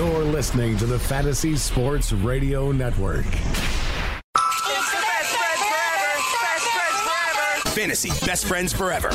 You're 0.00 0.24
listening 0.24 0.78
to 0.78 0.86
the 0.86 0.98
Fantasy 0.98 1.56
Sports 1.56 2.10
Radio 2.10 2.72
Network. 2.72 3.26
Fantasy 7.74 8.08
Best 8.24 8.46
Friends 8.46 8.72
Forever. 8.72 9.10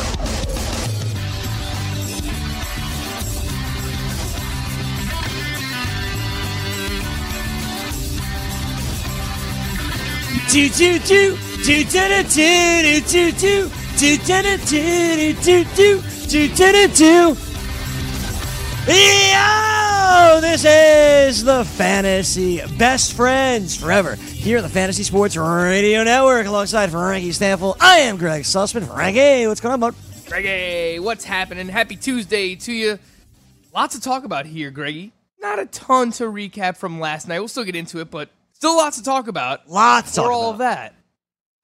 Do 10.52 10.70
do 10.70 11.00
do 11.00 11.36
do 11.66 11.84
do 11.84 11.98
do 11.98 12.24
do 12.24 13.02
do 13.02 13.32
do 13.32 13.32
do 13.32 13.72
do 13.98 14.18
do 14.18 14.58
do 14.58 15.34
do 15.34 15.64
do 15.66 16.48
do 16.48 16.48
do 16.56 16.88
do 16.90 17.38
This 20.16 20.64
is 20.64 21.44
the 21.44 21.66
Fantasy 21.66 22.62
Best 22.78 23.14
Friends 23.14 23.76
Forever 23.76 24.16
here 24.16 24.58
on 24.58 24.64
the 24.64 24.70
Fantasy 24.70 25.04
Sports 25.04 25.36
Radio 25.36 26.06
Network 26.06 26.48
alongside 26.48 26.90
Frankie 26.92 27.32
Stampfel. 27.32 27.76
I 27.82 27.98
am 28.00 28.16
Greg 28.16 28.44
Sussman. 28.44 28.88
Frankie, 28.88 29.46
what's 29.48 29.60
going 29.60 29.74
on, 29.74 29.80
bud? 29.82 29.96
Greggy, 30.28 31.00
what's 31.00 31.26
happening? 31.26 31.68
Happy 31.68 31.98
Tuesday 31.98 32.56
to 32.56 32.72
you. 32.72 32.98
Lots 33.74 33.96
to 33.96 34.02
talk 34.02 34.24
about 34.24 34.46
here, 34.46 34.72
Greggy. 34.72 35.12
Not 35.42 35.60
a 35.60 35.66
ton 35.66 36.12
to 36.14 36.24
recap 36.24 36.78
from 36.78 37.02
last 37.02 37.28
night. 37.28 37.40
We'll 37.40 37.50
still 37.50 37.66
get 37.66 37.76
into 37.76 38.00
it, 38.00 38.10
but 38.10 38.30
still 38.54 38.78
lots 38.78 38.96
to 38.98 39.04
talk 39.04 39.28
about. 39.28 39.70
Lots 39.70 40.16
For 40.16 40.32
all 40.32 40.52
about. 40.52 40.52
of 40.52 40.58
that. 40.60 40.96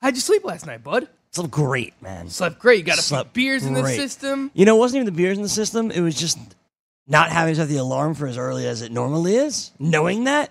How'd 0.01 0.15
you 0.15 0.21
sleep 0.21 0.43
last 0.43 0.65
night, 0.65 0.83
bud? 0.83 1.07
Slept 1.31 1.51
great, 1.51 1.93
man. 2.01 2.27
Slept 2.27 2.59
great. 2.59 2.79
You 2.79 2.83
got 2.83 2.95
a 2.95 3.01
few 3.01 3.03
Slept 3.03 3.33
beers 3.33 3.65
in 3.65 3.73
the 3.73 3.87
system. 3.87 4.51
You 4.53 4.65
know, 4.65 4.75
it 4.75 4.79
wasn't 4.79 4.97
even 4.97 5.05
the 5.05 5.17
beers 5.17 5.37
in 5.37 5.43
the 5.43 5.49
system. 5.49 5.91
It 5.91 6.01
was 6.01 6.15
just 6.15 6.37
not 7.11 7.29
having 7.29 7.53
to 7.53 7.59
set 7.59 7.67
the 7.67 7.77
alarm 7.77 8.15
for 8.15 8.25
as 8.25 8.37
early 8.37 8.65
as 8.65 8.81
it 8.81 8.91
normally 8.91 9.35
is. 9.35 9.71
Knowing 9.77 10.23
that, 10.23 10.49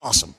awesome. 0.00 0.34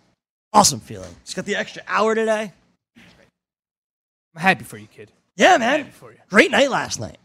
Awesome 0.54 0.80
feeling. 0.80 1.14
Just 1.26 1.36
got 1.36 1.46
the 1.46 1.56
extra 1.56 1.84
hour 1.86 2.16
today. 2.16 2.54
I'm 2.98 4.42
happy 4.42 4.64
for 4.64 4.78
you, 4.78 4.88
kid. 4.88 5.12
Yeah, 5.36 5.58
man. 5.58 5.80
Happy 5.80 5.92
for 5.92 6.12
you. 6.12 6.18
Great 6.30 6.50
night 6.50 6.72
last 6.72 7.00
night. 7.00 7.18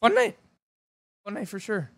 Fun 0.00 0.14
night. 0.14 0.36
Fun 1.24 1.34
night 1.34 1.48
for 1.48 1.60
sure. 1.60 1.90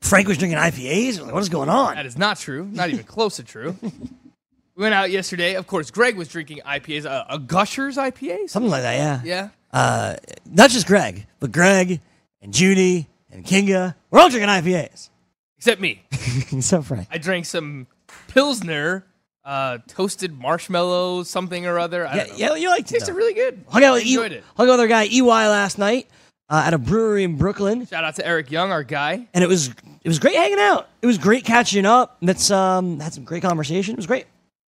Frank 0.00 0.28
was 0.28 0.38
drinking 0.38 0.58
IPAs. 0.58 1.20
Like, 1.20 1.34
what 1.34 1.42
is 1.42 1.48
going 1.48 1.68
on? 1.68 1.96
That 1.96 2.06
is 2.06 2.16
not 2.16 2.38
true. 2.38 2.68
Not 2.72 2.90
even 2.90 3.04
close 3.04 3.36
to 3.36 3.42
true. 3.42 3.76
We 3.82 4.82
went 4.82 4.94
out 4.94 5.10
yesterday. 5.10 5.54
Of 5.54 5.66
course, 5.66 5.90
Greg 5.90 6.16
was 6.16 6.28
drinking 6.28 6.60
IPAs. 6.66 7.04
A, 7.06 7.26
a 7.30 7.38
Gushers 7.38 7.96
IPA? 7.96 8.50
Something 8.50 8.70
like 8.70 8.82
that, 8.82 8.96
yeah. 8.96 9.20
Yeah. 9.24 9.48
Uh, 9.72 10.16
not 10.44 10.70
just 10.70 10.86
Greg, 10.86 11.26
but 11.40 11.50
Greg 11.50 12.00
and 12.42 12.52
Judy 12.52 13.08
and 13.30 13.44
Kinga. 13.44 13.94
We're 14.16 14.22
all 14.22 14.30
drinking 14.30 14.48
IPAs. 14.48 15.10
Except 15.58 15.78
me. 15.80 16.02
Except 16.52 16.84
Frank. 16.84 17.06
I 17.10 17.18
drank 17.18 17.44
some 17.44 17.86
Pilsner, 18.28 19.04
uh, 19.44 19.78
toasted 19.88 20.38
marshmallow, 20.38 21.22
something 21.24 21.66
or 21.66 21.78
other. 21.78 22.06
I 22.06 22.14
Yeah, 22.16 22.24
don't 22.24 22.30
know. 22.30 22.36
yeah, 22.38 22.54
you 22.56 22.68
like 22.70 22.80
it. 22.80 22.86
tasted 22.86 23.12
really 23.14 23.34
good. 23.34 23.62
Hung 23.68 23.84
out 23.84 23.90
I 23.90 23.98
with 23.98 24.06
E- 24.06 24.14
it. 24.16 24.44
hung 24.56 24.68
out 24.68 24.72
with 24.72 24.80
our 24.80 24.86
guy 24.86 25.04
EY 25.04 25.20
last 25.22 25.78
night 25.78 26.08
uh, 26.48 26.62
at 26.66 26.72
a 26.72 26.78
brewery 26.78 27.24
in 27.24 27.36
Brooklyn. 27.36 27.86
Shout 27.86 28.04
out 28.04 28.14
to 28.16 28.26
Eric 28.26 28.50
Young, 28.50 28.72
our 28.72 28.82
guy. 28.82 29.26
and 29.34 29.44
it 29.44 29.48
was 29.48 29.68
it 29.68 30.08
was 30.08 30.18
great 30.18 30.34
hanging 30.36 30.58
out. 30.60 30.88
It 31.02 31.06
was 31.06 31.18
great 31.18 31.44
catching 31.44 31.84
up. 31.84 32.16
That's 32.22 32.50
um 32.50 32.98
had 33.00 33.12
some 33.12 33.24
great 33.24 33.42
conversation. 33.42 33.92
It 33.94 33.98
was 33.98 34.06
great. 34.06 34.24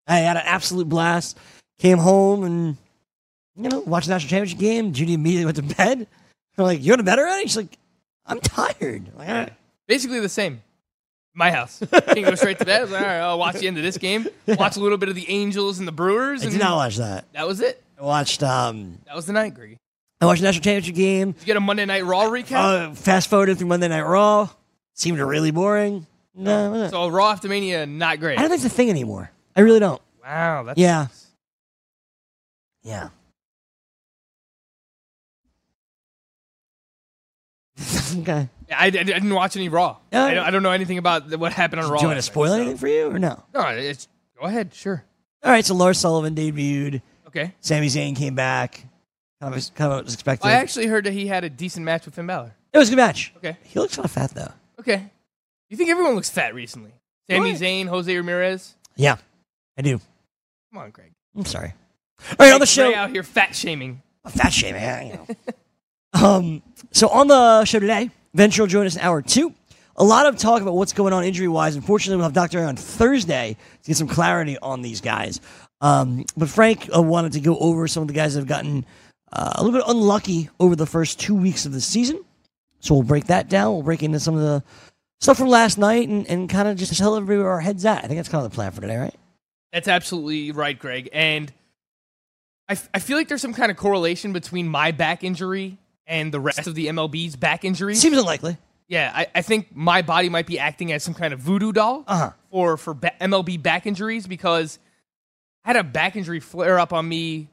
I 0.09 0.19
had 0.19 0.37
an 0.37 0.43
absolute 0.45 0.89
blast. 0.89 1.39
Came 1.79 1.99
home 1.99 2.43
and 2.45 2.77
you 3.57 3.69
know 3.69 3.81
watched 3.81 4.07
the 4.09 4.15
national 4.15 4.29
championship 4.31 4.59
game. 4.59 4.93
Judy 4.93 5.15
immediately 5.15 5.45
went 5.45 5.57
to 5.57 5.63
bed. 5.77 6.07
I'm 6.59 6.65
like, 6.65 6.81
"You 6.81 6.87
going 6.89 6.99
to 6.99 7.05
bed 7.05 7.19
already?" 7.19 7.43
She's 7.47 7.57
like, 7.59 7.77
"I'm 8.27 8.41
tired." 8.41 9.11
Like. 9.17 9.53
Basically 9.87 10.21
the 10.21 10.29
same. 10.29 10.63
My 11.35 11.51
house. 11.51 11.83
Can 12.09 12.23
go 12.25 12.35
straight 12.35 12.59
to 12.61 12.65
bed. 12.65 12.81
I 12.81 12.83
was 12.85 12.91
like, 12.93 13.03
all 13.03 13.07
right, 13.07 13.19
I'll 13.19 13.39
watch 13.39 13.57
the 13.57 13.69
end 13.69 13.77
of 13.77 13.83
this 13.83 13.99
game. 13.99 14.27
Watch 14.47 14.77
a 14.77 14.81
little 14.81 14.97
bit 14.99 15.11
of 15.11 15.15
the 15.15 15.29
Angels 15.29 15.79
and 15.79 15.87
the 15.87 15.93
Brewers. 15.93 16.41
I 16.41 16.45
And 16.47 16.53
did 16.53 16.61
not 16.61 16.77
watch 16.77 16.97
that. 16.97 17.31
That 17.35 17.47
was 17.47 17.61
it. 17.61 17.83
I 18.01 18.03
watched 18.05 18.43
um 18.43 18.99
That 19.07 19.15
was 19.15 19.27
the 19.27 19.35
night, 19.35 19.55
Greg. 19.55 19.77
I 20.21 20.25
watched 20.27 20.41
the 20.41 20.47
national 20.49 20.65
championship 20.65 20.95
game. 20.95 21.33
Did 21.33 21.41
you 21.43 21.47
get 21.47 21.57
a 21.59 21.61
Monday 21.61 21.85
Night 21.85 22.05
Raw 22.07 22.25
recap? 22.31 22.91
Uh, 22.91 22.95
fast 22.95 23.29
forwarded 23.29 23.59
through 23.59 23.67
Monday 23.69 23.89
Night 23.89 24.01
Raw. 24.03 24.49
Seemed 24.95 25.19
really 25.19 25.51
boring. 25.51 26.07
No, 26.35 26.73
no. 26.73 26.89
so 26.89 27.09
Raw 27.09 27.33
after 27.33 27.49
Mania, 27.49 27.85
not 27.85 28.19
great. 28.19 28.39
I 28.39 28.43
don't 28.43 28.51
think 28.51 28.65
it's 28.65 28.73
a 28.73 28.75
thing 28.75 28.89
anymore. 28.89 29.31
I 29.55 29.61
really 29.61 29.81
don't. 29.81 30.01
wow, 30.23 30.63
that's 30.63 30.79
Yeah. 30.79 31.09
Yeah. 32.83 33.11
okay. 38.19 38.49
I, 38.75 38.87
I 38.87 38.91
didn't 38.91 39.35
watch 39.35 39.57
any 39.57 39.69
Raw. 39.69 39.97
I, 40.13 40.35
don't, 40.35 40.45
I 40.47 40.51
don't 40.51 40.63
know 40.63 40.71
anything 40.73 40.99
about 40.99 41.31
what 41.39 41.53
happened 41.53 41.83
on 41.83 41.91
Raw. 41.91 41.99
Do 41.99 42.03
you 42.03 42.09
want 42.09 42.19
to 42.19 42.23
spoil 42.23 42.49
so- 42.49 42.55
anything 42.55 42.77
for 42.79 42.89
you 42.89 43.11
or 43.11 43.19
no? 43.19 43.43
No, 43.55 43.63
it's 43.69 44.09
go 44.39 44.47
ahead. 44.47 44.75
Sure. 44.75 45.05
All 45.45 45.51
right, 45.53 45.65
so 45.65 45.75
Lars 45.75 45.99
Sullivan 45.99 46.35
debuted. 46.35 47.03
Okay. 47.29 47.55
Sami 47.61 47.87
Zayn 47.89 48.17
came 48.17 48.35
back. 48.35 48.85
Kind 49.41 49.55
of, 49.55 49.75
kind 49.75 49.93
of 49.93 50.05
was 50.07 50.15
expected. 50.15 50.47
I 50.49 50.53
actually 50.53 50.87
heard 50.87 51.05
that 51.05 51.13
he 51.13 51.27
had 51.27 51.45
a 51.45 51.51
decent 51.51 51.85
match 51.85 52.07
with 52.07 52.15
Finn 52.15 52.27
Balor. 52.27 52.55
it 52.73 52.79
was 52.79 52.89
a 52.89 52.93
good 52.93 52.97
match. 52.97 53.33
Okay. 53.37 53.57
He 53.65 53.79
looks 53.79 53.95
kind 53.97 54.05
of 54.07 54.11
fat 54.11 54.31
though. 54.31 54.53
Okay. 54.81 55.11
You 55.69 55.77
think 55.77 55.91
everyone 55.91 56.15
looks 56.15 56.31
fat 56.31 56.55
recently? 56.55 56.93
Sami 57.29 57.53
What? 57.53 57.61
Zayn, 57.61 57.87
Jose 57.89 58.17
Ramirez. 58.17 58.75
Yeah, 58.97 59.17
I 59.77 59.83
do. 59.83 59.99
Come 60.73 60.83
on, 60.83 60.91
Greg. 60.91 61.13
I'm 61.37 61.45
sorry. 61.45 61.75
All 62.31 62.37
right, 62.39 62.53
on 62.53 62.61
the 62.61 62.67
Greg 62.67 62.69
show, 62.69 62.95
out 62.95 63.11
here 63.11 63.23
fat 63.23 63.55
shaming. 63.55 64.01
fat 64.29 64.53
shaming. 64.53 65.09
You 65.09 65.13
know. 65.15 65.27
um, 66.13 66.63
so 66.93 67.09
on 67.09 67.29
the 67.29 67.65
show 67.65 67.79
today, 67.79 68.11
Venture 68.35 68.63
will 68.63 68.69
join 68.69 68.87
us 68.87 68.97
in 68.97 69.03
hour 69.03 69.23
two. 69.23 69.55
A 69.97 70.05
lot 70.05 70.27
of 70.27 70.37
talk 70.37 70.61
about 70.61 70.75
what's 70.75 70.93
going 70.93 71.13
on 71.13 71.25
injury 71.25 71.49
wise. 71.49 71.75
Unfortunately, 71.75 72.17
we'll 72.17 72.27
have 72.27 72.35
Dr. 72.35 72.63
On 72.65 72.77
Thursday 72.77 73.57
to 73.83 73.89
get 73.89 73.97
some 73.97 74.09
clarity 74.09 74.59
on 74.59 74.83
these 74.83 75.01
guys. 75.01 75.41
Um, 75.81 76.25
but 76.37 76.49
Frank 76.49 76.89
uh, 76.95 77.01
wanted 77.01 77.33
to 77.33 77.41
go 77.41 77.57
over 77.59 77.89
some 77.89 78.03
of 78.03 78.09
the 78.09 78.15
guys 78.15 78.35
that 78.35 78.41
have 78.41 78.49
gotten 78.49 78.85
uh, 79.33 79.55
a 79.57 79.65
little 79.65 79.79
bit 79.79 79.89
unlucky 79.89 80.51
over 80.61 80.77
the 80.77 80.87
first 80.87 81.19
two 81.19 81.35
weeks 81.35 81.65
of 81.65 81.73
the 81.73 81.81
season. 81.81 82.23
So 82.81 82.95
we'll 82.95 83.05
break 83.05 83.27
that 83.27 83.49
down. 83.49 83.73
We'll 83.73 83.83
break 83.83 84.03
into 84.03 84.21
some 84.21 84.35
of 84.35 84.41
the 84.41 84.63
stuff 85.21 85.39
from 85.39 85.49
last 85.49 85.79
night 85.79 86.09
and, 86.09 86.27
and 86.29 86.49
kind 86.49 86.69
of 86.69 86.77
just 86.77 86.97
tell 86.97 87.17
everybody 87.17 87.39
where 87.39 87.51
our 87.51 87.61
heads 87.61 87.85
at. 87.85 88.05
I 88.05 88.07
think 88.07 88.19
that's 88.19 88.29
kind 88.29 88.45
of 88.45 88.51
the 88.51 88.55
plan 88.55 88.73
for 88.73 88.83
today, 88.83 88.97
right? 88.97 89.15
That's 89.73 89.89
absolutely 89.89 90.53
right, 90.53 90.79
Greg. 90.79 91.09
And 91.13 91.53
I, 92.69 92.73
f- 92.73 92.89
I 92.95 92.99
feel 92.99 93.17
like 93.17 93.29
there's 93.29 93.43
some 93.43 93.55
kind 93.55 93.71
of 93.71 93.77
correlation 93.77 94.33
between 94.33 94.69
my 94.69 94.91
back 94.91 95.25
injury 95.25 95.79
and 96.07 96.33
the 96.33 96.41
rest 96.41 96.67
of 96.67 96.75
the 96.75 96.87
MLB's 96.87 97.37
back 97.37 97.65
injuries. 97.65 98.01
Seems 98.01 98.17
unlikely. 98.17 98.57
yeah, 98.89 99.11
I, 99.15 99.27
I 99.35 99.43
think 99.43 99.75
my 99.75 100.03
body 100.03 100.29
might 100.29 100.47
be 100.47 100.59
acting 100.59 100.93
as 100.93 101.03
some 101.03 101.15
kind 101.15 101.33
of 101.35 101.41
voodoo 101.41 101.73
doll 101.73 102.05
Uh 102.07 102.17
huh. 102.19 102.31
for 102.51 102.77
for 102.77 102.95
ba- 102.95 103.13
MLB 103.21 103.61
back 103.63 103.87
injuries 103.87 104.27
because 104.27 104.79
I 105.65 105.71
had 105.71 105.77
a 105.77 105.83
back 105.85 106.15
injury 106.17 106.41
flare 106.41 106.79
up 106.79 106.93
on 106.93 107.09
me 107.09 107.49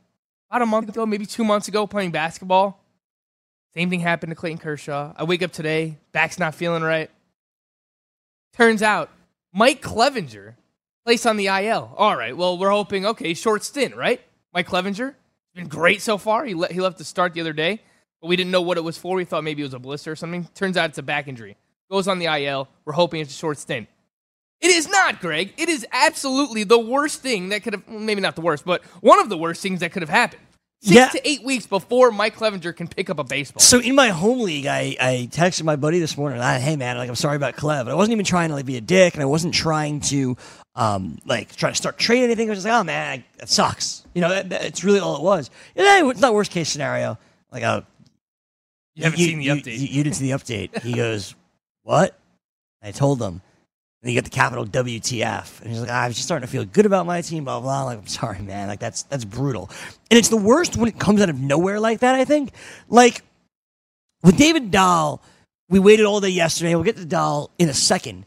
about 0.52 0.62
a 0.62 0.66
month 0.68 0.90
ago, 0.90 1.06
maybe 1.06 1.26
two 1.26 1.44
months 1.44 1.68
ago, 1.68 1.88
playing 1.88 2.12
basketball. 2.12 2.80
Same 3.74 3.90
thing 3.90 4.02
happened 4.02 4.30
to 4.30 4.36
Clayton 4.36 4.60
Kershaw. 4.60 5.14
I 5.18 5.24
wake 5.24 5.42
up 5.42 5.52
today, 5.52 5.98
back's 6.12 6.38
not 6.38 6.54
feeling 6.54 6.84
right. 6.84 7.10
Turns 8.56 8.84
out 8.84 9.10
Mike 9.52 9.82
Clevinger 9.82 10.54
placed 11.06 11.26
on 11.26 11.38
the 11.38 11.48
IL. 11.48 11.92
All 11.98 12.16
right, 12.16 12.38
well 12.38 12.58
we're 12.58 12.70
hoping 12.70 13.06
okay, 13.08 13.34
short 13.34 13.64
stint, 13.64 13.96
right? 13.96 14.22
Mike 14.54 14.68
Clevinger 14.68 15.16
been 15.56 15.68
great 15.68 16.02
so 16.02 16.18
far. 16.18 16.46
He 16.46 16.54
le- 16.56 16.72
he 16.72 16.80
left 16.82 16.98
to 17.00 17.04
start 17.04 17.34
the 17.34 17.42
other 17.42 17.54
day, 17.54 17.80
but 18.24 18.30
we 18.30 18.38
didn't 18.38 18.52
know 18.52 18.62
what 18.62 18.78
it 18.78 18.84
was 18.86 18.98
for. 18.98 19.18
We 19.18 19.26
thought 19.26 19.44
maybe 19.44 19.64
it 19.64 19.66
was 19.66 19.74
a 19.74 19.80
blister 19.80 20.14
or 20.14 20.16
something. 20.16 20.48
Turns 20.56 20.78
out 20.78 20.90
it's 20.90 20.98
a 20.98 21.04
back 21.04 21.28
injury. 21.28 21.58
Goes 21.92 22.08
on 22.08 22.20
the 22.20 22.28
IL. 22.28 22.70
We're 22.86 22.94
hoping 22.94 23.20
it's 23.20 23.32
a 23.34 23.38
short 23.38 23.58
stint. 23.58 23.90
It 24.62 24.72
is 24.72 24.88
not, 24.88 25.20
Greg. 25.20 25.54
It 25.58 25.68
is 25.68 25.86
absolutely 25.92 26.64
the 26.64 26.80
worst 26.80 27.22
thing 27.22 27.50
that 27.50 27.64
could 27.64 27.74
have, 27.74 27.84
well, 27.86 28.00
maybe 28.00 28.22
not 28.22 28.36
the 28.36 28.42
worst, 28.42 28.64
but 28.64 28.82
one 29.02 29.20
of 29.20 29.28
the 29.28 29.38
worst 29.38 29.62
things 29.62 29.82
that 29.82 29.92
could 29.92 30.04
have 30.04 30.10
happened. 30.10 30.42
Six 30.82 30.96
Yeah. 30.96 31.10
to 31.10 31.30
eight 31.30 31.44
weeks 31.44 31.66
before 31.68 32.12
Mike 32.12 32.38
Clevinger 32.38 32.74
can 32.74 32.88
pick 32.88 33.10
up 33.10 33.20
a 33.20 33.26
baseball. 33.26 33.60
So 33.60 33.80
in 33.82 33.94
my 33.94 34.08
home 34.10 34.40
league, 34.40 34.68
I, 34.68 34.96
I 35.02 35.28
texted 35.30 35.64
my 35.64 35.76
buddy 35.76 36.00
this 36.00 36.16
morning. 36.18 36.40
I, 36.40 36.60
hey 36.60 36.78
man, 36.78 36.98
like 36.98 37.10
I'm 37.10 37.16
sorry 37.16 37.36
about 37.36 37.58
Clev. 37.58 37.90
I 37.90 37.94
wasn't 37.94 38.14
even 38.14 38.24
trying 38.26 38.50
to 38.50 38.56
like 38.56 38.66
be 38.66 38.78
a 38.78 38.82
dick, 38.82 39.14
and 39.16 39.22
I 39.22 39.26
wasn't 39.26 39.54
trying 39.54 40.00
to 40.12 40.38
um 40.76 41.18
like 41.26 41.54
try 41.58 41.70
to 41.70 41.76
start 41.76 41.98
trading 41.98 42.26
anything. 42.26 42.48
I 42.48 42.52
was 42.52 42.60
just 42.60 42.68
like, 42.68 42.80
oh 42.80 42.84
man, 42.86 43.20
I, 43.20 43.26
that 43.40 43.50
sucks. 43.50 44.06
You 44.14 44.22
know, 44.22 44.30
that, 44.30 44.50
that- 44.50 44.64
it's 44.66 44.84
really 44.86 45.00
all 45.00 45.18
it 45.18 45.24
was. 45.24 45.50
It's 45.76 46.20
not 46.22 46.34
worst 46.34 46.52
case 46.52 46.70
scenario. 46.70 47.18
Like, 47.52 47.64
oh, 47.64 47.84
you 48.96 49.04
haven't 49.04 49.20
seen 49.20 49.40
the 49.40 49.46
you- 49.46 49.54
update. 49.56 49.80
You, 49.80 49.88
you 49.88 50.04
didn't 50.04 50.16
see 50.16 50.32
the 50.32 50.38
update. 50.38 50.82
He 50.82 50.94
goes, 50.94 51.36
what? 51.84 52.18
I 52.82 52.92
told 52.92 53.22
him. 53.22 53.42
And 54.02 54.12
you 54.12 54.20
got 54.20 54.26
the 54.26 54.36
capital 54.36 54.66
WTF. 54.66 55.62
And 55.62 55.70
he's 55.72 55.80
like, 55.80 55.90
ah, 55.90 56.02
I 56.04 56.08
was 56.08 56.18
just 56.18 56.28
starting 56.28 56.46
to 56.46 56.52
feel 56.52 56.66
good 56.66 56.86
about 56.86 57.06
my 57.06 57.22
team, 57.22 57.46
blah, 57.46 57.62
blah. 57.62 57.86
Like, 57.86 58.00
I'm 58.00 58.08
sorry, 58.08 58.40
man. 58.40 58.68
Like, 58.68 58.82
that's 58.82 59.04
that's 59.04 59.24
brutal. 59.24 59.70
And 60.12 60.18
it's 60.18 60.28
the 60.28 60.36
worst 60.36 60.76
when 60.76 60.90
it 60.90 61.00
comes 61.00 61.22
out 61.22 61.30
of 61.30 61.40
nowhere 61.40 61.80
like 61.80 62.00
that, 62.02 62.16
I 62.16 62.26
think. 62.26 62.52
Like, 62.90 63.22
with 64.22 64.38
David 64.38 64.72
Dahl, 64.72 65.22
we 65.70 65.80
waited 65.80 66.06
all 66.06 66.20
day 66.20 66.30
yesterday. 66.30 66.76
We'll 66.76 66.84
get 66.84 66.98
to 66.98 67.06
Dahl 67.06 67.50
in 67.58 67.70
a 67.70 67.74
second. 67.74 68.26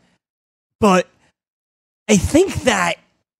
But 0.80 1.06
I 2.08 2.16
think 2.16 2.54
that 2.62 2.96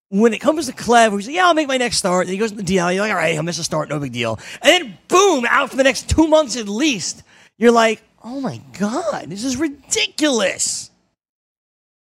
when 0.08 0.32
it 0.32 0.38
comes 0.38 0.67
to 0.67 0.73
Clev, 0.73 1.14
he's 1.17 1.26
like, 1.26 1.37
yeah, 1.37 1.47
I'll 1.47 1.55
make 1.55 1.69
my 1.69 1.79
next 1.79 1.97
start. 1.97 2.26
And 2.26 2.32
he 2.32 2.38
goes 2.38 2.50
to 2.53 2.56
the 2.56 2.62
DL. 2.62 2.94
You're 2.94 3.03
like, 3.03 3.11
all 3.11 3.17
right, 3.17 3.37
I'll 3.37 3.43
miss 3.43 3.58
a 3.58 3.64
start, 3.64 3.88
no 3.88 3.99
big 3.99 4.12
deal. 4.12 4.38
And 4.62 4.70
then, 4.85 4.99
boom, 5.08 5.47
out 5.49 5.70
for 5.70 5.76
the 5.76 5.85
next 5.85 6.08
two 6.08 6.29
months 6.29 6.56
at 6.56 6.69
least. 6.69 7.23
You're 7.58 7.73
like, 7.73 8.03
oh 8.23 8.41
my 8.41 8.61
God, 8.79 9.25
this 9.29 9.44
is 9.44 9.56
ridiculous. 9.56 10.91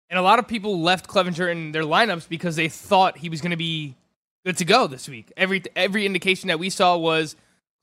And 0.10 0.18
a 0.18 0.22
lot 0.22 0.40
of 0.40 0.48
people 0.48 0.82
left 0.82 1.08
Clevinger 1.08 1.52
in 1.52 1.72
their 1.72 1.84
lineups 1.84 2.28
because 2.28 2.56
they 2.56 2.68
thought 2.68 3.18
he 3.18 3.30
was 3.30 3.42
going 3.42 3.52
to 3.52 3.58
be 3.58 3.96
good 4.46 4.58
to 4.58 4.66
go 4.66 4.88
this 4.88 5.08
week. 5.08 5.32
Every 5.38 5.64
every 5.76 6.06
indication 6.06 6.48
that 6.48 6.58
we 6.58 6.70
saw 6.70 6.98
was 6.98 7.36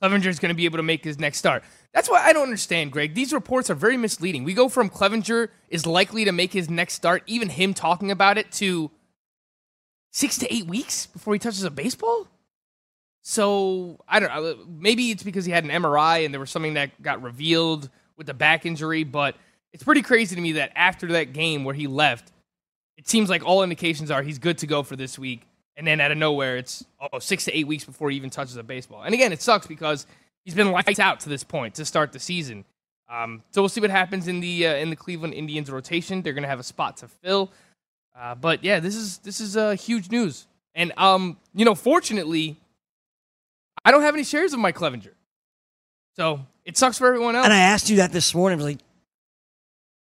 Clevinger 0.02 0.26
is 0.26 0.38
going 0.38 0.50
to 0.50 0.56
be 0.56 0.64
able 0.64 0.78
to 0.78 0.82
make 0.82 1.04
his 1.04 1.18
next 1.18 1.38
start. 1.38 1.62
That's 1.92 2.10
why 2.10 2.20
I 2.22 2.32
don't 2.32 2.42
understand, 2.42 2.92
Greg. 2.92 3.14
These 3.14 3.32
reports 3.32 3.70
are 3.70 3.74
very 3.74 3.96
misleading. 3.96 4.44
We 4.44 4.54
go 4.54 4.68
from 4.68 4.90
Clevinger 4.90 5.48
is 5.70 5.86
likely 5.86 6.24
to 6.24 6.32
make 6.32 6.52
his 6.52 6.68
next 6.68 6.94
start, 6.94 7.22
even 7.26 7.48
him 7.48 7.72
talking 7.74 8.10
about 8.10 8.38
it, 8.38 8.50
to 8.52 8.90
six 10.16 10.38
to 10.38 10.54
eight 10.54 10.66
weeks 10.66 11.04
before 11.04 11.34
he 11.34 11.38
touches 11.38 11.62
a 11.64 11.70
baseball. 11.70 12.26
So 13.20 14.00
I 14.08 14.18
don't 14.18 14.34
know. 14.34 14.56
Maybe 14.66 15.10
it's 15.10 15.22
because 15.22 15.44
he 15.44 15.52
had 15.52 15.64
an 15.64 15.70
MRI 15.70 16.24
and 16.24 16.32
there 16.32 16.40
was 16.40 16.50
something 16.50 16.72
that 16.74 17.02
got 17.02 17.22
revealed 17.22 17.90
with 18.16 18.26
the 18.26 18.32
back 18.32 18.64
injury, 18.64 19.04
but 19.04 19.36
it's 19.74 19.84
pretty 19.84 20.00
crazy 20.00 20.34
to 20.34 20.40
me 20.40 20.52
that 20.52 20.72
after 20.74 21.06
that 21.08 21.34
game 21.34 21.64
where 21.64 21.74
he 21.74 21.86
left, 21.86 22.32
it 22.96 23.06
seems 23.06 23.28
like 23.28 23.44
all 23.44 23.62
indications 23.62 24.10
are 24.10 24.22
he's 24.22 24.38
good 24.38 24.56
to 24.58 24.66
go 24.66 24.82
for 24.82 24.96
this 24.96 25.18
week. 25.18 25.42
And 25.76 25.86
then 25.86 26.00
out 26.00 26.10
of 26.10 26.16
nowhere, 26.16 26.56
it's 26.56 26.82
oh, 27.12 27.18
six 27.18 27.44
to 27.44 27.54
eight 27.54 27.66
weeks 27.66 27.84
before 27.84 28.08
he 28.08 28.16
even 28.16 28.30
touches 28.30 28.56
a 28.56 28.62
baseball. 28.62 29.02
And 29.02 29.12
again, 29.12 29.34
it 29.34 29.42
sucks 29.42 29.66
because 29.66 30.06
he's 30.46 30.54
been 30.54 30.72
lights 30.72 30.98
out 30.98 31.20
to 31.20 31.28
this 31.28 31.44
point 31.44 31.74
to 31.74 31.84
start 31.84 32.12
the 32.12 32.18
season. 32.18 32.64
Um, 33.10 33.42
so 33.50 33.60
we'll 33.60 33.68
see 33.68 33.82
what 33.82 33.90
happens 33.90 34.28
in 34.28 34.40
the 34.40 34.66
uh, 34.66 34.76
in 34.76 34.88
the 34.88 34.96
Cleveland 34.96 35.34
Indians 35.34 35.70
rotation. 35.70 36.22
They're 36.22 36.32
going 36.32 36.42
to 36.42 36.48
have 36.48 36.58
a 36.58 36.64
spot 36.64 36.96
to 36.98 37.08
fill. 37.08 37.52
Uh, 38.18 38.34
but 38.34 38.64
yeah, 38.64 38.80
this 38.80 38.96
is 38.96 39.18
this 39.18 39.40
is 39.40 39.56
uh, 39.56 39.72
huge 39.72 40.10
news. 40.10 40.46
And 40.74 40.92
um, 40.96 41.36
you 41.54 41.64
know, 41.64 41.74
fortunately, 41.74 42.56
I 43.84 43.90
don't 43.90 44.02
have 44.02 44.14
any 44.14 44.24
shares 44.24 44.52
of 44.52 44.58
Mike 44.58 44.76
Clevinger, 44.76 45.12
so 46.16 46.40
it 46.64 46.76
sucks 46.76 46.98
for 46.98 47.06
everyone 47.06 47.36
else. 47.36 47.44
And 47.44 47.52
I 47.52 47.58
asked 47.60 47.90
you 47.90 47.96
that 47.96 48.12
this 48.12 48.34
morning. 48.34 48.58
I 48.58 48.62
was 48.62 48.66
like, 48.74 48.78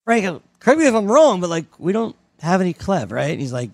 Frank, 0.05 0.43
correct 0.61 0.81
me 0.81 0.87
if 0.87 0.95
I'm 0.95 1.11
wrong, 1.11 1.41
but 1.41 1.51
like, 1.51 1.67
we 1.79 1.93
don't 1.93 2.17
have 2.41 2.61
any 2.61 2.75
Clev, 2.75 3.13
right? 3.13 3.31
And 3.31 3.41
he's 3.41 3.53
like, 3.53 3.71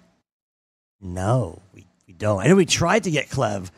no, 1.01 1.61
we, 1.75 1.87
we 2.07 2.15
don't. 2.15 2.41
I 2.41 2.47
know 2.47 2.57
we 2.57 2.67
tried 2.67 3.05
to 3.05 3.11
get 3.11 3.29
Clev, 3.29 3.71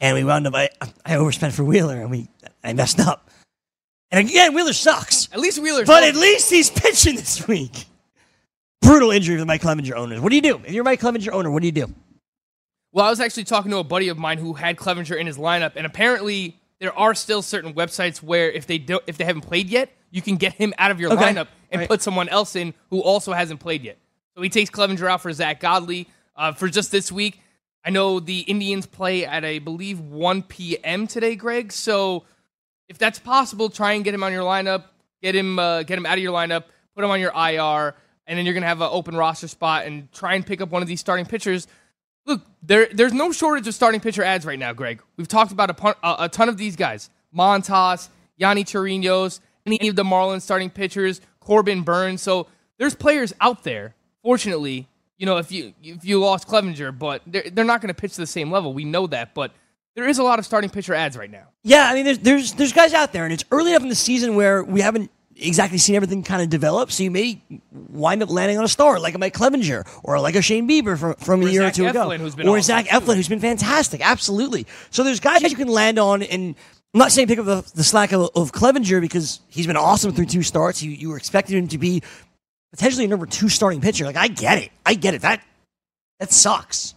and 0.00 0.16
we 0.16 0.24
wound 0.24 0.46
up, 0.46 0.54
I, 0.54 0.70
I 1.04 1.16
overspent 1.16 1.54
for 1.54 1.64
Wheeler, 1.64 2.00
and 2.00 2.10
we 2.10 2.28
I 2.62 2.72
messed 2.72 3.00
up. 3.00 3.30
And 4.10 4.28
again, 4.28 4.54
Wheeler 4.54 4.72
sucks. 4.72 5.28
at 5.32 5.38
least 5.38 5.60
Wheeler, 5.60 5.84
But 5.84 6.02
at 6.02 6.16
least 6.16 6.50
he's 6.50 6.68
pitching 6.68 7.14
this 7.16 7.46
week. 7.46 7.86
Brutal 8.80 9.10
injury 9.10 9.36
for 9.36 9.40
the 9.40 9.46
Mike 9.46 9.62
Clevinger 9.62 9.94
owners. 9.94 10.20
What 10.20 10.30
do 10.30 10.36
you 10.36 10.42
do? 10.42 10.60
If 10.64 10.72
you're 10.72 10.84
Mike 10.84 11.00
Clevinger 11.00 11.32
owner, 11.32 11.50
what 11.50 11.60
do 11.60 11.66
you 11.66 11.72
do? 11.72 11.92
Well, 12.92 13.04
I 13.06 13.10
was 13.10 13.20
actually 13.20 13.44
talking 13.44 13.70
to 13.70 13.78
a 13.78 13.84
buddy 13.84 14.08
of 14.08 14.18
mine 14.18 14.38
who 14.38 14.54
had 14.54 14.76
Clevinger 14.76 15.16
in 15.18 15.26
his 15.26 15.36
lineup, 15.38 15.72
and 15.76 15.86
apparently 15.86 16.56
there 16.80 16.96
are 16.98 17.14
still 17.14 17.42
certain 17.42 17.74
websites 17.74 18.22
where 18.22 18.50
if 18.50 18.66
they 18.66 18.78
don't, 18.78 19.02
if 19.06 19.16
they 19.18 19.24
haven't 19.24 19.42
played 19.42 19.68
yet, 19.68 19.90
you 20.10 20.22
can 20.22 20.36
get 20.36 20.54
him 20.54 20.72
out 20.78 20.90
of 20.90 20.98
your 20.98 21.12
Okay. 21.12 21.22
lineup 21.22 21.48
and 21.70 21.80
Right. 21.80 21.88
put 21.88 22.02
someone 22.02 22.28
else 22.30 22.56
in 22.56 22.74
who 22.88 23.00
also 23.00 23.32
hasn't 23.32 23.60
played 23.60 23.84
yet. 23.84 23.98
So 24.34 24.42
he 24.42 24.48
takes 24.48 24.70
Clevinger 24.70 25.08
out 25.08 25.20
for 25.20 25.32
Zack 25.32 25.60
Godley 25.60 26.08
uh, 26.34 26.52
for 26.52 26.68
just 26.68 26.90
this 26.90 27.12
week. 27.12 27.40
I 27.84 27.90
know 27.90 28.18
the 28.18 28.40
Indians 28.40 28.86
play 28.86 29.24
at 29.24 29.44
I 29.44 29.58
believe 29.58 30.00
1 30.00 30.42
p.m. 30.44 31.06
today, 31.06 31.36
Greg. 31.36 31.70
So 31.70 32.24
if 32.88 32.98
that's 32.98 33.18
possible, 33.18 33.68
try 33.70 33.92
and 33.92 34.02
get 34.04 34.14
him 34.14 34.24
on 34.24 34.32
your 34.32 34.42
lineup, 34.42 34.84
get 35.22 35.36
him 35.36 35.58
uh, 35.58 35.82
get 35.84 35.96
him 35.98 36.06
out 36.06 36.18
of 36.18 36.24
your 36.24 36.32
lineup, 36.34 36.64
put 36.96 37.04
him 37.04 37.10
on 37.10 37.20
your 37.20 37.32
IR, 37.32 37.94
and 38.30 38.38
then 38.38 38.46
you're 38.46 38.54
gonna 38.54 38.66
have 38.66 38.80
an 38.80 38.88
open 38.92 39.16
roster 39.16 39.48
spot 39.48 39.86
and 39.86 40.10
try 40.12 40.34
and 40.34 40.46
pick 40.46 40.60
up 40.60 40.70
one 40.70 40.82
of 40.82 40.88
these 40.88 41.00
starting 41.00 41.26
pitchers. 41.26 41.66
Look, 42.26 42.42
there 42.62 42.88
there's 42.92 43.12
no 43.12 43.32
shortage 43.32 43.66
of 43.66 43.74
starting 43.74 44.00
pitcher 44.00 44.22
ads 44.22 44.46
right 44.46 44.58
now, 44.58 44.72
Greg. 44.72 45.02
We've 45.16 45.26
talked 45.26 45.50
about 45.50 45.68
a, 45.68 45.74
pun- 45.74 45.96
a, 46.04 46.16
a 46.20 46.28
ton 46.28 46.48
of 46.48 46.56
these 46.56 46.76
guys: 46.76 47.10
Montas, 47.36 48.08
Yonny 48.40 48.64
Chirinos, 48.64 49.40
any 49.66 49.88
of 49.88 49.96
the 49.96 50.04
Marlins 50.04 50.42
starting 50.42 50.70
pitchers, 50.70 51.20
Corbin 51.40 51.82
Burnes. 51.82 52.22
So 52.22 52.46
there's 52.78 52.94
players 52.94 53.34
out 53.40 53.64
there. 53.64 53.96
Fortunately, 54.22 54.86
you 55.18 55.26
know 55.26 55.38
if 55.38 55.50
you 55.50 55.74
if 55.82 56.04
you 56.04 56.20
lost 56.20 56.46
Clevinger, 56.46 56.96
but 56.96 57.22
they're 57.26 57.50
they're 57.50 57.64
not 57.64 57.80
going 57.80 57.92
to 57.92 58.00
pitch 58.00 58.14
to 58.14 58.20
the 58.20 58.28
same 58.28 58.52
level. 58.52 58.72
We 58.72 58.84
know 58.84 59.08
that, 59.08 59.34
but 59.34 59.50
there 59.96 60.08
is 60.08 60.20
a 60.20 60.22
lot 60.22 60.38
of 60.38 60.46
starting 60.46 60.70
pitcher 60.70 60.94
ads 60.94 61.16
right 61.16 61.30
now. 61.30 61.48
Yeah, 61.64 61.88
I 61.90 61.94
mean, 61.94 62.04
there's 62.04 62.18
there's 62.20 62.52
there's 62.52 62.72
guys 62.72 62.94
out 62.94 63.12
there, 63.12 63.24
and 63.24 63.32
it's 63.32 63.44
early 63.50 63.72
enough 63.72 63.82
in 63.82 63.88
the 63.88 63.96
season 63.96 64.36
where 64.36 64.62
we 64.62 64.82
haven't 64.82 65.10
exactly 65.40 65.78
seen 65.78 65.96
everything 65.96 66.22
kind 66.22 66.42
of 66.42 66.48
develop. 66.48 66.92
So 66.92 67.02
you 67.02 67.10
may 67.10 67.42
wind 67.72 68.22
up 68.22 68.30
landing 68.30 68.58
on 68.58 68.64
a 68.64 68.68
star 68.68 68.98
like 68.98 69.14
a 69.14 69.18
Mike 69.18 69.34
Clevinger 69.34 69.86
or 70.04 70.20
like 70.20 70.34
a 70.34 70.42
Shane 70.42 70.68
Bieber 70.68 70.98
from, 70.98 71.14
from 71.14 71.42
a 71.42 71.46
year 71.46 71.62
Zach 71.62 71.72
or 71.72 71.76
two 71.76 71.86
ago, 71.86 72.08
Eflin, 72.08 72.36
been 72.36 72.48
or 72.48 72.60
Zach. 72.60 72.86
Eflin, 72.86 73.16
who's 73.16 73.28
been 73.28 73.40
fantastic. 73.40 74.00
Absolutely. 74.00 74.66
So 74.90 75.04
there's 75.04 75.20
guys 75.20 75.42
you 75.42 75.56
can 75.56 75.68
land 75.68 75.98
on, 75.98 76.22
and 76.22 76.54
I'm 76.94 76.98
not 76.98 77.12
saying 77.12 77.28
pick 77.28 77.38
up 77.38 77.46
the, 77.46 77.72
the 77.74 77.84
slack 77.84 78.12
of, 78.12 78.30
of 78.34 78.52
Clevinger 78.52 79.00
because 79.00 79.40
he's 79.48 79.66
been 79.66 79.76
awesome 79.76 80.12
through 80.12 80.26
two 80.26 80.42
starts. 80.42 80.82
You 80.82 80.90
you 80.90 81.08
were 81.10 81.16
expecting 81.16 81.56
him 81.56 81.68
to 81.68 81.78
be 81.78 82.02
potentially 82.72 83.04
a 83.04 83.08
number 83.08 83.26
two 83.26 83.48
starting 83.48 83.80
pitcher. 83.80 84.04
Like 84.04 84.16
I 84.16 84.28
get 84.28 84.58
it, 84.58 84.70
I 84.84 84.94
get 84.94 85.14
it. 85.14 85.22
That 85.22 85.42
that 86.18 86.32
sucks. 86.32 86.94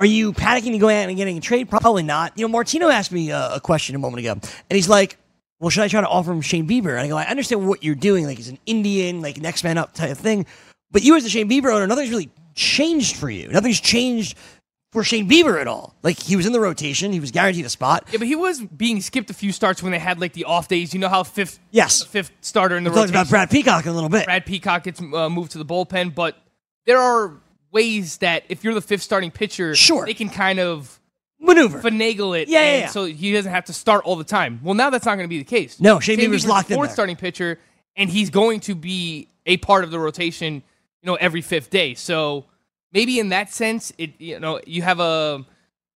Are 0.00 0.06
you 0.06 0.32
panicking 0.32 0.72
to 0.72 0.78
go 0.78 0.88
out 0.88 1.08
and 1.08 1.16
getting 1.16 1.36
a 1.36 1.40
trade? 1.42 1.68
Probably 1.68 2.02
not. 2.02 2.38
You 2.38 2.46
know, 2.46 2.48
Martino 2.48 2.88
asked 2.88 3.12
me 3.12 3.32
uh, 3.32 3.56
a 3.56 3.60
question 3.60 3.94
a 3.94 3.98
moment 3.98 4.20
ago, 4.20 4.32
and 4.32 4.42
he's 4.70 4.88
like, 4.88 5.18
"Well, 5.60 5.70
should 5.70 5.84
I 5.84 5.88
try 5.88 6.00
to 6.00 6.08
offer 6.08 6.32
him 6.32 6.40
Shane 6.40 6.66
Bieber?" 6.68 6.90
And 6.90 7.00
I 7.00 7.08
go, 7.08 7.16
"I 7.16 7.24
understand 7.26 7.66
what 7.68 7.84
you're 7.84 7.94
doing. 7.94 8.26
Like, 8.26 8.38
he's 8.38 8.48
an 8.48 8.58
Indian, 8.66 9.20
like 9.20 9.38
next 9.40 9.62
man 9.62 9.78
up 9.78 9.94
type 9.94 10.10
of 10.10 10.18
thing. 10.18 10.46
But 10.90 11.02
you, 11.04 11.14
as 11.16 11.24
a 11.24 11.28
Shane 11.30 11.48
Bieber 11.48 11.72
owner, 11.72 11.86
nothing's 11.86 12.10
really 12.10 12.30
changed 12.54 13.16
for 13.16 13.30
you. 13.30 13.48
Nothing's 13.48 13.80
changed 13.80 14.36
for 14.92 15.04
Shane 15.04 15.28
Bieber 15.30 15.60
at 15.60 15.68
all. 15.68 15.94
Like, 16.02 16.18
he 16.18 16.34
was 16.34 16.46
in 16.46 16.52
the 16.52 16.58
rotation. 16.58 17.12
He 17.12 17.20
was 17.20 17.30
guaranteed 17.30 17.64
a 17.64 17.68
spot. 17.68 18.08
Yeah, 18.10 18.18
but 18.18 18.26
he 18.26 18.34
was 18.34 18.60
being 18.60 19.00
skipped 19.00 19.30
a 19.30 19.34
few 19.34 19.52
starts 19.52 19.82
when 19.84 19.92
they 19.92 20.00
had 20.00 20.20
like 20.20 20.32
the 20.32 20.44
off 20.46 20.66
days. 20.66 20.92
You 20.92 20.98
know 20.98 21.08
how 21.08 21.22
fifth 21.22 21.60
Yes, 21.70 22.02
fifth 22.02 22.32
starter 22.40 22.76
in 22.76 22.82
the 22.82 22.90
we 22.90 22.94
talked 22.96 23.10
rotation. 23.10 23.20
about 23.22 23.30
Brad 23.30 23.50
Peacock 23.50 23.86
a 23.86 23.92
little 23.92 24.08
bit. 24.08 24.24
Brad 24.24 24.44
Peacock 24.46 24.82
gets 24.82 25.00
uh, 25.00 25.28
moved 25.30 25.52
to 25.52 25.58
the 25.58 25.64
bullpen, 25.64 26.12
but 26.14 26.36
there 26.86 26.98
are 26.98 27.34
ways 27.70 28.16
that 28.18 28.42
if 28.48 28.64
you're 28.64 28.74
the 28.74 28.80
fifth 28.80 29.02
starting 29.02 29.30
pitcher, 29.30 29.76
Sure. 29.76 30.04
they 30.06 30.14
can 30.14 30.28
kind 30.28 30.58
of 30.58 30.99
Maneuver. 31.40 31.80
finagle 31.80 32.38
it, 32.40 32.48
Yeah, 32.48 32.60
yeah, 32.60 32.66
and 32.72 32.80
yeah. 32.82 32.88
so 32.88 33.04
he 33.06 33.32
doesn't 33.32 33.50
have 33.50 33.64
to 33.66 33.72
start 33.72 34.04
all 34.04 34.16
the 34.16 34.24
time. 34.24 34.60
Well, 34.62 34.74
now 34.74 34.90
that's 34.90 35.06
not 35.06 35.16
going 35.16 35.24
to 35.24 35.28
be 35.28 35.38
the 35.38 35.44
case. 35.44 35.80
No, 35.80 35.98
Shane 36.00 36.18
Bieber's 36.18 36.46
locked 36.46 36.70
in 36.70 36.76
fourth 36.76 36.90
there. 36.90 36.94
starting 36.94 37.16
pitcher, 37.16 37.58
and 37.96 38.10
he's 38.10 38.30
going 38.30 38.60
to 38.60 38.74
be 38.74 39.28
a 39.46 39.56
part 39.56 39.84
of 39.84 39.90
the 39.90 39.98
rotation. 39.98 40.62
You 41.02 41.06
know, 41.06 41.14
every 41.14 41.40
fifth 41.40 41.70
day. 41.70 41.94
So 41.94 42.44
maybe 42.92 43.18
in 43.18 43.30
that 43.30 43.50
sense, 43.52 43.90
it 43.96 44.20
you 44.20 44.38
know 44.38 44.60
you 44.66 44.82
have 44.82 45.00
a 45.00 45.44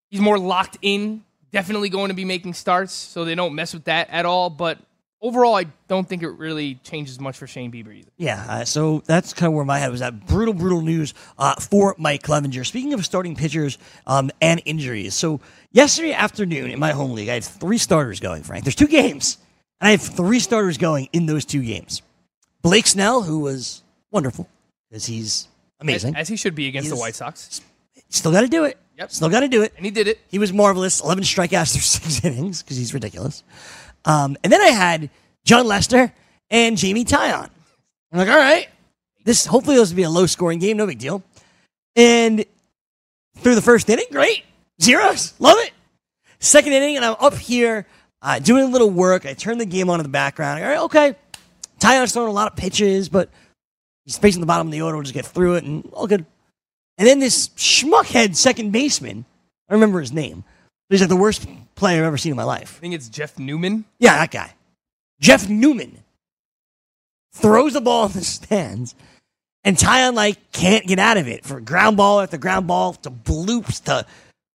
he's 0.08 0.20
more 0.20 0.38
locked 0.38 0.78
in. 0.80 1.24
Definitely 1.52 1.90
going 1.90 2.08
to 2.08 2.14
be 2.14 2.24
making 2.24 2.54
starts, 2.54 2.92
so 2.94 3.24
they 3.24 3.34
don't 3.34 3.54
mess 3.54 3.74
with 3.74 3.84
that 3.84 4.08
at 4.10 4.24
all. 4.24 4.48
But 4.50 4.78
overall, 5.24 5.56
I 5.56 5.64
don't 5.88 6.06
think 6.06 6.22
it 6.22 6.28
really 6.28 6.76
changes 6.84 7.18
much 7.18 7.38
for 7.38 7.46
Shane 7.46 7.72
Bieber 7.72 7.92
either. 7.96 8.10
Yeah, 8.18 8.44
uh, 8.46 8.64
so 8.64 9.02
that's 9.06 9.32
kind 9.32 9.48
of 9.48 9.54
where 9.54 9.64
my 9.64 9.78
head 9.78 9.90
was 9.90 10.02
at. 10.02 10.26
Brutal, 10.26 10.54
brutal 10.54 10.82
news 10.82 11.14
uh, 11.38 11.54
for 11.56 11.96
Mike 11.98 12.22
Clevinger. 12.22 12.64
Speaking 12.64 12.92
of 12.92 13.04
starting 13.04 13.34
pitchers 13.34 13.78
um, 14.06 14.30
and 14.40 14.62
injuries, 14.66 15.14
so 15.14 15.40
yesterday 15.72 16.12
afternoon 16.12 16.70
in 16.70 16.78
my 16.78 16.92
home 16.92 17.12
league, 17.12 17.30
I 17.30 17.34
had 17.34 17.44
three 17.44 17.78
starters 17.78 18.20
going, 18.20 18.42
Frank. 18.42 18.64
There's 18.64 18.76
two 18.76 18.86
games, 18.86 19.38
and 19.80 19.88
I 19.88 19.90
have 19.92 20.02
three 20.02 20.38
starters 20.38 20.78
going 20.78 21.08
in 21.12 21.26
those 21.26 21.44
two 21.44 21.62
games. 21.62 22.02
Blake 22.62 22.86
Snell, 22.86 23.22
who 23.22 23.40
was 23.40 23.82
wonderful, 24.10 24.48
because 24.88 25.06
he's 25.06 25.48
amazing. 25.80 26.14
As, 26.14 26.22
as 26.22 26.28
he 26.28 26.36
should 26.36 26.54
be 26.54 26.68
against 26.68 26.90
the 26.90 26.96
White 26.96 27.14
Sox. 27.14 27.62
Still 28.10 28.30
got 28.30 28.42
to 28.42 28.48
do 28.48 28.64
it. 28.64 28.78
Yep. 28.96 29.10
Still 29.10 29.28
got 29.28 29.40
to 29.40 29.48
do 29.48 29.62
it. 29.62 29.72
And 29.76 29.84
he 29.84 29.90
did 29.90 30.06
it. 30.06 30.20
He 30.28 30.38
was 30.38 30.52
marvelous. 30.52 31.02
11 31.02 31.24
strikeouts 31.24 31.72
through 31.72 31.80
six 31.82 32.24
innings 32.24 32.62
because 32.62 32.76
he's 32.76 32.94
ridiculous. 32.94 33.42
Um, 34.04 34.36
and 34.42 34.52
then 34.52 34.60
I 34.60 34.68
had 34.68 35.10
Jon 35.44 35.66
Lester 35.66 36.12
and 36.50 36.76
Jamie 36.76 37.04
Taillon. 37.04 37.48
I'm 38.12 38.18
like, 38.18 38.28
all 38.28 38.36
right, 38.36 38.68
this 39.24 39.46
hopefully 39.46 39.76
this 39.76 39.90
will 39.90 39.96
be 39.96 40.02
a 40.02 40.10
low 40.10 40.26
scoring 40.26 40.58
game, 40.58 40.76
no 40.76 40.86
big 40.86 40.98
deal. 40.98 41.22
And 41.96 42.44
through 43.38 43.54
the 43.54 43.62
first 43.62 43.88
inning, 43.88 44.06
great. 44.10 44.44
Zeros, 44.80 45.34
love 45.38 45.56
it. 45.60 45.72
Second 46.38 46.72
inning, 46.72 46.96
and 46.96 47.04
I'm 47.04 47.16
up 47.20 47.34
here 47.34 47.86
uh, 48.22 48.38
doing 48.38 48.64
a 48.64 48.68
little 48.68 48.90
work. 48.90 49.26
I 49.26 49.34
turn 49.34 49.58
the 49.58 49.66
game 49.66 49.88
on 49.90 50.00
in 50.00 50.04
the 50.04 50.10
background. 50.10 50.62
All 50.62 50.68
right, 50.68 50.78
okay. 50.80 51.16
Taillon's 51.78 52.12
throwing 52.12 52.28
a 52.28 52.32
lot 52.32 52.50
of 52.50 52.56
pitches, 52.56 53.08
but 53.08 53.30
he's 54.04 54.18
facing 54.18 54.40
the 54.40 54.46
bottom 54.46 54.68
of 54.68 54.72
the 54.72 54.82
order. 54.82 54.96
We'll 54.96 55.04
just 55.04 55.14
get 55.14 55.26
through 55.26 55.54
it, 55.56 55.64
and 55.64 55.88
all 55.92 56.06
good. 56.06 56.24
And 56.98 57.08
then 57.08 57.18
this 57.18 57.48
schmuckhead 57.50 58.36
second 58.36 58.70
baseman, 58.70 59.24
I 59.68 59.74
remember 59.74 60.00
his 60.00 60.12
name, 60.12 60.44
but 60.88 60.94
he's 60.94 61.00
like 61.00 61.08
the 61.08 61.16
worst 61.16 61.46
player 61.74 62.00
I've 62.02 62.06
ever 62.08 62.18
seen 62.18 62.32
in 62.32 62.36
my 62.36 62.44
life. 62.44 62.76
I 62.78 62.80
think 62.80 62.94
it's 62.94 63.08
Jeff 63.08 63.38
Newman. 63.38 63.84
Yeah, 63.98 64.16
that 64.16 64.30
guy. 64.30 64.52
Jeff 65.20 65.48
Newman 65.48 66.02
throws 67.32 67.72
the 67.74 67.80
ball 67.80 68.06
in 68.06 68.12
the 68.12 68.22
stands, 68.22 68.94
And 69.64 69.76
Taillon 69.76 70.14
like 70.14 70.52
can't 70.52 70.86
get 70.86 70.98
out 70.98 71.16
of 71.16 71.26
it 71.28 71.44
for 71.44 71.60
ground 71.60 71.96
ball 71.96 72.20
after 72.20 72.36
ground 72.38 72.66
ball 72.66 72.94
to 72.94 73.10
bloops 73.10 73.82
to 73.84 74.06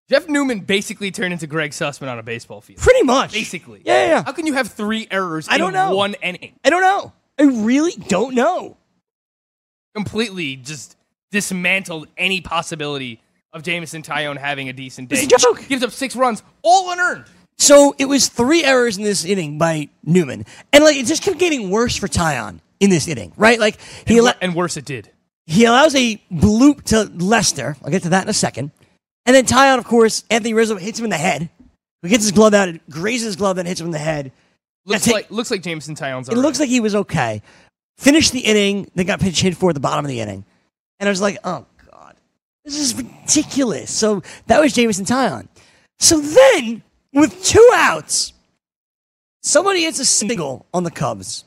Jeff 0.09 0.27
Newman 0.27 0.61
basically 0.61 1.11
turned 1.11 1.33
into 1.33 1.45
Greg 1.45 1.71
Sussman 1.71 2.09
on 2.09 2.17
a 2.17 2.23
baseball 2.23 2.61
field. 2.61 2.79
pretty 2.79 3.03
much. 3.03 3.31
Basically. 3.31 3.81
Yeah, 3.85 4.05
yeah. 4.07 4.23
How 4.23 4.31
can 4.31 4.47
you 4.47 4.53
have 4.53 4.67
three 4.69 5.07
errors 5.11 5.47
I 5.49 5.57
don't 5.59 5.69
in 5.69 5.73
know. 5.75 5.95
one 5.95 6.15
inning? 6.15 6.53
I 6.63 6.69
don't 6.71 6.81
know. 6.81 7.13
I 7.39 7.43
really 7.43 7.91
don't 8.07 8.33
know. 8.33 8.77
Completely 9.95 10.55
just 10.55 10.95
dismantled 11.31 12.07
any 12.17 12.41
possibility 12.41 13.21
of 13.53 13.63
Jameson 13.63 14.01
Taillon 14.03 14.37
having 14.37 14.69
a 14.69 14.73
decent 14.73 15.09
day. 15.09 15.17
It's 15.21 15.33
a 15.33 15.37
joke. 15.37 15.67
Gives 15.67 15.83
up 15.83 15.91
six 15.91 16.15
runs, 16.15 16.43
all 16.61 16.91
unearned. 16.91 17.25
So 17.57 17.93
it 17.97 18.05
was 18.05 18.27
three 18.29 18.63
errors 18.63 18.97
in 18.97 19.03
this 19.03 19.25
inning 19.25 19.57
by 19.57 19.89
Newman, 20.03 20.45
and 20.71 20.83
like 20.83 20.95
it 20.95 21.05
just 21.05 21.23
kept 21.23 21.39
getting 21.39 21.69
worse 21.69 21.95
for 21.97 22.07
Taillon 22.07 22.59
in 22.79 22.89
this 22.89 23.07
inning, 23.07 23.33
right? 23.35 23.59
Like 23.59 23.77
he 24.07 24.15
And, 24.17 24.23
wor- 24.23 24.33
and 24.41 24.55
worse, 24.55 24.77
it 24.77 24.85
did. 24.85 25.11
he 25.45 25.65
allows 25.65 25.93
a 25.95 26.21
bloop 26.31 26.83
to 26.85 27.03
Lester. 27.23 27.75
I'll 27.83 27.91
get 27.91 28.03
to 28.03 28.09
that 28.09 28.23
in 28.23 28.29
a 28.29 28.33
second. 28.33 28.71
And 29.25 29.35
then 29.35 29.45
Taillon, 29.45 29.77
of 29.77 29.83
course, 29.85 30.23
Anthony 30.29 30.53
Rizzo 30.53 30.77
hits 30.77 30.97
him 30.99 31.03
in 31.05 31.09
the 31.11 31.17
head. 31.17 31.49
He 32.01 32.07
gets 32.09 32.23
his 32.23 32.31
glove 32.31 32.53
out, 32.53 32.69
it 32.69 32.89
grazes 32.89 33.25
his 33.25 33.35
glove, 33.35 33.57
then 33.57 33.65
hits 33.65 33.81
him 33.81 33.87
in 33.87 33.91
the 33.91 33.97
head. 33.97 34.31
Looks 34.85 35.03
take- 35.03 35.13
like 35.13 35.31
looks 35.31 35.51
like 35.51 35.61
Jameson 35.61 35.95
Taillon's. 35.95 36.29
It 36.29 36.37
looks 36.37 36.61
like 36.61 36.69
he 36.69 36.79
was 36.79 36.95
okay. 36.95 37.41
Finished 37.97 38.31
the 38.31 38.39
inning, 38.39 38.89
then 38.95 39.05
got 39.05 39.19
pitch 39.19 39.41
hit 39.41 39.57
for 39.57 39.71
at 39.71 39.73
the 39.73 39.81
bottom 39.81 40.05
of 40.05 40.09
the 40.09 40.21
inning. 40.21 40.45
And 41.01 41.09
I 41.09 41.11
was 41.11 41.19
like, 41.21 41.37
oh, 41.43 41.65
this 42.65 42.77
is 42.77 42.95
ridiculous. 42.95 43.91
So 43.91 44.21
that 44.47 44.59
was 44.61 44.73
Jameson 44.73 45.05
Taillon. 45.05 45.47
So 45.99 46.19
then, 46.19 46.81
with 47.13 47.43
two 47.43 47.67
outs, 47.73 48.33
somebody 49.41 49.83
hits 49.83 49.99
a 49.99 50.05
single 50.05 50.65
on 50.73 50.83
the 50.83 50.91
Cubs. 50.91 51.43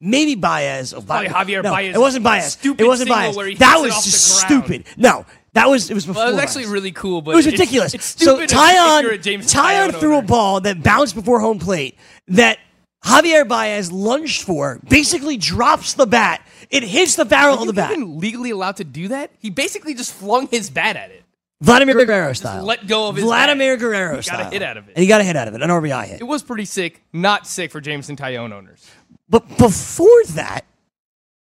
Maybe 0.00 0.34
Baez. 0.34 0.92
Or 0.92 1.02
probably 1.02 1.28
Baez. 1.28 1.46
Javier 1.46 1.62
no, 1.62 1.70
Baez. 1.70 1.94
It 1.94 1.98
wasn't 2.00 2.24
Baez. 2.24 2.52
Stupid 2.54 2.82
it 2.82 2.86
wasn't 2.88 3.08
single 3.08 3.26
Baez. 3.28 3.36
where 3.36 3.46
he 3.46 3.54
that 3.56 3.78
was 3.80 3.94
just 4.04 4.40
stupid. 4.40 4.84
No, 4.96 5.24
that 5.52 5.68
was 5.68 5.90
it 5.90 5.94
was 5.94 6.06
before. 6.06 6.22
Well, 6.24 6.30
it 6.32 6.34
was 6.34 6.42
actually 6.42 6.64
Baez. 6.64 6.72
really 6.72 6.92
cool, 6.92 7.22
but 7.22 7.32
It 7.32 7.36
was 7.36 7.46
it's- 7.46 7.60
ridiculous. 7.60 7.94
It's, 7.94 8.06
so 8.06 8.36
stupid 8.36 8.44
if- 8.44 8.52
if 8.52 8.56
you're 8.56 9.12
a 9.12 9.18
Taillon, 9.18 9.22
Jameson 9.22 9.60
Taillon 9.60 9.90
Taillon 9.90 10.00
threw 10.00 10.18
a 10.18 10.22
ball 10.22 10.60
that 10.62 10.82
bounced 10.82 11.14
before 11.14 11.38
home 11.38 11.60
plate 11.60 11.96
that 12.28 12.58
Javier 13.04 13.46
Baez 13.46 13.92
lunged 13.92 14.42
for, 14.42 14.80
basically 14.88 15.36
drops 15.36 15.94
the 15.94 16.06
bat. 16.06 16.44
It 16.72 16.82
hits 16.82 17.16
the 17.16 17.26
barrel 17.26 17.60
of 17.60 17.66
the 17.66 17.74
bat. 17.74 17.92
even 17.92 18.18
legally 18.18 18.50
allowed 18.50 18.76
to 18.76 18.84
do 18.84 19.08
that? 19.08 19.30
He 19.38 19.50
basically 19.50 19.94
just 19.94 20.12
flung 20.12 20.48
his 20.48 20.70
bat 20.70 20.96
at 20.96 21.10
it. 21.10 21.22
Vladimir 21.60 21.94
Guerrero 21.94 22.32
style. 22.32 22.64
let 22.64 22.88
go 22.88 23.08
of 23.08 23.14
his 23.16 23.24
Vladimir 23.24 23.76
bat. 23.76 23.80
Guerrero 23.80 24.20
He 24.20 24.28
got 24.28 24.40
a 24.40 24.44
hit 24.46 24.62
out 24.62 24.76
of 24.78 24.88
it. 24.88 24.94
And 24.96 25.02
he 25.02 25.06
got 25.06 25.20
a 25.20 25.24
hit 25.24 25.36
out 25.36 25.46
of 25.46 25.54
it, 25.54 25.62
an 25.62 25.68
RBI 25.68 26.06
hit. 26.06 26.20
It 26.20 26.24
was 26.24 26.42
pretty 26.42 26.64
sick. 26.64 27.02
Not 27.12 27.46
sick 27.46 27.70
for 27.70 27.80
Jameson 27.80 28.16
Taillon 28.16 28.52
owners. 28.52 28.90
But 29.28 29.46
before 29.58 30.24
that, 30.30 30.64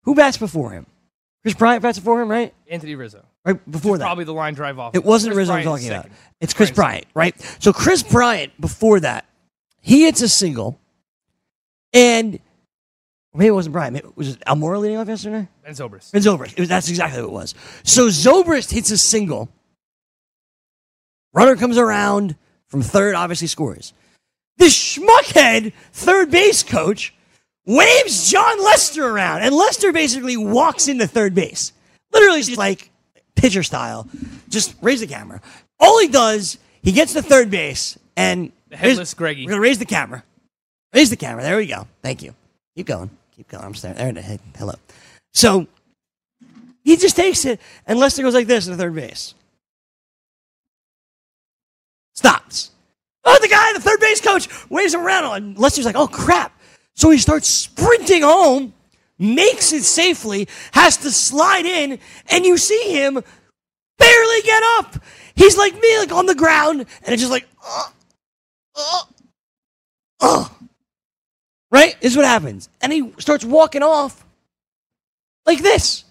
who 0.04 0.16
bats 0.16 0.38
before 0.38 0.72
him? 0.72 0.88
Kris 1.44 1.54
Bryant 1.54 1.84
bats 1.84 2.00
before 2.00 2.22
him, 2.22 2.32
right? 2.32 2.54
Anthony 2.70 2.96
Rizzo. 2.96 3.24
Right 3.46 3.70
before 3.70 3.98
that. 3.98 4.06
Probably 4.06 4.24
the 4.24 4.34
line 4.34 4.54
drive 4.54 4.80
off. 4.80 4.96
It 4.96 5.04
wasn't 5.04 5.34
Chris 5.34 5.50
Rizzo 5.50 5.54
I'm 5.54 5.64
Bryant's 5.64 5.86
talking 5.86 5.98
about. 5.98 6.12
It's 6.42 6.54
Kris 6.54 6.72
Bryant's 6.72 7.12
Bryant, 7.14 7.36
right? 7.36 7.58
So 7.60 7.74
Kris 7.74 8.02
Bryant, 8.02 8.60
before 8.60 9.02
that, 9.02 9.26
he 9.82 10.06
hits 10.06 10.22
a 10.22 10.30
single, 10.30 10.80
and 11.94 12.40
maybe 13.38 13.48
it 13.48 13.52
wasn't 13.52 13.74
Bryant. 13.74 13.94
Maybe, 13.94 14.08
was 14.16 14.30
it 14.30 14.40
Almora 14.46 14.80
leading 14.80 14.98
off 14.98 15.08
yesterday? 15.08 15.48
Ben 15.64 15.74
Zobrist. 15.74 16.14
And 16.14 16.24
Zobrist. 16.24 16.54
It 16.54 16.60
was, 16.60 16.70
that's 16.70 16.90
exactly 16.90 17.22
what 17.22 17.30
it 17.30 17.34
was. 17.34 17.56
So 17.84 18.08
Zobrist 18.08 18.72
hits 18.72 18.92
a 18.92 18.98
single. 18.98 19.50
Runner 21.34 21.56
comes 21.56 21.78
around 21.78 22.36
from 22.68 22.82
third, 22.82 23.16
obviously 23.16 23.48
scores. 23.48 23.94
This 24.58 24.76
schmuckhead 24.76 25.74
third 25.94 26.32
base 26.32 26.64
coach 26.64 27.14
waves 27.66 28.32
Jon 28.32 28.64
Lester 28.64 29.08
around, 29.08 29.42
and 29.42 29.54
Lester 29.54 29.92
basically 29.92 30.36
walks 30.36 30.88
into 30.88 31.06
third 31.06 31.36
base. 31.36 31.74
Literally, 32.12 32.42
just 32.42 32.58
like 32.58 32.90
pitcher 33.36 33.62
style. 33.62 34.08
Just 34.50 34.76
raise 34.82 35.02
the 35.02 35.08
camera. 35.08 35.42
All 35.80 36.00
he 36.00 36.08
does, 36.08 36.58
he 36.82 36.92
gets 36.92 37.14
to 37.14 37.22
third 37.22 37.52
base, 37.52 38.00
and 38.16 38.52
The 38.70 38.78
headless 38.78 39.14
Greggy. 39.14 39.46
We're 39.46 39.52
gonna 39.52 39.62
raise 39.62 39.78
the 39.78 39.86
camera. 39.86 40.24
Raise 40.94 41.10
the 41.12 41.18
camera. 41.18 41.44
There 41.44 41.58
we 41.58 41.68
go. 41.68 41.88
Thank 42.02 42.24
you. 42.24 42.34
Keep 42.76 42.88
going. 42.88 43.10
Keep 43.38 43.50
going. 43.50 43.64
I'm 43.64 43.76
staring. 43.76 44.16
There. 44.16 44.40
Hello. 44.58 44.74
So 45.32 45.68
he 46.84 46.98
just 46.98 47.16
takes 47.16 47.46
it, 47.46 47.62
and 47.86 48.00
Lester 48.00 48.24
goes 48.24 48.34
like 48.34 48.48
this 48.48 48.66
in 48.66 48.72
the 48.72 48.78
third 48.78 48.96
base. 48.96 49.36
Stops. 52.16 52.72
Oh, 53.24 53.38
the 53.40 53.48
guy, 53.48 53.74
the 53.74 53.80
third 53.80 54.00
base 54.00 54.22
coach, 54.22 54.48
waves 54.72 54.96
him 54.96 55.02
around, 55.02 55.26
and 55.36 55.58
Lester's 55.58 55.86
like, 55.86 55.96
"Oh 55.96 56.08
crap!" 56.08 56.60
So 56.96 57.12
he 57.12 57.20
starts 57.20 57.48
sprinting 57.48 58.24
home, 58.24 58.74
makes 59.20 59.72
it 59.72 59.84
safely, 59.84 60.48
has 60.72 60.98
to 60.98 61.12
slide 61.12 61.68
in, 61.68 62.00
and 62.32 62.44
you 62.44 62.58
see 62.58 62.92
him 62.92 63.22
barely 64.00 64.42
get 64.42 64.64
up. 64.80 65.04
He's 65.36 65.58
like 65.58 65.76
me, 65.80 66.00
like 66.00 66.12
on 66.12 66.26
the 66.26 66.34
ground, 66.34 66.80
and 67.04 67.14
it's 67.14 67.22
just 67.22 67.32
like, 67.32 67.48
uh, 67.64 67.90
uh, 68.76 69.02
uh. 70.22 70.50
Right? 71.78 71.96
This 72.02 72.14
is 72.14 72.18
what 72.18 72.26
happens. 72.26 72.70
And 72.82 72.92
he 72.92 73.14
starts 73.20 73.46
walking 73.46 73.84
off 73.84 74.26
like 75.46 75.60
this. 75.60 76.06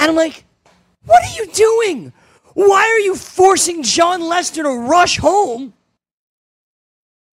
And 0.00 0.10
I'm 0.10 0.16
like, 0.16 0.42
what 1.06 1.22
are 1.22 1.36
you 1.36 1.46
doing? 1.52 2.12
Why 2.54 2.82
are 2.82 2.98
you 2.98 3.14
forcing 3.14 3.84
Jon 3.84 4.22
Lester 4.22 4.64
to 4.64 4.70
rush 4.70 5.18
home 5.18 5.72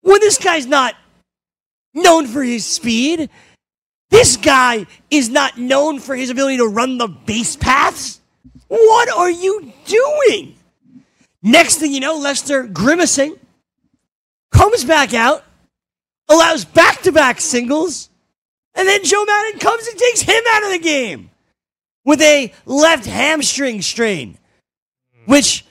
when 0.01 0.19
this 0.19 0.37
guy's 0.37 0.67
not 0.67 0.93
known 1.95 2.27
for 2.27 2.43
his 2.43 2.67
speed? 2.67 3.31
This 4.11 4.37
guy 4.37 4.85
is 5.09 5.29
not 5.29 5.57
known 5.57 5.99
for 5.99 6.15
his 6.15 6.29
ability 6.29 6.57
to 6.57 6.67
run 6.67 6.99
the 6.99 7.07
base 7.07 7.55
paths. 7.55 8.21
What 8.67 9.09
are 9.09 9.31
you 9.31 9.73
doing? 9.85 10.55
Next 11.41 11.77
thing 11.77 11.93
you 11.93 11.99
know, 11.99 12.15
Lester 12.19 12.67
grimacing, 12.67 13.39
comes 14.51 14.85
back 14.85 15.15
out, 15.15 15.43
allows 16.31 16.65
back 16.65 17.01
to 17.01 17.11
back 17.11 17.41
singles, 17.41 18.09
and 18.75 18.87
then 18.87 19.03
Joe 19.03 19.25
Maddon 19.25 19.59
comes 19.59 19.87
and 19.87 19.97
takes 19.97 20.21
him 20.21 20.41
out 20.51 20.63
of 20.63 20.71
the 20.71 20.79
game 20.79 21.29
with 22.05 22.21
a 22.21 22.53
left 22.65 23.05
hamstring 23.05 23.81
strain, 23.81 24.37
which 25.25 25.65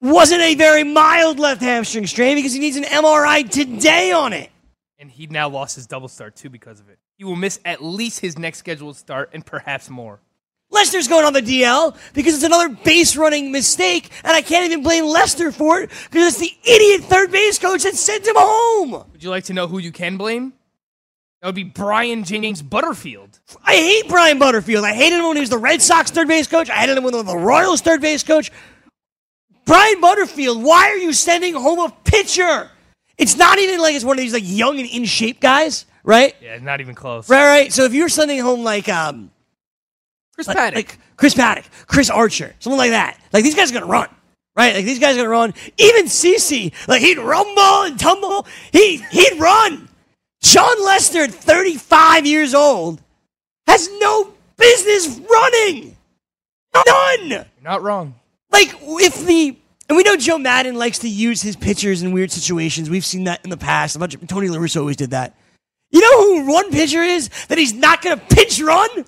wasn't 0.00 0.42
a 0.42 0.54
very 0.54 0.84
mild 0.84 1.38
left 1.38 1.60
hamstring 1.60 2.06
strain 2.06 2.36
because 2.36 2.52
he 2.52 2.60
needs 2.60 2.76
an 2.76 2.84
MRI 2.84 3.48
today 3.48 4.12
on 4.12 4.32
it. 4.32 4.50
And 4.98 5.10
he 5.10 5.26
now 5.26 5.48
lost 5.48 5.76
his 5.76 5.86
double 5.86 6.08
start 6.08 6.36
too 6.36 6.48
because 6.48 6.80
of 6.80 6.88
it. 6.88 6.98
He 7.18 7.24
will 7.24 7.36
miss 7.36 7.60
at 7.64 7.82
least 7.82 8.20
his 8.20 8.38
next 8.38 8.58
scheduled 8.58 8.96
start 8.96 9.30
and 9.32 9.44
perhaps 9.44 9.90
more. 9.90 10.20
Lester's 10.76 11.08
going 11.08 11.24
on 11.24 11.32
the 11.32 11.40
DL 11.40 11.96
because 12.12 12.34
it's 12.34 12.44
another 12.44 12.68
base 12.68 13.16
running 13.16 13.50
mistake, 13.50 14.10
and 14.22 14.32
I 14.32 14.42
can't 14.42 14.66
even 14.66 14.82
blame 14.82 15.06
Lester 15.06 15.50
for 15.50 15.80
it 15.80 15.90
because 16.10 16.34
it's 16.34 16.38
the 16.38 16.70
idiot 16.70 17.02
third 17.04 17.32
base 17.32 17.58
coach 17.58 17.82
that 17.84 17.94
sent 17.94 18.26
him 18.26 18.34
home. 18.36 19.04
Would 19.12 19.24
you 19.24 19.30
like 19.30 19.44
to 19.44 19.54
know 19.54 19.66
who 19.66 19.78
you 19.78 19.90
can 19.90 20.18
blame? 20.18 20.52
That 21.40 21.48
would 21.48 21.54
be 21.54 21.64
Brian 21.64 22.24
James 22.24 22.60
Butterfield. 22.60 23.40
I 23.64 23.74
hate 23.74 24.08
Brian 24.08 24.38
Butterfield. 24.38 24.84
I 24.84 24.92
hated 24.92 25.18
him 25.18 25.28
when 25.28 25.36
he 25.36 25.40
was 25.40 25.50
the 25.50 25.58
Red 25.58 25.80
Sox 25.80 26.10
third 26.10 26.28
base 26.28 26.46
coach. 26.46 26.68
I 26.68 26.74
hated 26.74 26.98
him 26.98 27.04
when 27.04 27.14
he 27.14 27.18
was 27.18 27.26
the 27.26 27.38
Royals 27.38 27.80
third 27.80 28.02
base 28.02 28.22
coach. 28.22 28.52
Brian 29.64 30.00
Butterfield, 30.00 30.62
why 30.62 30.90
are 30.90 30.96
you 30.96 31.12
sending 31.12 31.54
home 31.54 31.78
a 31.78 31.94
pitcher? 32.04 32.70
It's 33.16 33.36
not 33.36 33.58
even 33.58 33.80
like 33.80 33.94
it's 33.94 34.04
one 34.04 34.18
of 34.18 34.22
these 34.22 34.34
like 34.34 34.44
young 34.44 34.78
and 34.78 34.88
in 34.88 35.06
shape 35.06 35.40
guys, 35.40 35.86
right? 36.04 36.36
Yeah, 36.42 36.58
not 36.58 36.80
even 36.80 36.94
close. 36.94 37.30
Right, 37.30 37.46
right. 37.46 37.72
So 37.72 37.84
if 37.84 37.94
you're 37.94 38.10
sending 38.10 38.40
home 38.40 38.62
like 38.62 38.88
um 38.88 39.30
Chris 40.36 40.48
like, 40.48 40.56
Paddack. 40.56 40.74
like 40.74 40.98
Chris 41.16 41.34
Paddack, 41.34 41.64
Chris 41.86 42.10
Archer, 42.10 42.54
someone 42.58 42.78
like 42.78 42.90
that, 42.90 43.18
like 43.32 43.42
these 43.42 43.54
guys 43.54 43.70
are 43.70 43.74
gonna 43.74 43.86
run, 43.86 44.08
right? 44.54 44.74
Like 44.74 44.84
these 44.84 44.98
guys 44.98 45.16
are 45.16 45.20
gonna 45.20 45.30
run. 45.30 45.54
Even 45.78 46.04
CC, 46.04 46.72
like 46.86 47.00
he'd 47.00 47.18
rumble 47.18 47.82
and 47.84 47.98
tumble. 47.98 48.46
He 48.70 48.98
he'd 49.10 49.40
run. 49.40 49.88
Jon 50.42 50.84
Lester, 50.84 51.22
at 51.22 51.30
35 51.32 52.26
years 52.26 52.54
old, 52.54 53.02
has 53.66 53.88
no 53.98 54.32
business 54.56 55.18
running. 55.28 55.96
None. 56.86 57.28
You're 57.28 57.46
not 57.64 57.82
wrong. 57.82 58.14
Like 58.52 58.74
if 58.82 59.26
the 59.26 59.56
and 59.88 59.96
we 59.96 60.02
know 60.02 60.16
Joe 60.16 60.38
Maddon 60.38 60.74
likes 60.74 60.98
to 61.00 61.08
use 61.08 61.40
his 61.40 61.56
pitchers 61.56 62.02
in 62.02 62.12
weird 62.12 62.30
situations. 62.30 62.90
We've 62.90 63.04
seen 63.04 63.24
that 63.24 63.42
in 63.44 63.50
the 63.50 63.56
past. 63.56 63.96
A 63.96 63.98
bunch 63.98 64.14
of 64.14 64.26
Tony 64.26 64.48
La 64.48 64.58
Russa 64.58 64.80
always 64.80 64.96
did 64.96 65.10
that. 65.10 65.36
You 65.90 66.00
know 66.00 66.44
who 66.44 66.52
one 66.52 66.70
pitcher 66.72 67.02
is 67.02 67.30
that 67.48 67.56
he's 67.56 67.72
not 67.72 68.02
going 68.02 68.18
to 68.18 68.24
pitch 68.26 68.60
run? 68.60 69.04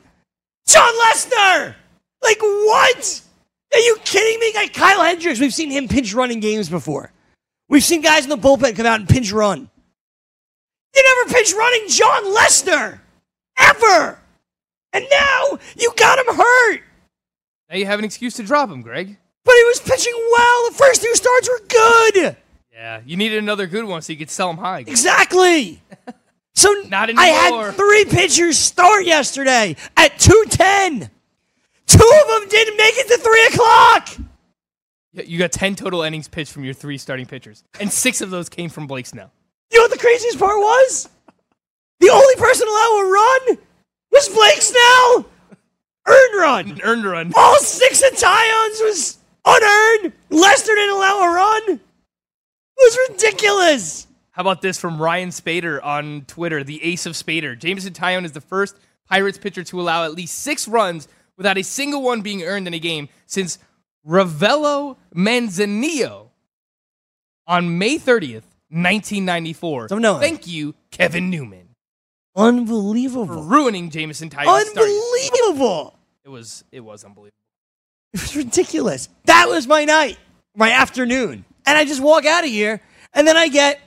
Jon 0.69 0.99
Lester. 0.99 1.77
Like 2.23 2.41
what? 2.41 3.23
Are 3.73 3.79
you 3.81 3.97
kidding 4.05 4.39
me? 4.39 4.53
Like 4.55 4.75
Kyle 4.75 5.03
Hendricks, 5.03 5.41
we've 5.41 5.55
seen 5.55 5.71
him 5.71 5.89
pinch 5.89 6.15
run 6.15 6.31
in 6.31 6.41
games 6.41 6.69
before. 6.69 7.13
We've 7.69 7.85
seen 7.85 8.03
guys 8.03 8.25
in 8.25 8.31
the 8.31 8.37
bullpen 8.37 8.77
come 8.77 8.87
out 8.87 9.01
and 9.01 9.09
pinch 9.09 9.33
run. 9.33 9.69
You 10.95 11.03
never 11.03 11.33
pinch 11.35 11.53
running 11.55 11.89
Jon 11.89 12.35
Lester 12.35 13.01
ever. 13.59 14.19
And 14.93 15.05
now 15.11 15.59
you 15.77 15.93
got 15.97 16.19
him 16.19 16.35
hurt. 16.35 16.81
Now 17.71 17.77
you 17.77 17.87
have 17.87 17.99
an 17.99 18.05
excuse 18.05 18.35
to 18.37 18.43
drop 18.43 18.71
him, 18.71 18.83
Greg. 18.83 19.19
But 19.45 19.55
he 19.55 19.65
was 19.65 19.81
pitching 19.81 20.15
well. 20.33 20.71
The 20.71 20.77
first 20.77 21.03
two 21.03 21.15
starts 21.15 21.49
were 21.49 21.67
good. 21.69 22.37
Yeah, 22.73 23.01
you 23.05 23.17
needed 23.17 23.39
another 23.39 23.67
good 23.67 23.85
one 23.85 24.03
so 24.03 24.13
you 24.13 24.19
could 24.19 24.31
sell 24.31 24.51
him 24.51 24.57
high. 24.59 24.81
Exactly. 24.81 25.83
So 26.59 26.73
Not 26.89 27.09
I 27.17 27.27
had 27.27 27.75
three 27.77 28.05
pitchers 28.07 28.59
start 28.59 29.05
yesterday 29.05 29.77
at 29.97 30.19
210. 30.19 31.09
Two 31.87 31.97
of 31.97 32.41
them 32.41 32.49
didn't 32.49 32.77
make 32.77 32.95
it 32.97 33.07
to 33.07 33.19
3 33.19 33.47
o'clock. 33.47 34.09
You 35.13 35.39
got 35.39 35.53
10 35.53 35.77
total 35.77 36.03
innings 36.03 36.27
pitched 36.27 36.51
from 36.51 36.65
your 36.65 36.75
three 36.75 36.99
starting 36.99 37.27
pitchers, 37.27 37.63
and 37.79 37.93
six 37.93 38.21
of 38.23 38.31
those 38.31 38.49
came 38.49 38.71
from 38.71 38.89
Blake 38.89 39.07
Snell. 39.07 39.31
You 39.71 39.79
know 39.79 39.85
what 39.85 39.93
the 39.93 39.99
craziest 39.99 40.37
part 40.41 40.59
was? 40.59 41.09
The 42.01 42.11
only 42.11 42.35
person 42.35 42.67
allowed 42.67 43.03
a 43.03 43.09
run 43.09 43.59
was 44.11 44.29
Blake 44.29 44.61
Snell. 44.61 45.31
Earned 46.09 46.41
run. 46.41 46.71
An 46.73 46.81
earned 46.83 47.05
run. 47.05 47.33
All 47.37 47.59
six 47.61 48.03
of 48.03 48.19
Taillon's 48.19 48.81
was 48.81 49.19
unearned. 49.45 50.13
Lester 50.31 50.75
didn't 50.75 50.97
allow 50.97 51.21
a 51.21 51.35
run. 51.35 51.63
It 51.69 51.81
was 52.79 52.99
ridiculous. 53.11 54.08
How 54.39 54.43
about 54.43 54.63
this 54.63 54.79
from 54.79 55.03
Ryan 55.03 55.31
Spaeder 55.31 55.85
on 55.85 56.23
Twitter, 56.29 56.63
the 56.63 56.81
ace 56.85 57.07
of 57.07 57.15
Spaeder? 57.15 57.59
Jameson 57.59 57.93
Taillon 57.93 58.25
is 58.25 58.31
the 58.31 58.41
first 58.41 58.77
Pirates 59.09 59.37
pitcher 59.37 59.65
to 59.65 59.81
allow 59.81 60.05
at 60.05 60.15
least 60.15 60.39
six 60.39 60.69
runs 60.69 61.09
without 61.37 61.59
a 61.59 61.65
single 61.65 62.03
one 62.03 62.23
being 62.23 62.45
earned 62.45 62.69
in 62.69 62.73
a 62.73 62.79
game 62.79 63.09
since 63.27 63.59
Ravelo 64.07 64.97
Manzanillo 65.13 66.29
on 67.49 67.79
May 67.79 67.99
30th, 67.99 68.45
1994. 68.71 69.89
Don't 69.89 70.03
know 70.03 70.15
him. 70.15 70.21
Thank 70.21 70.47
you, 70.47 70.77
Kevin 70.93 71.31
Newman, 71.31 71.71
for 72.37 72.45
Unbelievable. 72.45 73.43
ruining 73.43 73.91
Jameson 73.91 74.31
Taillon's 74.31 74.69
start. 74.69 74.87
Unbelievable. 74.87 75.99
It 76.25 76.29
was, 76.29 76.63
it 76.71 76.79
was 76.79 77.03
unbelievable. 77.03 77.35
It 78.13 78.21
was 78.21 78.37
ridiculous. 78.37 79.09
That 79.25 79.49
was 79.49 79.67
my 79.67 79.85
night, 79.85 80.17
my 80.55 80.71
afternoon. 80.71 81.45
And 81.67 81.77
I 81.77 81.85
just 81.85 82.01
walk 82.01 82.25
out 82.25 82.45
of 82.45 82.51
here, 82.51 82.81
and 83.13 83.27
then 83.27 83.37
I 83.37 83.49
get, 83.49 83.81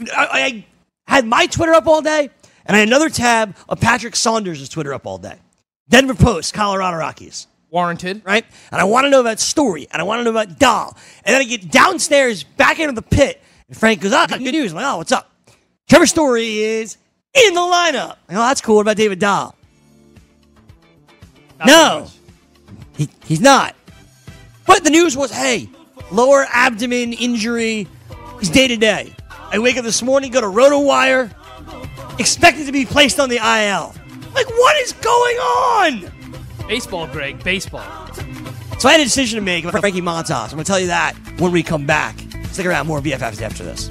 I, 0.00 0.64
I 1.06 1.12
had 1.12 1.26
my 1.26 1.46
Twitter 1.46 1.72
up 1.72 1.86
all 1.86 2.02
day, 2.02 2.30
and 2.66 2.76
I 2.76 2.80
had 2.80 2.88
another 2.88 3.08
tab 3.08 3.56
of 3.68 3.80
Patrick 3.80 4.14
Saunders' 4.16 4.68
Twitter 4.68 4.94
up 4.94 5.06
all 5.06 5.18
day. 5.18 5.36
Denver 5.88 6.14
Post, 6.14 6.54
Colorado 6.54 6.96
Rockies, 6.98 7.46
Warranted. 7.70 8.22
right? 8.24 8.44
And 8.70 8.80
I 8.80 8.84
want 8.84 9.06
to 9.06 9.10
know 9.10 9.20
about 9.20 9.40
Story, 9.40 9.88
and 9.90 10.00
I 10.00 10.04
want 10.04 10.20
to 10.20 10.24
know 10.24 10.30
about 10.30 10.58
Dahl. 10.58 10.96
And 11.24 11.34
then 11.34 11.40
I 11.40 11.44
get 11.44 11.70
downstairs, 11.70 12.44
back 12.44 12.78
into 12.78 12.92
the 12.92 13.02
pit, 13.02 13.42
and 13.68 13.76
Frank 13.76 14.00
goes, 14.00 14.12
ah, 14.12 14.26
good 14.26 14.40
news. 14.40 14.72
I'm 14.72 14.76
like, 14.76 14.86
oh, 14.86 14.98
what's 14.98 15.12
up? 15.12 15.30
Trevor 15.88 16.06
Story 16.06 16.58
is 16.58 16.96
in 17.34 17.54
the 17.54 17.60
lineup. 17.60 18.16
Oh, 18.28 18.34
that's 18.34 18.60
cool. 18.60 18.76
What 18.76 18.82
about 18.82 18.96
David 18.96 19.18
Dahl? 19.18 19.54
Not 21.58 21.66
No. 21.66 22.06
He, 22.96 23.08
he's 23.24 23.40
not. 23.40 23.74
But 24.66 24.84
the 24.84 24.90
news 24.90 25.16
was, 25.16 25.30
hey, 25.30 25.68
lower 26.10 26.46
abdomen 26.50 27.12
injury. 27.14 27.86
He's 28.38 28.50
day 28.50 28.68
to 28.68 28.76
day. 28.76 29.14
I 29.50 29.58
wake 29.58 29.76
up 29.78 29.84
this 29.84 30.02
morning, 30.02 30.30
go 30.30 30.40
to 30.42 30.46
RotoWire, 30.46 31.32
expected 32.18 32.66
to 32.66 32.72
be 32.72 32.84
placed 32.84 33.18
on 33.18 33.30
the 33.30 33.36
IL. 33.36 33.94
Like, 34.34 34.48
what 34.48 34.76
is 34.76 34.92
going 34.92 35.36
on? 35.36 36.12
Baseball, 36.68 37.06
Greg. 37.06 37.42
Baseball. 37.42 37.82
So 38.78 38.88
I 38.88 38.92
had 38.92 39.00
a 39.00 39.04
decision 39.04 39.38
to 39.38 39.44
make 39.44 39.64
about 39.64 39.80
Frankie 39.80 40.02
Montas. 40.02 40.44
I'm 40.44 40.50
going 40.50 40.64
to 40.64 40.64
tell 40.64 40.78
you 40.78 40.88
that 40.88 41.14
when 41.38 41.50
we 41.50 41.62
come 41.62 41.86
back. 41.86 42.18
Stick 42.52 42.66
around, 42.66 42.86
more 42.86 43.00
BFFs 43.00 43.40
after 43.40 43.64
this. 43.64 43.90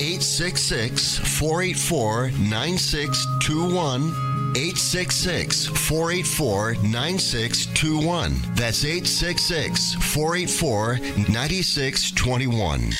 866 0.00 1.18
484 1.38 2.30
9621. 2.30 4.34
866 4.56 5.66
484 5.66 6.74
9621. 6.82 8.34
That's 8.54 8.84
866 8.84 9.94
484 9.94 10.98
9621. 11.28 12.92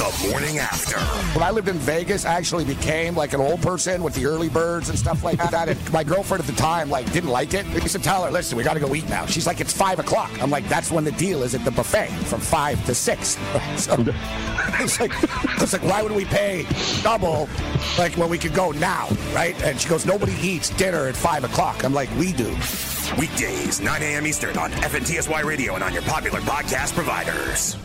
The 0.00 0.30
morning 0.30 0.56
after. 0.56 0.98
When 1.38 1.42
I 1.42 1.50
lived 1.50 1.68
in 1.68 1.76
Vegas, 1.76 2.24
I 2.24 2.32
actually 2.32 2.64
became 2.64 3.14
like 3.14 3.34
an 3.34 3.40
old 3.42 3.60
person 3.60 4.02
with 4.02 4.14
the 4.14 4.24
early 4.24 4.48
birds 4.48 4.88
and 4.88 4.98
stuff 4.98 5.22
like 5.22 5.36
that. 5.50 5.68
And 5.68 5.92
my 5.92 6.02
girlfriend 6.02 6.40
at 6.40 6.46
the 6.46 6.56
time 6.56 6.88
like 6.88 7.12
didn't 7.12 7.28
like 7.28 7.52
it. 7.52 7.66
I 7.66 7.74
used 7.74 7.92
to 7.96 7.98
tell 7.98 8.24
her, 8.24 8.30
"Listen, 8.30 8.56
we 8.56 8.64
got 8.64 8.72
to 8.72 8.80
go 8.80 8.94
eat 8.94 9.06
now." 9.10 9.26
She's 9.26 9.46
like, 9.46 9.60
"It's 9.60 9.74
five 9.74 9.98
o'clock." 9.98 10.30
I'm 10.42 10.48
like, 10.48 10.66
"That's 10.70 10.90
when 10.90 11.04
the 11.04 11.12
deal 11.12 11.42
is 11.42 11.54
at 11.54 11.66
the 11.66 11.70
buffet 11.70 12.08
from 12.24 12.40
five 12.40 12.82
to 12.86 12.94
six. 12.94 13.36
So 13.76 14.02
it's 14.78 14.98
like, 15.00 15.12
it's 15.60 15.74
like, 15.74 15.82
why 15.82 16.02
would 16.02 16.12
we 16.12 16.24
pay 16.24 16.64
double 17.02 17.46
like 17.98 18.16
when 18.16 18.30
we 18.30 18.38
could 18.38 18.54
go 18.54 18.70
now, 18.72 19.06
right? 19.34 19.60
And 19.62 19.78
she 19.78 19.86
goes, 19.86 20.06
"Nobody 20.06 20.32
eats 20.40 20.70
dinner 20.70 21.08
at 21.08 21.14
five 21.14 21.44
o'clock." 21.44 21.84
I'm 21.84 21.92
like, 21.92 22.08
"We 22.16 22.32
do." 22.32 22.48
Weekdays, 23.18 23.82
9 23.82 24.02
a.m. 24.02 24.26
Eastern 24.26 24.56
on 24.56 24.70
FNTSY 24.70 25.44
Radio 25.44 25.74
and 25.74 25.84
on 25.84 25.92
your 25.92 26.02
popular 26.02 26.40
podcast 26.40 26.94
providers. 26.94 27.76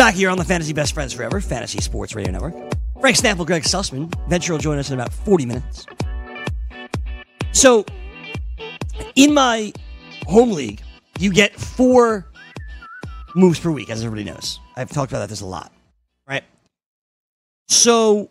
Back 0.00 0.14
here 0.14 0.30
on 0.30 0.38
the 0.38 0.46
Fantasy 0.46 0.72
Best 0.72 0.94
Friends 0.94 1.12
Forever, 1.12 1.42
Fantasy 1.42 1.78
Sports 1.82 2.14
Radio 2.14 2.32
Network. 2.32 2.54
Frank 3.02 3.18
Stampfel, 3.18 3.44
Greg 3.44 3.64
Sussman. 3.64 4.10
Venture 4.30 4.54
will 4.54 4.58
join 4.58 4.78
us 4.78 4.88
in 4.88 4.98
about 4.98 5.12
40 5.12 5.44
minutes. 5.44 5.84
So, 7.52 7.84
in 9.14 9.34
my 9.34 9.74
home 10.26 10.52
league, 10.52 10.80
you 11.18 11.30
get 11.30 11.54
four 11.54 12.26
moves 13.36 13.60
per 13.60 13.70
week, 13.70 13.90
as 13.90 14.02
everybody 14.02 14.24
knows. 14.24 14.58
I've 14.74 14.88
talked 14.88 15.12
about 15.12 15.18
that 15.18 15.28
this 15.28 15.42
a 15.42 15.46
lot, 15.46 15.70
right? 16.26 16.44
So, 17.68 18.30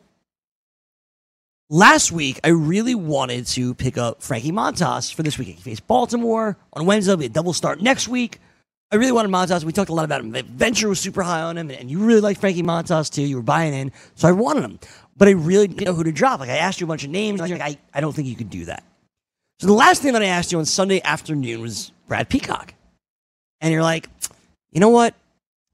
last 1.70 2.12
week, 2.12 2.40
I 2.44 2.48
really 2.48 2.96
wanted 2.96 3.46
to 3.46 3.76
pick 3.76 3.96
up 3.96 4.24
Frankie 4.24 4.52
Montas 4.52 5.14
for 5.14 5.22
this 5.22 5.38
week. 5.38 5.50
He 5.50 5.54
faced 5.54 5.86
Baltimore 5.86 6.58
on 6.74 6.88
Wednesday. 6.88 7.14
We 7.14 7.26
a 7.26 7.30
double 7.30 7.54
start 7.54 7.80
next 7.80 8.08
week. 8.08 8.40
I 8.92 8.96
really 8.96 9.12
wanted 9.12 9.32
Montas. 9.32 9.64
We 9.64 9.72
talked 9.72 9.90
a 9.90 9.94
lot 9.94 10.06
about 10.06 10.22
him. 10.22 10.32
The 10.32 10.42
venture 10.42 10.90
was 10.90 11.00
super 11.00 11.22
high 11.22 11.42
on 11.42 11.58
him, 11.58 11.70
and 11.70 11.92
you 11.92 12.00
really 12.00 12.22
liked 12.22 12.42
Frankie 12.42 12.64
Montas 12.64 13.12
too. 13.12 13.22
You 13.22 13.36
were 13.36 13.44
buying 13.44 13.74
in, 13.74 13.92
so 14.16 14.28
I 14.28 14.32
wanted 14.32 14.64
him. 14.64 14.80
But 15.16 15.28
I 15.28 15.32
really 15.32 15.68
didn't 15.68 15.86
know 15.86 15.94
who 15.94 16.04
to 16.04 16.12
drop. 16.12 16.40
Like 16.40 16.50
I 16.50 16.58
asked 16.58 16.80
you 16.82 16.86
a 16.86 16.88
bunch 16.88 17.04
of 17.04 17.12
names, 17.12 17.40
like, 17.40 17.52
I, 17.62 17.78
I 17.94 18.02
don't 18.02 18.14
think 18.14 18.28
you 18.28 18.36
could 18.36 18.50
do 18.50 18.66
that. 18.66 18.84
So 19.60 19.68
the 19.68 19.74
last 19.74 20.02
thing 20.02 20.14
that 20.14 20.24
I 20.24 20.28
asked 20.28 20.52
you 20.52 20.58
on 20.58 20.66
Sunday 20.66 21.02
afternoon 21.04 21.62
was 21.62 21.92
Brad 22.08 22.30
Peacock, 22.30 22.74
and 23.62 23.72
you're 23.72 23.84
like, 23.84 24.10
you 24.72 24.80
know 24.80 24.90
what? 24.90 25.14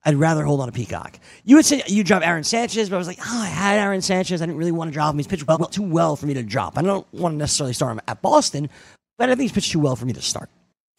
I'd 0.03 0.15
rather 0.15 0.43
hold 0.43 0.59
on 0.61 0.67
to 0.67 0.71
Peacock. 0.71 1.17
You 1.45 1.55
would 1.55 1.65
say 1.65 1.81
you 1.87 2.03
drop 2.03 2.25
Aaron 2.25 2.43
Sanchez, 2.43 2.89
but 2.89 2.95
I 2.95 2.99
was 2.99 3.07
like, 3.07 3.19
oh, 3.21 3.41
I 3.41 3.47
had 3.47 3.79
Aaron 3.79 4.01
Sanchez. 4.01 4.41
I 4.41 4.45
didn't 4.45 4.59
really 4.59 4.71
want 4.71 4.89
to 4.89 4.93
drop 4.93 5.13
him. 5.13 5.19
He's 5.19 5.25
pitched 5.25 5.47
well, 5.47 5.57
too 5.59 5.81
well 5.81 6.15
for 6.15 6.27
me 6.27 6.35
to 6.35 6.43
drop. 6.43 6.77
I 6.77 6.83
don't 6.83 7.11
want 7.13 7.33
to 7.33 7.37
necessarily 7.37 7.73
start 7.73 7.93
him 7.93 8.01
at 8.07 8.21
Boston, 8.21 8.69
but 9.17 9.29
I 9.29 9.33
think 9.33 9.43
he's 9.43 9.51
pitched 9.51 9.71
too 9.71 9.79
well 9.79 9.95
for 9.95 10.05
me 10.05 10.13
to 10.13 10.21
start 10.21 10.49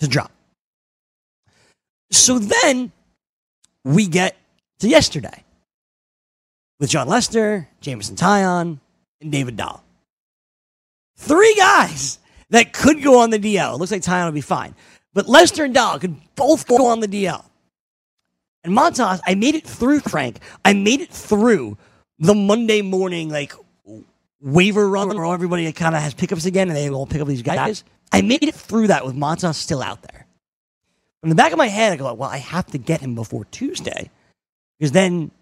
to 0.00 0.08
drop. 0.08 0.32
So 2.10 2.38
then 2.38 2.92
we 3.84 4.06
get 4.06 4.36
to 4.80 4.88
yesterday 4.88 5.44
with 6.78 6.90
Jon 6.90 7.08
Lester, 7.08 7.68
Jameson 7.80 8.16
Taillon, 8.16 8.78
and 9.20 9.32
David 9.32 9.56
Dahl. 9.56 9.82
Three 11.16 11.54
guys 11.54 12.18
that 12.50 12.72
could 12.72 13.02
go 13.02 13.20
on 13.20 13.30
the 13.30 13.38
DL. 13.38 13.74
It 13.74 13.78
looks 13.78 13.90
like 13.90 14.02
Taillon 14.02 14.26
will 14.26 14.32
be 14.32 14.40
fine. 14.40 14.74
But 15.14 15.28
Lester 15.28 15.64
and 15.64 15.74
Dahl 15.74 15.98
could 15.98 16.16
both 16.34 16.66
go 16.66 16.86
on 16.86 17.00
the 17.00 17.08
DL. 17.08 17.44
And 18.64 18.76
Montas, 18.76 19.20
I 19.26 19.34
made 19.34 19.54
it 19.54 19.66
through, 19.66 20.00
Frank. 20.00 20.40
I 20.64 20.74
made 20.74 21.00
it 21.00 21.10
through 21.10 21.78
the 22.18 22.34
Monday 22.34 22.82
morning, 22.82 23.30
like, 23.30 23.54
waiver 24.40 24.88
run 24.88 25.08
where 25.08 25.24
everybody 25.32 25.70
kind 25.72 25.94
of 25.94 26.02
has 26.02 26.12
pickups 26.14 26.44
again 26.44 26.68
and 26.68 26.76
they 26.76 26.90
all 26.90 27.06
pick 27.06 27.20
up 27.20 27.28
these 27.28 27.42
guys. 27.42 27.84
I 28.12 28.22
made 28.22 28.42
it 28.42 28.54
through 28.54 28.88
that 28.88 29.06
with 29.06 29.14
Montas 29.16 29.54
still 29.54 29.82
out 29.82 30.02
there. 30.02 30.25
In 31.26 31.30
the 31.30 31.34
back 31.34 31.50
of 31.50 31.58
my 31.58 31.66
head, 31.66 31.92
I 31.92 31.96
go, 31.96 32.14
well, 32.14 32.30
I 32.30 32.36
have 32.36 32.66
to 32.66 32.78
get 32.78 33.00
him 33.00 33.16
before 33.16 33.46
Tuesday 33.46 34.12
because 34.78 34.92
then 34.92 35.32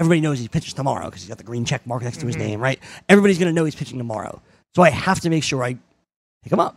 everybody 0.00 0.20
knows 0.20 0.40
he 0.40 0.48
pitches 0.48 0.72
tomorrow 0.72 1.04
because 1.04 1.22
he's 1.22 1.28
got 1.28 1.38
the 1.38 1.44
green 1.44 1.64
check 1.64 1.86
mark 1.86 2.02
next 2.02 2.18
to 2.18 2.26
his 2.26 2.34
mm-hmm. 2.34 2.46
name, 2.46 2.60
right? 2.60 2.80
Everybody's 3.08 3.38
going 3.38 3.46
to 3.46 3.52
know 3.52 3.64
he's 3.64 3.76
pitching 3.76 3.96
tomorrow. 3.96 4.42
So 4.74 4.82
I 4.82 4.90
have 4.90 5.20
to 5.20 5.30
make 5.30 5.44
sure 5.44 5.62
I 5.62 5.78
pick 6.42 6.52
him 6.52 6.58
up. 6.58 6.76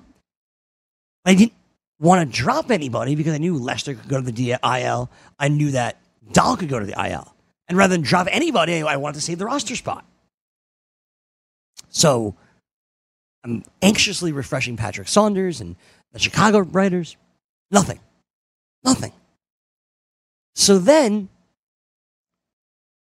I 1.25 1.33
didn't 1.33 1.53
want 1.99 2.29
to 2.29 2.37
drop 2.37 2.69
anybody 2.69 3.15
because 3.15 3.33
I 3.33 3.39
knew 3.39 3.57
Lester 3.57 3.95
could 3.95 4.07
go 4.07 4.21
to 4.21 4.31
the 4.31 4.57
IL. 4.63 5.09
I 5.39 5.47
knew 5.47 5.71
that 5.71 5.99
Dahl 6.31 6.57
could 6.57 6.69
go 6.69 6.77
to 6.77 6.85
the 6.85 7.09
IL. 7.09 7.33
And 7.67 7.75
rather 7.75 7.95
than 7.95 8.03
drop 8.03 8.27
anybody, 8.29 8.83
I 8.83 8.97
wanted 8.97 9.15
to 9.15 9.21
save 9.21 9.39
the 9.39 9.45
roster 9.45 9.75
spot. 9.75 10.05
So 11.89 12.35
I'm 13.43 13.63
anxiously 13.81 14.31
refreshing 14.31 14.77
Patrick 14.77 15.07
Saunders 15.07 15.59
and 15.59 15.75
the 16.11 16.19
Chicago 16.19 16.59
writers. 16.59 17.17
Nothing. 17.71 17.99
Nothing. 18.83 19.13
So 20.55 20.79
then 20.79 21.29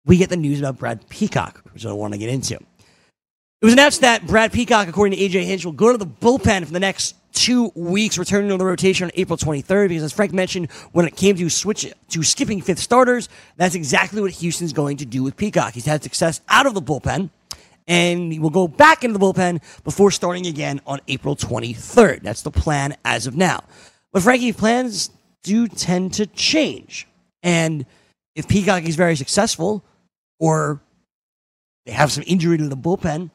we 0.05 0.17
get 0.17 0.29
the 0.29 0.37
news 0.37 0.59
about 0.59 0.77
Brad 0.77 1.07
Peacock, 1.09 1.63
which 1.73 1.85
I 1.85 1.91
want 1.91 2.13
to 2.13 2.17
get 2.17 2.29
into. 2.29 2.55
It 2.55 3.65
was 3.65 3.73
announced 3.73 4.01
that 4.01 4.27
Brad 4.27 4.51
Peacock, 4.51 4.87
according 4.87 5.17
to 5.17 5.23
AJ 5.23 5.45
Hinch, 5.45 5.63
will 5.63 5.71
go 5.71 5.91
to 5.91 5.97
the 5.97 6.05
bullpen 6.05 6.65
for 6.65 6.73
the 6.73 6.79
next 6.79 7.15
two 7.31 7.71
weeks, 7.75 8.17
returning 8.17 8.49
to 8.49 8.57
the 8.57 8.65
rotation 8.65 9.05
on 9.05 9.11
April 9.15 9.37
23rd. 9.37 9.87
Because 9.87 10.03
as 10.03 10.11
Frank 10.11 10.33
mentioned, 10.33 10.69
when 10.91 11.07
it 11.07 11.15
came 11.15 11.35
to 11.37 11.49
switch 11.49 11.91
to 12.09 12.23
skipping 12.23 12.61
fifth 12.61 12.79
starters, 12.79 13.29
that's 13.55 13.75
exactly 13.75 14.21
what 14.21 14.31
Houston's 14.31 14.73
going 14.73 14.97
to 14.97 15.05
do 15.05 15.23
with 15.23 15.37
Peacock. 15.37 15.73
He's 15.73 15.85
had 15.85 16.03
success 16.03 16.41
out 16.49 16.65
of 16.65 16.73
the 16.73 16.81
bullpen, 16.81 17.29
and 17.87 18.33
he 18.33 18.39
will 18.39 18.49
go 18.49 18.67
back 18.67 19.03
into 19.03 19.17
the 19.17 19.25
bullpen 19.25 19.61
before 19.83 20.11
starting 20.11 20.45
again 20.45 20.81
on 20.85 20.99
April 21.07 21.35
23rd. 21.35 22.21
That's 22.21 22.41
the 22.41 22.51
plan 22.51 22.97
as 23.05 23.27
of 23.27 23.35
now. 23.37 23.63
But 24.11 24.23
Frankie, 24.23 24.51
plans 24.51 25.09
do 25.43 25.67
tend 25.67 26.13
to 26.13 26.25
change, 26.25 27.07
and 27.41 27.85
if 28.35 28.47
Peacock 28.47 28.83
is 28.83 28.95
very 28.95 29.15
successful, 29.15 29.83
or 30.39 30.81
they 31.85 31.91
have 31.91 32.11
some 32.11 32.23
injury 32.25 32.57
to 32.57 32.67
the 32.67 32.77
bullpen, 32.77 33.29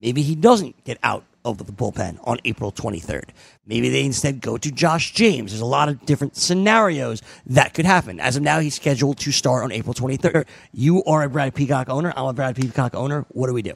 maybe 0.00 0.22
he 0.22 0.34
doesn't 0.34 0.84
get 0.84 0.98
out 1.02 1.24
of 1.44 1.58
the 1.58 1.64
bullpen 1.64 2.18
on 2.24 2.38
April 2.44 2.70
23rd. 2.70 3.24
Maybe 3.66 3.88
they 3.88 4.04
instead 4.04 4.40
go 4.40 4.58
to 4.58 4.70
Josh 4.70 5.12
James. 5.12 5.52
There's 5.52 5.60
a 5.60 5.66
lot 5.66 5.88
of 5.88 6.04
different 6.04 6.36
scenarios 6.36 7.22
that 7.46 7.74
could 7.74 7.86
happen. 7.86 8.20
As 8.20 8.36
of 8.36 8.42
now, 8.42 8.60
he's 8.60 8.74
scheduled 8.74 9.18
to 9.18 9.32
start 9.32 9.64
on 9.64 9.72
April 9.72 9.94
23rd. 9.94 10.46
You 10.72 11.02
are 11.04 11.22
a 11.22 11.28
Brad 11.28 11.54
Peacock 11.54 11.88
owner. 11.88 12.12
I'm 12.16 12.26
a 12.26 12.32
Brad 12.32 12.56
Peacock 12.56 12.94
owner. 12.94 13.24
What 13.30 13.46
do 13.46 13.54
we 13.54 13.62
do? 13.62 13.74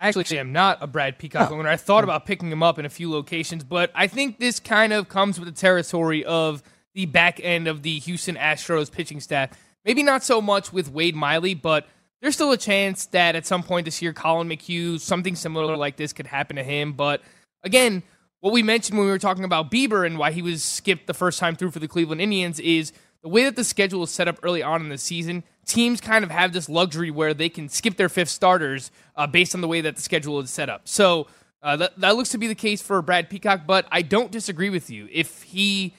I 0.00 0.08
actually 0.08 0.38
am 0.38 0.52
not 0.52 0.78
a 0.80 0.86
Brad 0.86 1.18
Peacock 1.18 1.50
owner. 1.50 1.68
I 1.68 1.76
thought 1.76 2.04
about 2.04 2.24
picking 2.24 2.52
him 2.52 2.62
up 2.62 2.78
in 2.78 2.84
a 2.84 2.90
few 2.90 3.10
locations, 3.10 3.64
but 3.64 3.90
I 3.94 4.06
think 4.06 4.38
this 4.38 4.60
kind 4.60 4.92
of 4.92 5.08
comes 5.08 5.40
with 5.40 5.48
the 5.48 5.60
territory 5.60 6.24
of 6.24 6.62
the 6.94 7.06
back 7.06 7.40
end 7.42 7.66
of 7.66 7.82
the 7.82 7.98
Houston 8.00 8.36
Astros 8.36 8.92
pitching 8.92 9.20
staff. 9.20 9.50
Maybe 9.84 10.02
not 10.02 10.22
so 10.22 10.40
much 10.40 10.72
with 10.72 10.90
Wade 10.90 11.16
Miley, 11.16 11.54
but 11.54 11.88
there's 12.20 12.34
still 12.34 12.52
a 12.52 12.56
chance 12.56 13.06
that 13.06 13.34
at 13.34 13.46
some 13.46 13.62
point 13.62 13.86
this 13.86 14.00
year, 14.00 14.12
Collin 14.12 14.48
McHugh, 14.48 15.00
something 15.00 15.34
similar 15.34 15.76
like 15.76 15.96
this 15.96 16.12
could 16.12 16.26
happen 16.26 16.56
to 16.56 16.62
him. 16.62 16.92
But 16.92 17.22
again, 17.64 18.02
what 18.40 18.52
we 18.52 18.62
mentioned 18.62 18.98
when 18.98 19.06
we 19.06 19.12
were 19.12 19.18
talking 19.18 19.44
about 19.44 19.70
Bieber 19.70 20.06
and 20.06 20.16
why 20.16 20.30
he 20.30 20.42
was 20.42 20.62
skipped 20.62 21.08
the 21.08 21.14
first 21.14 21.40
time 21.40 21.56
through 21.56 21.72
for 21.72 21.80
the 21.80 21.88
Cleveland 21.88 22.20
Indians 22.20 22.60
is 22.60 22.92
the 23.22 23.28
way 23.28 23.44
that 23.44 23.56
the 23.56 23.64
schedule 23.64 24.04
is 24.04 24.10
set 24.10 24.28
up 24.28 24.38
early 24.44 24.62
on 24.62 24.80
in 24.80 24.90
the 24.90 24.98
season. 24.98 25.42
Teams 25.68 26.00
kind 26.00 26.24
of 26.24 26.30
have 26.30 26.52
this 26.52 26.68
luxury 26.68 27.10
where 27.10 27.34
they 27.34 27.48
can 27.50 27.68
skip 27.68 27.96
their 27.96 28.08
fifth 28.08 28.30
starters 28.30 28.90
uh, 29.16 29.26
based 29.26 29.54
on 29.54 29.60
the 29.60 29.68
way 29.68 29.82
that 29.82 29.96
the 29.96 30.02
schedule 30.02 30.40
is 30.40 30.50
set 30.50 30.68
up. 30.70 30.88
So 30.88 31.26
uh, 31.62 31.76
that, 31.76 32.00
that 32.00 32.16
looks 32.16 32.30
to 32.30 32.38
be 32.38 32.46
the 32.46 32.54
case 32.54 32.80
for 32.80 33.02
Brad 33.02 33.28
Peacock, 33.28 33.62
but 33.66 33.86
I 33.92 34.00
don't 34.02 34.32
disagree 34.32 34.70
with 34.70 34.88
you. 34.88 35.08
If 35.12 35.42
he 35.42 35.92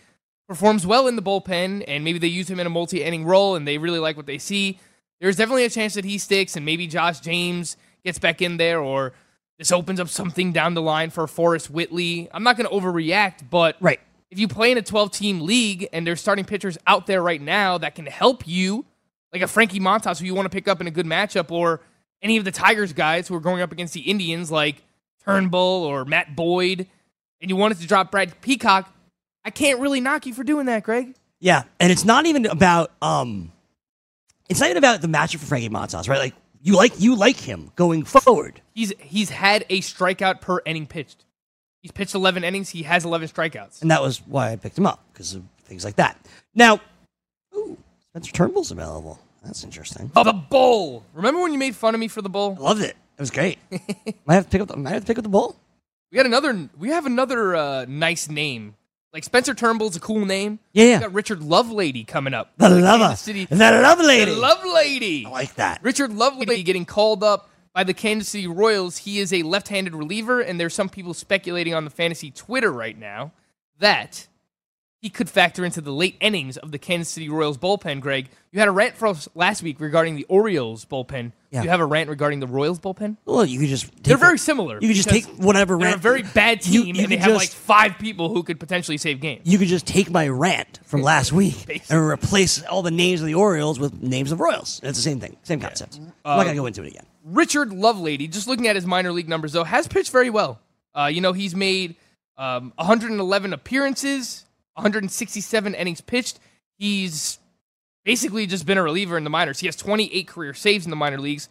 performs 0.48 0.88
well 0.88 1.08
in 1.08 1.16
the 1.16 1.22
bullpen 1.22 1.84
and 1.88 2.04
maybe 2.04 2.18
they 2.18 2.28
use 2.28 2.50
him 2.50 2.60
in 2.60 2.66
a 2.66 2.70
multi 2.70 3.04
inning 3.04 3.26
role 3.26 3.56
and 3.56 3.68
they 3.68 3.78
really 3.78 4.00
like 4.00 4.18
what 4.18 4.26
they 4.26 4.40
see, 4.40 4.80
there's 5.22 5.36
definitely 5.36 5.66
a 5.66 5.70
chance 5.70 5.94
that 5.94 6.04
he 6.06 6.18
sticks 6.18 6.56
and 6.56 6.66
maybe 6.66 6.88
Josh 6.88 7.20
James 7.20 7.78
gets 8.04 8.18
back 8.18 8.42
in 8.42 8.58
there 8.58 8.82
or 8.82 9.14
this 9.60 9.72
opens 9.72 10.00
up 10.00 10.08
something 10.10 10.52
down 10.52 10.74
the 10.74 10.82
line 10.82 11.12
for 11.12 11.28
Forrest 11.28 11.70
Whitley. 11.70 12.28
I'm 12.34 12.44
not 12.44 12.58
going 12.58 12.68
to 12.68 12.74
overreact, 12.76 13.50
but 13.52 13.76
Right. 13.82 14.00
if 14.32 14.40
you 14.40 14.48
play 14.48 14.72
in 14.72 14.80
a 14.80 14.82
12 14.82 15.12
team 15.12 15.42
league 15.42 15.88
and 15.94 16.08
there's 16.08 16.22
starting 16.22 16.46
pitchers 16.46 16.78
out 16.88 17.06
there 17.06 17.22
right 17.22 17.42
now 17.42 17.78
that 17.78 17.94
can 17.94 18.08
help 18.08 18.48
you, 18.48 18.86
like 19.34 19.42
a 19.42 19.48
Frankie 19.48 19.80
Montas 19.80 20.20
who 20.20 20.26
you 20.26 20.34
want 20.36 20.46
to 20.46 20.50
pick 20.50 20.68
up 20.68 20.82
in 20.82 20.88
a 20.88 20.92
good 20.92 21.06
matchup, 21.06 21.52
or 21.52 21.82
any 22.22 22.38
of 22.38 22.46
the 22.46 22.52
Tigers 22.52 22.94
guys 22.94 23.28
who 23.28 23.36
are 23.36 23.40
going 23.40 23.62
up 23.62 23.72
against 23.72 23.94
the 23.94 24.02
Indians 24.02 24.52
like 24.52 24.84
Turnbull 25.26 25.84
or 25.84 26.06
Matt 26.06 26.36
Boyd, 26.36 26.88
and 27.42 27.50
you 27.50 27.56
wanted 27.56 27.80
to 27.80 27.88
drop 27.88 28.12
Brad 28.12 28.40
Peacock, 28.42 28.94
I 29.46 29.50
can't 29.50 29.80
really 29.80 30.02
knock 30.02 30.26
you 30.26 30.34
for 30.34 30.44
doing 30.44 30.66
that, 30.66 30.84
Greg. 30.84 31.16
Yeah, 31.40 31.64
and 31.80 31.92
it's 31.92 32.04
not 32.04 32.26
even 32.26 32.46
about 32.46 32.92
um, 33.02 33.52
it's 34.50 34.60
not 34.60 34.70
even 34.70 34.78
about 34.78 35.02
the 35.02 35.08
matchup 35.08 35.40
for 35.40 35.46
Frankie 35.46 35.70
Montas, 35.70 36.10
right? 36.10 36.20
Like 36.20 36.34
you 36.62 36.76
like 36.76 37.00
you 37.00 37.16
like 37.16 37.38
him 37.38 37.72
going 37.76 38.04
forward. 38.04 38.62
He's 38.74 38.92
he's 39.00 39.30
had 39.30 39.66
a 39.70 39.80
strikeout 39.82 40.42
per 40.42 40.62
inning 40.66 40.88
pitched. 40.88 41.26
He's 41.82 41.92
pitched 41.92 42.14
11 42.14 42.44
innings. 42.44 42.70
He 42.70 42.84
has 42.84 43.06
11 43.06 43.30
strikeouts. 43.30 43.82
and 43.82 43.90
that 43.90 44.02
was 44.02 44.18
why 44.28 44.52
I 44.52 44.58
picked 44.58 44.78
him 44.78 44.86
up 44.86 45.02
because 45.14 45.36
of 45.36 45.44
things 45.64 45.86
like 45.86 45.96
that. 45.96 46.18
Now, 46.54 46.82
Spencer 48.12 48.32
Turnbull's 48.32 48.72
available. 48.72 49.20
That's 49.44 49.64
interesting. 49.64 50.12
Oh, 50.16 50.24
the 50.24 50.34
bowl. 50.34 51.06
Remember 51.14 51.42
when 51.42 51.54
you 51.54 51.60
made 51.60 51.76
fun 51.76 51.94
of 51.94 52.00
me 52.00 52.08
for 52.08 52.22
the 52.22 52.30
bowl? 52.30 52.58
I 52.60 52.62
loved 52.62 52.82
it. 52.82 52.96
It 53.18 53.22
was 53.22 53.32
great. 53.32 53.60
might 54.26 54.36
have 54.36 54.46
to 54.46 54.50
pick 54.50 54.62
up. 54.62 54.68
The, 54.68 54.78
might 54.78 54.92
have 54.94 55.04
to 55.04 55.08
pick 55.08 55.18
up 55.18 55.24
the 55.24 55.30
bowl. 55.30 55.56
We 56.12 56.16
got 56.16 56.26
another. 56.26 56.70
We 56.78 56.90
have 56.90 57.06
another 57.06 57.56
uh, 57.56 57.86
nice 57.88 58.30
name. 58.30 58.76
Like 59.14 59.24
Spencer 59.24 59.54
Turnbull's 59.54 59.96
a 59.96 60.00
cool 60.00 60.26
name. 60.26 60.60
Yeah, 60.72 60.98
We 60.98 61.02
got 61.02 61.14
Richard 61.14 61.40
Lovelady 61.40 62.06
coming 62.06 62.34
up. 62.34 62.52
The 62.58 62.70
lover, 62.70 63.16
City. 63.16 63.46
the 63.46 63.56
love 63.56 64.00
lady. 64.00 64.32
The 64.32 64.40
Lovelady. 64.40 65.26
I 65.26 65.30
like 65.30 65.56
that. 65.56 65.82
Richard 65.84 66.12
Lovelady 66.12 66.64
getting 66.64 66.86
called 66.86 67.24
up 67.24 67.50
by 67.74 67.84
the 67.84 67.94
Kansas 67.94 68.30
City 68.30 68.46
Royals. 68.48 68.98
He 68.98 69.20
is 69.20 69.34
a 69.34 69.42
left-handed 69.44 69.96
reliever, 69.96 70.42
and 70.42 70.60
there's 70.60 70.76
some 70.76 70.90
people 70.90 71.14
speculating 71.16 71.74
on 71.74 71.86
the 71.86 71.92
fantasy 71.92 72.30
Twitter 72.30 72.72
right 72.72 72.98
now 72.98 73.32
that 73.80 74.28
he 75.02 75.10
could 75.10 75.30
factor 75.30 75.64
into 75.64 75.80
the 75.80 75.94
late 75.94 76.18
innings 76.20 76.58
of 76.58 76.72
the 76.72 76.78
Kansas 76.78 77.08
City 77.10 77.30
Royals 77.30 77.58
bullpen. 77.58 78.02
Greg, 78.02 78.28
you 78.52 78.60
had 78.60 78.68
a 78.68 78.72
rant 78.72 78.96
for 78.98 79.08
us 79.08 79.30
last 79.34 79.64
week 79.64 79.80
regarding 79.80 80.16
the 80.18 80.26
Orioles 80.26 80.84
bullpen. 80.86 81.32
Yeah. 81.52 81.64
You 81.64 81.70
have 81.70 81.80
a 81.80 81.86
rant 81.86 82.10
regarding 82.10 82.42
the 82.42 82.48
Royals 82.48 82.80
bullpen. 82.80 83.16
Well, 83.26 83.46
you 83.46 83.60
could 83.60 83.70
just. 83.70 83.88
Take 83.92 84.04
They're 84.04 84.18
very 84.18 84.38
similar. 84.38 84.78
You 84.82 84.88
could 84.90 84.98
just 84.98 85.10
take 85.10 85.26
whatever 85.38 85.78
They're 85.78 85.86
rant. 85.88 85.96
a 85.96 86.00
very 86.00 86.24
bad 86.24 86.66
You- 86.68 86.84
team, 86.84 86.96
you 86.96 87.04
and 87.04 87.12
they 87.12 87.16
could 87.16 87.24
have 87.24 87.40
just- 87.40 87.40
like 87.40 87.50
five 87.50 87.98
people 87.98 88.30
who 88.30 88.44
could 88.44 88.60
potentially 88.60 88.98
save 88.98 89.22
games. 89.22 89.42
You 89.46 89.58
could 89.58 89.70
just 89.70 89.88
take 89.88 90.12
my 90.12 90.28
rant 90.28 90.80
from 90.84 91.02
last 91.12 91.32
week 91.32 91.82
and 91.90 92.00
replace 92.00 92.62
all 92.64 92.82
the 92.82 92.92
names 92.92 93.22
of 93.22 93.28
the 93.28 93.36
Orioles 93.36 93.80
with 93.80 94.02
names 94.04 94.32
of 94.32 94.40
Royals. 94.40 94.80
It's 94.84 94.98
the 94.98 95.04
same 95.04 95.20
thing, 95.20 95.38
same 95.44 95.60
concept. 95.62 95.98
I'm 96.26 96.38
not 96.38 96.44
gonna 96.44 96.56
go 96.56 96.66
into 96.66 96.84
it 96.84 96.88
again. 96.90 97.06
Richard 97.24 97.70
Lovelady, 97.70 98.30
just 98.30 98.48
looking 98.48 98.68
at 98.68 98.76
his 98.76 98.86
minor 98.86 99.12
league 99.12 99.30
numbers 99.30 99.54
though, 99.54 99.64
has 99.64 99.88
pitched 99.88 100.12
very 100.12 100.30
well. 100.30 100.60
Uh, 100.94 101.06
you 101.06 101.22
know, 101.22 101.32
he's 101.34 101.56
made 101.56 101.96
um, 102.38 102.74
111 102.78 103.54
appearances, 103.54 104.46
167 104.76 105.76
innings 105.76 106.02
pitched. 106.02 106.40
He's 106.78 107.40
basically 108.06 108.48
just 108.48 108.66
been 108.66 108.78
a 108.78 108.84
reliever 108.84 109.18
in 109.18 109.24
the 109.24 109.30
minors. 109.30 109.60
He 109.60 109.68
has 109.68 109.76
28 109.76 110.28
career 110.28 110.54
saves 110.54 110.86
in 110.86 110.90
the 110.90 110.96
minor 110.96 111.20
leagues. 111.20 111.50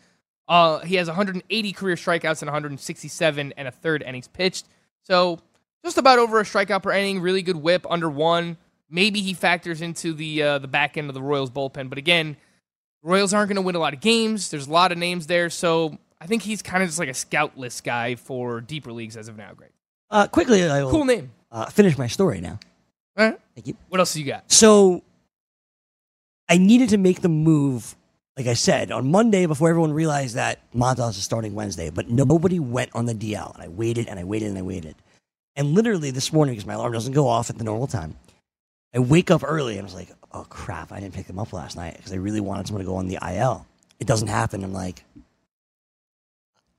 Uh, 0.49 0.79
he 0.81 0.95
has 0.97 1.07
180 1.09 1.73
career 1.73 1.95
strikeouts 1.97 2.41
and 2.41 2.49
167 2.49 3.53
and 3.57 3.69
a 3.69 3.71
third 3.71 4.03
innings 4.03 4.29
pitched. 4.29 4.67
So 5.03 5.41
just 5.85 5.99
about 5.99 6.19
over 6.19 6.41
a 6.41 6.43
strikeout 6.45 6.83
per 6.83 6.93
inning. 6.93 7.21
Really 7.21 7.43
good 7.43 7.57
whip, 7.57 7.87
under 7.89 8.09
one. 8.09 8.57
Maybe 8.91 9.21
he 9.21 9.35
factors 9.35 9.83
into 9.83 10.15
the 10.15 10.43
uh, 10.43 10.59
the 10.59 10.69
back 10.69 10.97
end 10.97 11.09
of 11.11 11.15
the 11.15 11.21
Royals 11.21 11.51
bullpen, 11.51 11.91
but 11.91 11.99
again, 11.99 12.39
Royals 13.03 13.35
aren't 13.35 13.49
going 13.51 13.57
to 13.57 13.63
win 13.63 13.75
a 13.75 13.79
lot 13.79 13.93
of 13.93 14.01
games. 14.01 14.51
There's 14.51 14.67
a 14.67 14.73
lot 14.73 14.93
of 14.93 14.97
names 14.99 15.27
there, 15.27 15.51
so 15.51 15.99
I 16.19 16.27
think 16.27 16.43
he's 16.43 16.63
kind 16.63 16.83
of 16.83 16.89
just 16.89 16.99
like 16.99 17.11
a 17.11 17.15
scout 17.15 17.59
list 17.59 17.85
guy 17.85 18.15
for 18.15 18.63
deeper 18.63 18.91
leagues 18.91 19.19
as 19.19 19.29
of 19.29 19.37
now. 19.37 19.53
Greg, 19.55 19.71
Uh, 20.11 20.27
quickly, 20.27 20.65
I 20.67 20.83
will 20.83 20.91
cool 20.91 21.05
name. 21.05 21.33
uh, 21.53 21.67
finish 21.67 21.99
my 21.99 22.07
story 22.07 22.41
now. 22.41 22.59
All 23.19 23.27
right. 23.27 23.39
Thank 23.57 23.67
you. 23.67 23.77
What 23.89 23.99
else 23.99 24.15
do 24.15 24.21
you 24.21 24.27
got? 24.27 24.51
So 24.51 25.03
I 26.49 26.57
needed 26.57 26.91
to 26.91 26.99
make 26.99 27.21
the 27.21 27.29
move, 27.29 27.97
like 28.37 28.47
I 28.47 28.55
said, 28.55 28.93
on 28.93 29.11
Monday 29.11 29.47
before 29.47 29.69
everyone 29.69 29.93
realized 29.93 30.37
that 30.37 30.61
Montas 30.73 31.11
is 31.11 31.25
starting 31.25 31.55
Wednesday, 31.55 31.91
but 31.91 32.09
nobody 32.09 32.61
went 32.61 32.91
on 32.95 33.07
the 33.07 33.15
DL. 33.15 33.53
And 33.55 33.63
I 33.63 33.69
waited 33.69 34.07
and 34.07 34.21
I 34.21 34.25
waited 34.25 34.49
and 34.49 34.57
I 34.59 34.63
waited. 34.63 34.95
And 35.57 35.75
literally 35.75 36.13
this 36.13 36.33
morning, 36.33 36.55
because 36.55 36.67
my 36.67 36.75
alarm 36.75 36.93
doesn't 36.93 37.13
go 37.13 37.27
off 37.27 37.51
at 37.51 37.59
the 37.59 37.65
normal 37.65 37.89
time, 37.89 38.17
I 38.95 39.01
wake 39.01 39.33
up 39.33 39.43
early 39.45 39.73
and 39.73 39.83
I 39.83 39.85
was 39.85 39.95
like, 39.95 40.11
oh 40.33 40.47
crap, 40.49 40.93
I 40.93 41.01
didn't 41.01 41.15
pick 41.15 41.27
them 41.27 41.41
up 41.41 41.53
last 41.53 41.77
night 41.77 41.97
because 41.97 42.13
I 42.13 42.17
really 42.17 42.41
wanted 42.41 42.69
someone 42.69 42.85
to 42.85 42.89
go 42.89 42.97
on 42.97 43.09
the 43.09 43.19
IL. 43.21 43.67
It 43.99 44.07
doesn't 44.07 44.29
happen. 44.29 44.63
I'm 44.63 44.73
like, 44.73 45.05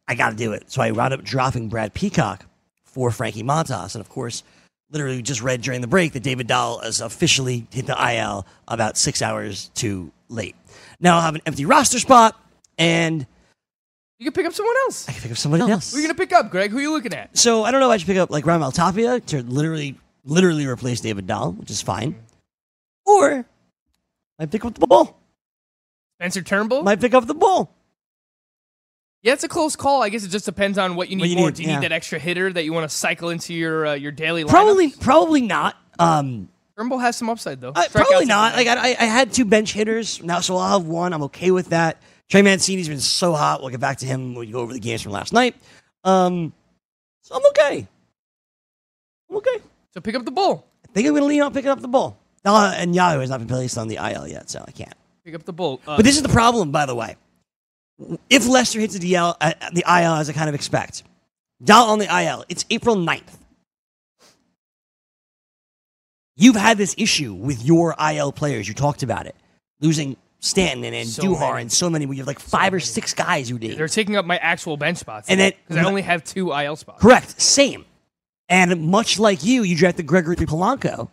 I 0.08 0.15
got 0.15 0.30
to 0.30 0.36
do 0.38 0.54
it. 0.54 0.71
So 0.71 0.82
I 0.82 0.91
wound 0.91 1.13
up 1.13 1.23
dropping 1.23 1.67
Brad 1.67 1.93
Peacock 1.93 2.45
for 2.86 3.12
Frankie 3.12 3.43
Montas. 3.43 3.93
And 3.93 4.02
of 4.02 4.10
course, 4.10 4.43
literally 4.91 5.21
just 5.21 5.41
read 5.41 5.62
during 5.62 5.82
the 5.82 5.88
break 5.88 6.13
that 6.13 6.23
David 6.23 6.47
Dahl 6.47 6.80
has 6.80 7.02
officially 7.02 7.67
hit 7.71 7.86
the 7.86 8.15
IL 8.15 8.45
about 8.67 8.97
six 8.97 9.21
hours 9.21 9.69
too 9.75 10.12
late. 10.28 10.56
Now 10.99 11.15
I'll 11.15 11.21
have 11.21 11.36
an 11.36 11.41
empty 11.45 11.65
roster 11.65 11.99
spot 11.99 12.39
and 12.78 13.25
You 14.17 14.25
can 14.25 14.34
pick 14.34 14.45
up 14.45 14.54
someone 14.54 14.75
else. 14.86 15.08
I 15.08 15.13
can 15.13 15.21
pick 15.21 15.32
up 15.32 15.38
somebody 15.38 15.69
else. 15.69 15.91
Who 15.91 15.97
are 15.97 16.02
you 16.02 16.08
gonna 16.08 16.17
pick 16.17 16.34
up, 16.34 16.49
Greg? 16.52 16.71
Who 16.71 16.78
are 16.78 16.82
you 16.82 16.91
looking 16.91 17.13
at? 17.13 17.38
So 17.38 17.63
I 17.63 17.71
don't 17.71 17.80
know 17.80 17.89
if 17.89 17.93
I 17.93 17.97
should 17.97 18.08
pick 18.08 18.17
up 18.17 18.30
like 18.32 18.45
Raimel 18.45 18.73
Tapia 18.73 19.19
to 19.19 19.43
literally, 19.43 19.95
literally 20.25 20.65
replace 20.65 21.02
David 21.02 21.28
Dahl, 21.28 21.52
which 21.54 21.71
is 21.71 21.82
fine. 21.82 22.15
Or 23.06 23.45
I 24.39 24.45
pick 24.45 24.65
up 24.65 24.78
the 24.78 24.88
ball. 24.88 25.19
Spencer 26.19 26.41
Turnbull. 26.41 26.84
Might 26.84 26.99
pick 26.99 27.13
up 27.13 27.28
the 27.28 27.34
ball. 27.34 27.73
Yeah, 29.21 29.34
it's 29.34 29.43
a 29.43 29.47
close 29.47 29.75
call. 29.75 30.01
I 30.01 30.10
guess 30.10 30.23
it 30.23 30.29
just 30.29 30.45
depends 30.45 30.77
on 30.77 30.95
what 30.95 31.10
you 31.10 31.15
need 31.15 31.21
What 31.23 31.29
you 31.29 31.36
more. 31.38 31.47
need, 31.47 31.55
Do 31.55 31.63
you 31.63 31.69
yeah. 31.69 31.75
need 31.79 31.84
that 31.86 31.91
extra 31.91 32.19
hitter 32.19 32.51
that 32.53 32.63
you 32.63 32.73
want 32.73 32.89
to 32.89 32.95
cycle 32.95 33.29
into 33.29 33.53
your 33.53 33.88
uh, 33.88 33.93
your 33.93 34.12
daily 34.12 34.43
lineup? 34.43 34.49
Probably, 34.49 34.89
probably 34.91 35.41
not. 35.41 35.75
Um, 35.97 36.49
Turnbull 36.77 36.99
has 36.99 37.17
some 37.17 37.29
upside 37.29 37.60
though. 37.60 37.73
Strikeouts 37.73 37.91
probably 37.91 38.25
not. 38.25 38.55
Like 38.55 38.67
I, 38.67 38.91
I 38.91 39.05
had 39.05 39.34
two 39.34 39.45
bench 39.45 39.73
hitters 39.73 40.23
now, 40.23 40.39
so 40.39 40.55
I'll 40.58 40.79
have 40.79 40.88
one. 40.88 41.13
I'm 41.13 41.23
okay 41.23 41.51
with 41.51 41.69
that. 41.69 42.01
Trey 42.29 42.41
Mancini's 42.41 42.88
been 42.88 42.99
so 42.99 43.34
hot. 43.34 43.62
We'll 43.62 43.71
get 43.71 43.79
back 43.79 43.97
to 43.97 44.05
him 44.05 44.36
when 44.36 44.45
we 44.45 44.51
go 44.51 44.60
over 44.60 44.71
the 44.71 44.79
games 44.79 45.01
from 45.01 45.12
last 45.12 45.34
night. 45.34 45.55
Um, 46.03 46.53
so 47.21 47.36
I'm 47.36 47.45
okay. 47.47 47.88
I'm 49.29 49.36
okay. 49.38 49.58
so 49.93 49.99
pick 49.99 50.15
up 50.15 50.23
the 50.25 50.32
ball. 50.32 50.65
I 50.88 50.91
think 50.93 51.08
I'm 51.08 51.13
going 51.13 51.23
to 51.23 51.27
lean 51.27 51.41
on 51.41 51.53
picking 51.53 51.69
up 51.69 51.82
the 51.82 51.88
ball. 51.88 52.17
Uh, 52.45 52.73
and 52.77 52.95
Yahoo 52.95 53.19
has 53.19 53.29
not 53.29 53.39
been 53.39 53.47
placed 53.47 53.77
on 53.77 53.88
the 53.89 53.95
IL 53.97 54.27
yet, 54.27 54.49
so 54.49 54.63
I 54.65 54.71
can't. 54.71 54.93
Pick 55.25 55.36
up 55.36 55.43
the 55.43 55.53
ball. 55.53 55.82
Uh, 55.86 55.97
But 55.97 56.05
this 56.05 56.15
is 56.15 56.23
the 56.23 56.29
problem, 56.29 56.71
by 56.71 56.86
the 56.86 56.95
way. 56.95 57.15
If 58.29 58.47
Lester 58.47 58.79
hits 58.79 58.97
the 58.97 59.13
DL, 59.13 59.35
uh, 59.41 59.53
the 59.73 59.83
IL 59.88 60.13
as 60.13 60.29
I 60.29 60.33
kind 60.33 60.47
of 60.49 60.55
expect, 60.55 61.03
Dahl 61.63 61.89
on 61.89 61.99
the 61.99 62.05
IL, 62.05 62.45
it's 62.49 62.65
April 62.69 62.95
9th. 62.95 63.38
You've 66.35 66.55
had 66.55 66.77
this 66.77 66.95
issue 66.97 67.33
with 67.33 67.63
your 67.65 67.95
IL 67.99 68.31
players. 68.31 68.67
You 68.67 68.73
talked 68.73 69.03
about 69.03 69.25
it. 69.25 69.35
Losing 69.81 70.15
Stanton 70.39 70.85
and, 70.85 70.95
and 70.95 71.07
So 71.09 71.23
Duhar 71.23 71.51
many. 71.51 71.62
and 71.63 71.71
so 71.71 71.89
many. 71.89 72.05
We 72.05 72.17
have 72.17 72.27
like 72.27 72.39
five 72.39 72.73
or 72.73 72.79
six 72.79 73.13
guys 73.13 73.49
who 73.49 73.59
did. 73.59 73.77
they're 73.77 73.89
taking 73.89 74.15
up 74.15 74.25
my 74.25 74.38
actual 74.38 74.77
bench 74.77 74.97
spots. 74.99 75.29
And 75.29 75.39
then- 75.39 75.53
because 75.67 75.83
I 75.83 75.88
only 75.88 76.01
have 76.01 76.23
two 76.23 76.53
IL 76.53 76.77
spots. 76.77 77.01
Correct. 77.01 77.41
Same. 77.41 77.85
And 78.47 78.88
much 78.88 79.19
like 79.19 79.43
you, 79.43 79.63
you 79.63 79.75
drafted 79.75 80.07
Gregory 80.07 80.38
Polanco. 80.38 81.09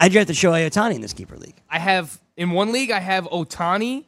I 0.00 0.08
drafted 0.08 0.34
Shohei 0.34 0.66
Ohtani 0.68 0.96
in 0.96 1.00
this 1.00 1.12
keeper 1.12 1.36
league. 1.38 1.54
I 1.70 1.78
have 1.78 2.20
in 2.36 2.50
one 2.50 2.72
league 2.72 2.90
I 2.90 2.98
have 2.98 3.24
Otani, 3.26 4.04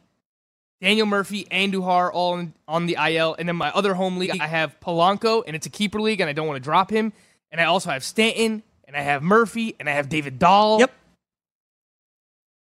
Daniel 0.81 1.05
Murphy, 1.05 1.47
and 1.49 1.73
Duhar 1.73 2.11
all 2.13 2.33
on, 2.33 2.53
on 2.67 2.85
the 2.85 2.97
IL, 2.99 3.35
and 3.39 3.47
then 3.47 3.55
my 3.55 3.71
other 3.71 3.93
home 3.93 4.17
league 4.17 4.37
I 4.39 4.47
have 4.47 4.79
Polanco, 4.79 5.43
and 5.45 5.55
it's 5.55 5.65
a 5.65 5.69
keeper 5.69 6.01
league, 6.01 6.19
and 6.19 6.29
I 6.29 6.33
don't 6.33 6.47
want 6.47 6.57
to 6.57 6.63
drop 6.63 6.89
him, 6.89 7.13
and 7.51 7.61
I 7.61 7.65
also 7.65 7.89
have 7.91 8.03
Stanton, 8.03 8.61
and 8.85 8.95
I 8.95 9.01
have 9.01 9.23
Murphy, 9.23 9.75
and 9.79 9.89
I 9.89 9.93
have 9.93 10.09
David 10.09 10.37
Dahl. 10.37 10.79
Yep. 10.79 10.91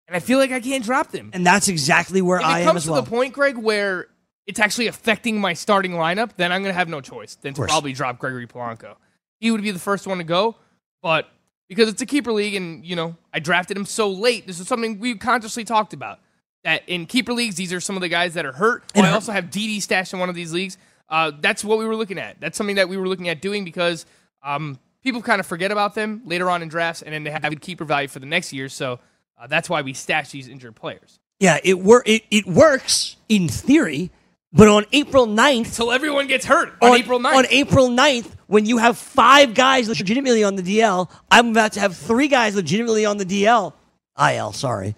And 0.08 0.16
I 0.16 0.20
feel 0.20 0.38
like 0.38 0.50
I 0.50 0.58
can't 0.58 0.84
drop 0.84 1.12
them. 1.12 1.30
And 1.32 1.46
that's 1.46 1.68
exactly 1.68 2.20
where 2.20 2.40
If 2.40 2.44
I 2.44 2.58
it 2.58 2.62
am 2.62 2.66
comes 2.66 2.78
as 2.78 2.84
to 2.86 2.92
well. 2.92 3.02
the 3.02 3.08
point, 3.08 3.32
Greg, 3.32 3.56
where 3.56 4.08
it's 4.44 4.58
actually 4.58 4.88
affecting 4.88 5.40
my 5.40 5.52
starting 5.52 5.92
lineup, 5.92 6.30
then 6.36 6.50
I'm 6.50 6.62
going 6.62 6.72
to 6.74 6.78
have 6.78 6.88
no 6.88 7.00
choice 7.00 7.36
than 7.36 7.54
to 7.54 7.64
probably 7.64 7.92
drop 7.92 8.18
Gregory 8.18 8.48
Polanco. 8.48 8.96
He 9.38 9.52
would 9.52 9.62
be 9.62 9.70
the 9.70 9.78
first 9.78 10.08
one 10.08 10.18
to 10.18 10.24
go, 10.24 10.56
but 11.00 11.30
because 11.68 11.88
it's 11.88 12.02
a 12.02 12.06
keeper 12.06 12.32
league 12.32 12.56
and, 12.56 12.84
you 12.84 12.96
know, 12.96 13.14
I 13.32 13.38
drafted 13.38 13.76
him 13.76 13.84
so 13.86 14.10
late, 14.10 14.48
this 14.48 14.58
is 14.58 14.66
something 14.66 14.98
we 14.98 15.14
consciously 15.14 15.62
talked 15.64 15.92
about. 15.92 16.18
That 16.64 16.82
in 16.86 17.06
keeper 17.06 17.32
leagues, 17.32 17.54
these 17.54 17.72
are 17.72 17.80
some 17.80 17.96
of 17.96 18.02
the 18.02 18.08
guys 18.08 18.34
that 18.34 18.44
are 18.44 18.52
hurt. 18.52 18.84
And 18.94 19.02
Well, 19.02 19.12
I 19.12 19.14
also 19.14 19.32
have 19.32 19.46
DD 19.46 19.80
stashed 19.80 20.12
in 20.12 20.18
one 20.18 20.28
of 20.28 20.34
these 20.34 20.52
leagues. 20.52 20.76
Uh, 21.08 21.32
that's 21.40 21.64
what 21.64 21.78
we 21.78 21.86
were 21.86 21.96
looking 21.96 22.18
at. 22.18 22.40
That's 22.40 22.56
something 22.56 22.76
that 22.76 22.88
we 22.88 22.96
were 22.96 23.08
looking 23.08 23.28
at 23.28 23.40
doing 23.40 23.64
because 23.64 24.04
um, 24.42 24.78
people 25.02 25.22
kind 25.22 25.40
of 25.40 25.46
forget 25.46 25.72
about 25.72 25.94
them 25.94 26.22
later 26.24 26.50
on 26.50 26.62
in 26.62 26.68
drafts, 26.68 27.02
and 27.02 27.12
then 27.12 27.24
they 27.24 27.30
have 27.30 27.42
good 27.42 27.60
keeper 27.60 27.84
value 27.84 28.08
for 28.08 28.18
the 28.18 28.26
next 28.26 28.52
year. 28.52 28.68
So 28.68 29.00
uh, 29.40 29.46
that's 29.46 29.68
why 29.70 29.82
we 29.82 29.94
stash 29.94 30.30
these 30.30 30.48
injured 30.48 30.76
players. 30.76 31.18
Yeah, 31.40 31.58
it 31.64 31.78
wor- 31.78 32.02
it, 32.04 32.22
it 32.30 32.46
works 32.46 33.16
in 33.28 33.48
theory, 33.48 34.10
but 34.52 34.68
on 34.68 34.84
April 34.92 35.26
9th, 35.26 35.74
Till 35.74 35.90
everyone 35.90 36.26
gets 36.26 36.44
hurt 36.44 36.74
on, 36.82 36.94
April 36.98 37.18
9th. 37.18 37.34
On 37.34 37.46
April 37.48 37.88
9th, 37.88 38.30
when 38.46 38.66
you 38.66 38.76
have 38.78 38.98
five 38.98 39.54
guys 39.54 39.88
legitimately 39.88 40.44
on 40.44 40.56
the 40.56 40.62
DL, 40.62 41.10
I'm 41.30 41.50
about 41.50 41.72
to 41.72 41.80
have 41.80 41.96
three 41.96 42.28
guys 42.28 42.54
legitimately 42.54 43.06
on 43.06 43.16
the 43.16 43.24
DL. 43.24 43.72
IL, 44.20 44.52
sorry. 44.52 44.94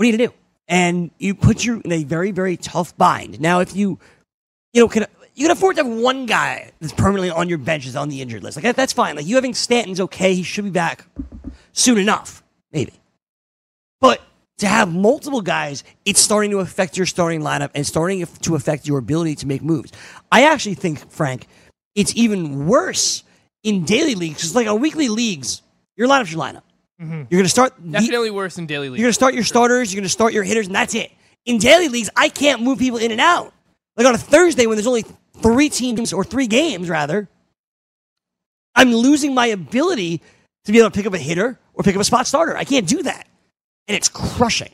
What 0.00 0.04
are 0.04 0.12
you 0.12 0.16
to 0.16 0.28
do? 0.28 0.34
And 0.66 1.10
you 1.18 1.34
put 1.34 1.62
you 1.62 1.82
in 1.84 1.92
a 1.92 2.04
very, 2.04 2.30
very 2.30 2.56
tough 2.56 2.96
bind. 2.96 3.38
Now, 3.38 3.60
if 3.60 3.76
you, 3.76 3.98
you 4.72 4.80
know, 4.80 4.88
can 4.88 5.04
you 5.34 5.44
can 5.44 5.50
afford 5.50 5.76
to 5.76 5.84
have 5.84 5.92
one 5.92 6.24
guy 6.24 6.70
that's 6.80 6.94
permanently 6.94 7.28
on 7.28 7.50
your 7.50 7.58
bench 7.58 7.86
is 7.86 7.96
on 7.96 8.08
the 8.08 8.22
injured 8.22 8.42
list. 8.42 8.56
Like 8.56 8.62
that, 8.62 8.76
that's 8.76 8.94
fine. 8.94 9.14
Like 9.14 9.26
you 9.26 9.34
having 9.34 9.52
Stanton's 9.52 10.00
okay. 10.00 10.32
He 10.32 10.42
should 10.42 10.64
be 10.64 10.70
back 10.70 11.04
soon 11.74 11.98
enough, 11.98 12.42
maybe. 12.72 12.94
But 14.00 14.22
to 14.60 14.68
have 14.68 14.90
multiple 14.90 15.42
guys, 15.42 15.84
it's 16.06 16.18
starting 16.18 16.50
to 16.52 16.60
affect 16.60 16.96
your 16.96 17.04
starting 17.04 17.42
lineup 17.42 17.68
and 17.74 17.86
starting 17.86 18.24
to 18.24 18.54
affect 18.54 18.88
your 18.88 18.96
ability 18.96 19.34
to 19.34 19.46
make 19.46 19.60
moves. 19.60 19.92
I 20.32 20.44
actually 20.44 20.76
think, 20.76 21.10
Frank, 21.10 21.46
it's 21.94 22.16
even 22.16 22.66
worse 22.66 23.22
in 23.62 23.84
daily 23.84 24.14
leagues. 24.14 24.36
Because 24.36 24.54
like 24.54 24.66
on 24.66 24.80
weekly 24.80 25.10
leagues, 25.10 25.60
your 25.94 26.08
lineup's 26.08 26.32
your 26.32 26.40
lineup. 26.40 26.62
You're 27.00 27.24
going 27.30 27.44
to 27.44 27.48
start 27.48 27.72
Definitely 27.90 28.30
worse 28.30 28.58
in 28.58 28.66
daily 28.66 28.90
league. 28.90 28.98
you're 28.98 29.06
going 29.06 29.10
to 29.10 29.14
start 29.14 29.32
your 29.32 29.44
starters. 29.44 29.92
You're 29.92 30.00
going 30.00 30.06
to 30.06 30.10
start 30.10 30.34
your 30.34 30.44
hitters, 30.44 30.66
and 30.66 30.74
that's 30.74 30.94
it. 30.94 31.10
In 31.46 31.56
daily 31.56 31.88
leagues, 31.88 32.10
I 32.14 32.28
can't 32.28 32.60
move 32.62 32.78
people 32.78 32.98
in 32.98 33.10
and 33.10 33.20
out. 33.20 33.54
Like 33.96 34.06
on 34.06 34.14
a 34.14 34.18
Thursday 34.18 34.66
when 34.66 34.76
there's 34.76 34.86
only 34.86 35.04
three 35.42 35.70
teams 35.70 36.12
or 36.12 36.24
three 36.24 36.46
games, 36.46 36.90
rather, 36.90 37.28
I'm 38.74 38.92
losing 38.92 39.34
my 39.34 39.46
ability 39.46 40.20
to 40.66 40.72
be 40.72 40.78
able 40.78 40.90
to 40.90 40.94
pick 40.94 41.06
up 41.06 41.14
a 41.14 41.18
hitter 41.18 41.58
or 41.72 41.82
pick 41.82 41.94
up 41.96 42.02
a 42.02 42.04
spot 42.04 42.26
starter. 42.26 42.54
I 42.56 42.64
can't 42.64 42.86
do 42.86 43.02
that, 43.02 43.26
and 43.88 43.96
it's 43.96 44.08
crushing. 44.10 44.72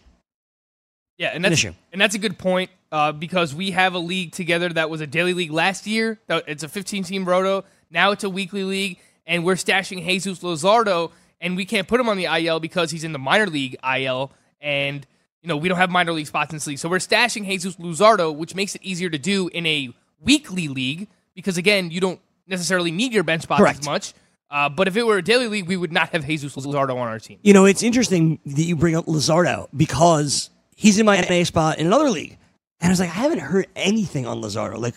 Yeah, 1.19 1.31
and 1.33 1.45
that's 1.45 1.65
and 1.65 2.01
that's 2.01 2.15
a 2.15 2.19
good 2.19 2.39
point 2.39 2.71
uh, 2.93 3.13
because 3.13 3.55
we 3.55 3.71
have 3.71 3.95
a 3.95 3.99
league 3.99 4.33
together 4.33 4.69
that 4.71 4.91
was 4.91 5.01
a 5.01 5.07
daily 5.07 5.33
league 5.33 5.53
last 5.53 5.87
year. 5.87 6.19
It's 6.29 6.63
a 6.63 6.69
15 6.69 7.05
team 7.05 7.25
roto. 7.25 7.65
Now 7.91 8.11
it's 8.11 8.25
a 8.25 8.31
weekly 8.31 8.65
league, 8.65 8.99
and 9.27 9.45
we're 9.45 9.55
stashing 9.55 10.05
Jesus 10.05 10.41
Luzardo, 10.41 11.13
and 11.41 11.57
we 11.57 11.65
can't 11.65 11.87
put 11.87 12.01
him 12.01 12.09
on 12.09 12.17
the 12.17 12.25
IL 12.25 12.61
because 12.61 12.91
he's 12.91 13.05
in 13.05 13.13
the 13.13 13.19
minor 13.19 13.47
league 13.47 13.77
IL, 13.85 14.33
and 14.61 15.07
you 15.43 15.49
know 15.49 15.57
we 15.57 15.69
don't 15.69 15.79
have 15.79 15.91
minor 15.91 16.13
league 16.13 16.27
spots 16.27 16.51
in 16.51 16.57
this 16.57 16.67
league. 16.67 16.79
So 16.79 16.89
we're 16.89 16.99
stashing 16.99 17.47
Jesus 17.47 17.77
Luzardo, 17.77 18.35
which 18.35 18.55
makes 18.55 18.75
it 18.75 18.83
easier 18.83 19.11
to 19.11 19.19
do 19.19 19.49
in 19.49 19.67
a 19.67 19.93
weekly 20.21 20.69
league 20.69 21.09
because 21.35 21.59
again 21.59 21.91
you 21.91 22.01
don't 22.01 22.21
necessarily 22.47 22.91
need 22.91 23.13
your 23.13 23.25
bench 23.25 23.43
spots 23.43 23.61
Correct. 23.61 23.81
as 23.81 23.87
much. 23.87 24.15
Uh, 24.51 24.69
but 24.69 24.87
if 24.87 24.97
it 24.97 25.05
were 25.05 25.17
a 25.19 25.23
daily 25.23 25.49
league, 25.49 25.67
we 25.67 25.77
would 25.77 25.93
not 25.93 26.11
have 26.11 26.25
Jesus 26.25 26.55
Luzardo 26.55 26.91
on 26.91 27.09
our 27.09 27.19
team. 27.19 27.39
You 27.43 27.53
know, 27.53 27.65
it's 27.65 27.83
interesting 27.83 28.39
that 28.47 28.63
you 28.63 28.77
bring 28.77 28.95
up 28.95 29.07
Lazardo 29.07 29.69
because 29.77 30.51
he's 30.77 30.99
in 30.99 31.07
my 31.07 31.21
NA 31.21 31.43
spot 31.45 31.79
in 31.79 31.87
another 31.87 32.11
league. 32.11 32.39
And 32.81 32.89
I 32.89 32.91
was 32.91 33.01
like, 33.01 33.09
I 33.09 33.15
haven't 33.15 33.41
heard 33.41 33.67
anything 33.75 34.27
on 34.27 34.41
Lazardo. 34.41 34.79
Like, 34.79 34.95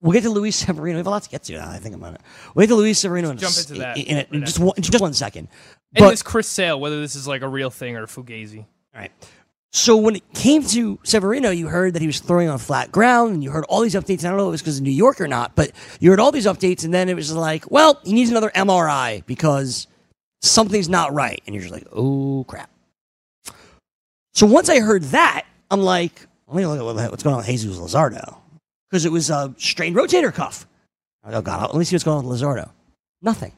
we'll 0.00 0.12
get 0.12 0.22
to 0.22 0.30
Luis 0.30 0.56
Severino. 0.56 0.96
We 0.96 0.98
have 0.98 1.06
a 1.06 1.10
lot 1.10 1.22
to 1.22 1.30
get 1.30 1.44
to 1.44 1.52
now. 1.54 1.70
I 1.70 1.78
think 1.78 1.94
about 1.94 2.14
it. 2.14 2.20
We'll 2.54 2.64
get 2.64 2.68
to 2.68 2.76
Luis 2.76 2.98
Severino 2.98 3.30
in, 3.30 3.38
jump 3.38 3.56
into 3.56 3.74
that 3.74 3.96
in, 3.96 4.04
in, 4.04 4.16
in 4.16 4.26
right 4.40 4.46
just, 4.46 4.58
one, 4.58 4.74
in 4.76 4.82
just 4.82 5.00
one 5.00 5.14
second. 5.14 5.48
And 5.94 6.06
this 6.10 6.22
Chris 6.22 6.48
Sale, 6.48 6.78
whether 6.80 7.00
this 7.00 7.16
is 7.16 7.26
like 7.26 7.42
a 7.42 7.48
real 7.48 7.70
thing 7.70 7.96
or 7.96 8.06
fugazi. 8.06 8.58
all 8.58 8.66
right. 8.94 9.12
So 9.72 9.96
when 9.96 10.16
it 10.16 10.34
came 10.34 10.64
to 10.64 10.98
Severino, 11.04 11.50
you 11.50 11.68
heard 11.68 11.94
that 11.94 12.00
he 12.00 12.06
was 12.08 12.18
throwing 12.18 12.48
on 12.48 12.58
flat 12.58 12.90
ground, 12.90 13.34
and 13.34 13.44
you 13.44 13.52
heard 13.52 13.64
all 13.68 13.82
these 13.82 13.94
updates. 13.94 14.24
I 14.24 14.28
don't 14.28 14.36
know 14.36 14.46
if 14.46 14.48
it 14.48 14.50
was 14.50 14.62
because 14.62 14.78
of 14.78 14.82
New 14.84 14.90
York 14.90 15.20
or 15.20 15.28
not, 15.28 15.54
but 15.54 15.70
you 16.00 16.10
heard 16.10 16.18
all 16.18 16.32
these 16.32 16.46
updates, 16.46 16.84
and 16.84 16.92
then 16.92 17.08
it 17.08 17.14
was 17.14 17.32
like, 17.32 17.70
well, 17.70 18.00
he 18.02 18.12
needs 18.12 18.30
another 18.30 18.50
MRI 18.50 19.24
because 19.26 19.86
something's 20.42 20.88
not 20.88 21.12
right. 21.12 21.40
And 21.46 21.54
you're 21.54 21.62
just 21.62 21.72
like, 21.72 21.86
oh, 21.92 22.44
crap. 22.48 22.68
So 24.34 24.44
once 24.46 24.68
I 24.68 24.80
heard 24.80 25.04
that, 25.04 25.46
I'm 25.70 25.82
like, 25.82 26.26
let 26.48 26.56
me 26.56 26.66
look 26.66 26.80
at 26.80 26.84
what 26.84 26.94
the 26.96 27.02
heck- 27.02 27.10
what's 27.12 27.22
going 27.22 27.34
on 27.34 27.38
with 27.38 27.46
Jesus 27.46 27.78
Lazardo. 27.78 28.38
Because 28.90 29.04
it 29.04 29.12
was 29.12 29.30
a 29.30 29.54
strained 29.56 29.94
rotator 29.96 30.34
cuff. 30.34 30.66
Oh, 31.24 31.40
God, 31.42 31.70
let 31.72 31.78
me 31.78 31.84
see 31.84 31.94
what's 31.94 32.04
going 32.04 32.18
on 32.18 32.26
with 32.26 32.40
Lazardo. 32.40 32.70
Nothing. 33.22 33.52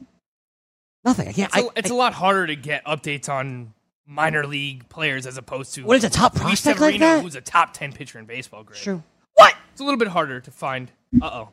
Nothing. 1.05 1.29
I 1.29 1.33
can't. 1.33 1.49
It's, 1.55 1.57
a 1.57 1.66
I, 1.66 1.68
it's 1.77 1.90
I- 1.90 1.95
a 1.95 1.97
lot 1.97 2.12
harder 2.12 2.47
to 2.49 2.57
get 2.57 2.85
updates 2.85 3.29
on 3.29 3.73
minor 4.07 4.47
league 4.47 4.88
players 4.88 5.27
as 5.27 5.37
opposed 5.38 5.75
to 5.75 5.85
what 5.85 5.97
is 5.97 6.05
a 6.05 6.11
top 6.11 6.35
prospect 6.35 6.81
like 6.81 6.99
that? 6.99 7.23
who's 7.23 7.37
a 7.37 7.40
top 7.40 7.73
ten 7.73 7.92
pitcher 7.92 8.18
in 8.18 8.25
baseball. 8.27 8.62
Greg. 8.64 8.79
True. 8.81 9.03
What? 9.35 9.55
It's 9.73 9.81
a 9.81 9.85
little 9.85 9.99
bit 9.99 10.09
harder 10.09 10.40
to 10.40 10.51
find. 10.51 10.90
Uh 11.21 11.31
oh. 11.33 11.49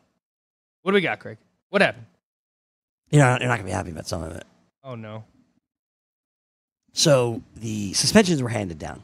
What 0.81 0.91
do 0.91 0.95
we 0.95 1.01
got, 1.01 1.19
Craig? 1.19 1.37
What 1.69 1.81
happened? 1.81 2.05
You 3.11 3.19
know, 3.19 3.37
you're 3.39 3.47
not 3.47 3.55
going 3.55 3.59
to 3.59 3.63
be 3.65 3.71
happy 3.71 3.91
about 3.91 4.07
some 4.07 4.23
of 4.23 4.31
it. 4.35 4.43
Oh 4.83 4.95
no. 4.95 5.23
So 6.93 7.41
the 7.55 7.93
suspensions 7.93 8.41
were 8.41 8.49
handed 8.49 8.77
down. 8.79 9.03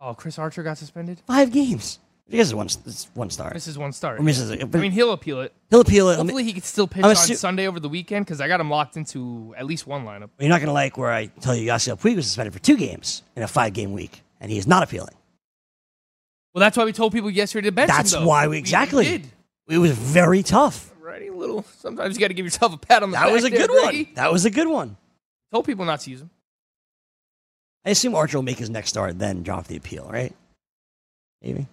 Oh, 0.00 0.14
Chris 0.14 0.38
Archer 0.38 0.62
got 0.62 0.78
suspended. 0.78 1.20
Five 1.26 1.50
games. 1.52 1.98
I 2.28 2.36
guess 2.36 2.46
it's 2.46 2.54
one, 2.54 2.66
it's 2.66 3.08
one 3.12 3.28
star. 3.28 3.50
This 3.52 3.66
is 3.66 3.76
one 3.76 3.92
start. 3.92 4.18
Or 4.18 4.22
misses 4.22 4.50
it. 4.50 4.62
I 4.62 4.78
mean, 4.78 4.92
he'll 4.92 5.12
appeal 5.12 5.42
it. 5.42 5.52
He'll 5.68 5.82
appeal 5.82 6.08
it. 6.08 6.14
I 6.14 6.16
mean, 6.16 6.26
Hopefully, 6.28 6.44
he 6.44 6.54
could 6.54 6.64
still 6.64 6.86
pitch 6.88 7.04
I'm 7.04 7.10
on 7.10 7.16
Sunday 7.16 7.66
over 7.68 7.78
the 7.78 7.88
weekend 7.88 8.24
because 8.24 8.40
I 8.40 8.48
got 8.48 8.60
him 8.60 8.70
locked 8.70 8.96
into 8.96 9.54
at 9.58 9.66
least 9.66 9.86
one 9.86 10.06
lineup. 10.06 10.30
you're 10.38 10.48
not 10.48 10.60
going 10.60 10.68
to 10.68 10.72
like 10.72 10.96
where 10.96 11.12
I 11.12 11.26
tell 11.26 11.54
you 11.54 11.70
Yasiel 11.70 12.00
Puig 12.00 12.16
was 12.16 12.24
suspended 12.26 12.54
for 12.54 12.60
two 12.60 12.78
games 12.78 13.22
in 13.36 13.42
a 13.42 13.48
five 13.48 13.74
game 13.74 13.92
week, 13.92 14.22
and 14.40 14.50
he 14.50 14.56
is 14.56 14.66
not 14.66 14.82
appealing. 14.82 15.14
Well, 16.54 16.60
that's 16.60 16.76
why 16.76 16.84
we 16.84 16.92
told 16.92 17.12
people 17.12 17.30
yesterday 17.30 17.66
to 17.66 17.72
bench 17.72 17.90
him, 17.90 17.96
That's 17.96 18.12
though. 18.12 18.26
why 18.26 18.46
we 18.46 18.58
exactly. 18.58 19.04
did. 19.04 19.26
It 19.68 19.78
was 19.78 19.90
very 19.90 20.42
tough. 20.42 20.92
Righty, 21.00 21.28
little. 21.28 21.64
Sometimes 21.78 22.14
you 22.14 22.20
got 22.20 22.28
to 22.28 22.34
give 22.34 22.46
yourself 22.46 22.72
a 22.72 22.78
pat 22.78 23.02
on 23.02 23.10
the 23.10 23.16
back. 23.16 23.24
That 23.24 23.26
back. 23.26 23.34
was 23.34 23.44
a 23.44 23.50
there, 23.50 23.66
good 23.66 23.82
one. 23.84 24.06
That 24.14 24.32
was 24.32 24.44
a 24.44 24.50
good 24.50 24.68
one. 24.68 24.96
Told 25.52 25.66
people 25.66 25.84
not 25.84 26.00
to 26.00 26.10
use 26.10 26.20
him. 26.22 26.30
I 27.84 27.90
assume 27.90 28.14
Archer 28.14 28.38
will 28.38 28.42
make 28.44 28.58
his 28.58 28.70
next 28.70 28.88
start, 28.90 29.18
then 29.18 29.42
drop 29.42 29.66
the 29.66 29.76
appeal, 29.76 30.08
right? 30.10 30.32
Maybe. 31.42 31.66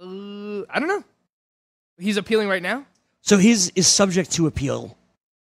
Uh, 0.00 0.64
I 0.70 0.78
don't 0.78 0.88
know. 0.88 1.04
He's 1.98 2.16
appealing 2.16 2.48
right 2.48 2.62
now. 2.62 2.86
So 3.22 3.36
he's 3.36 3.68
is 3.70 3.86
subject 3.86 4.32
to 4.32 4.46
appeal. 4.46 4.96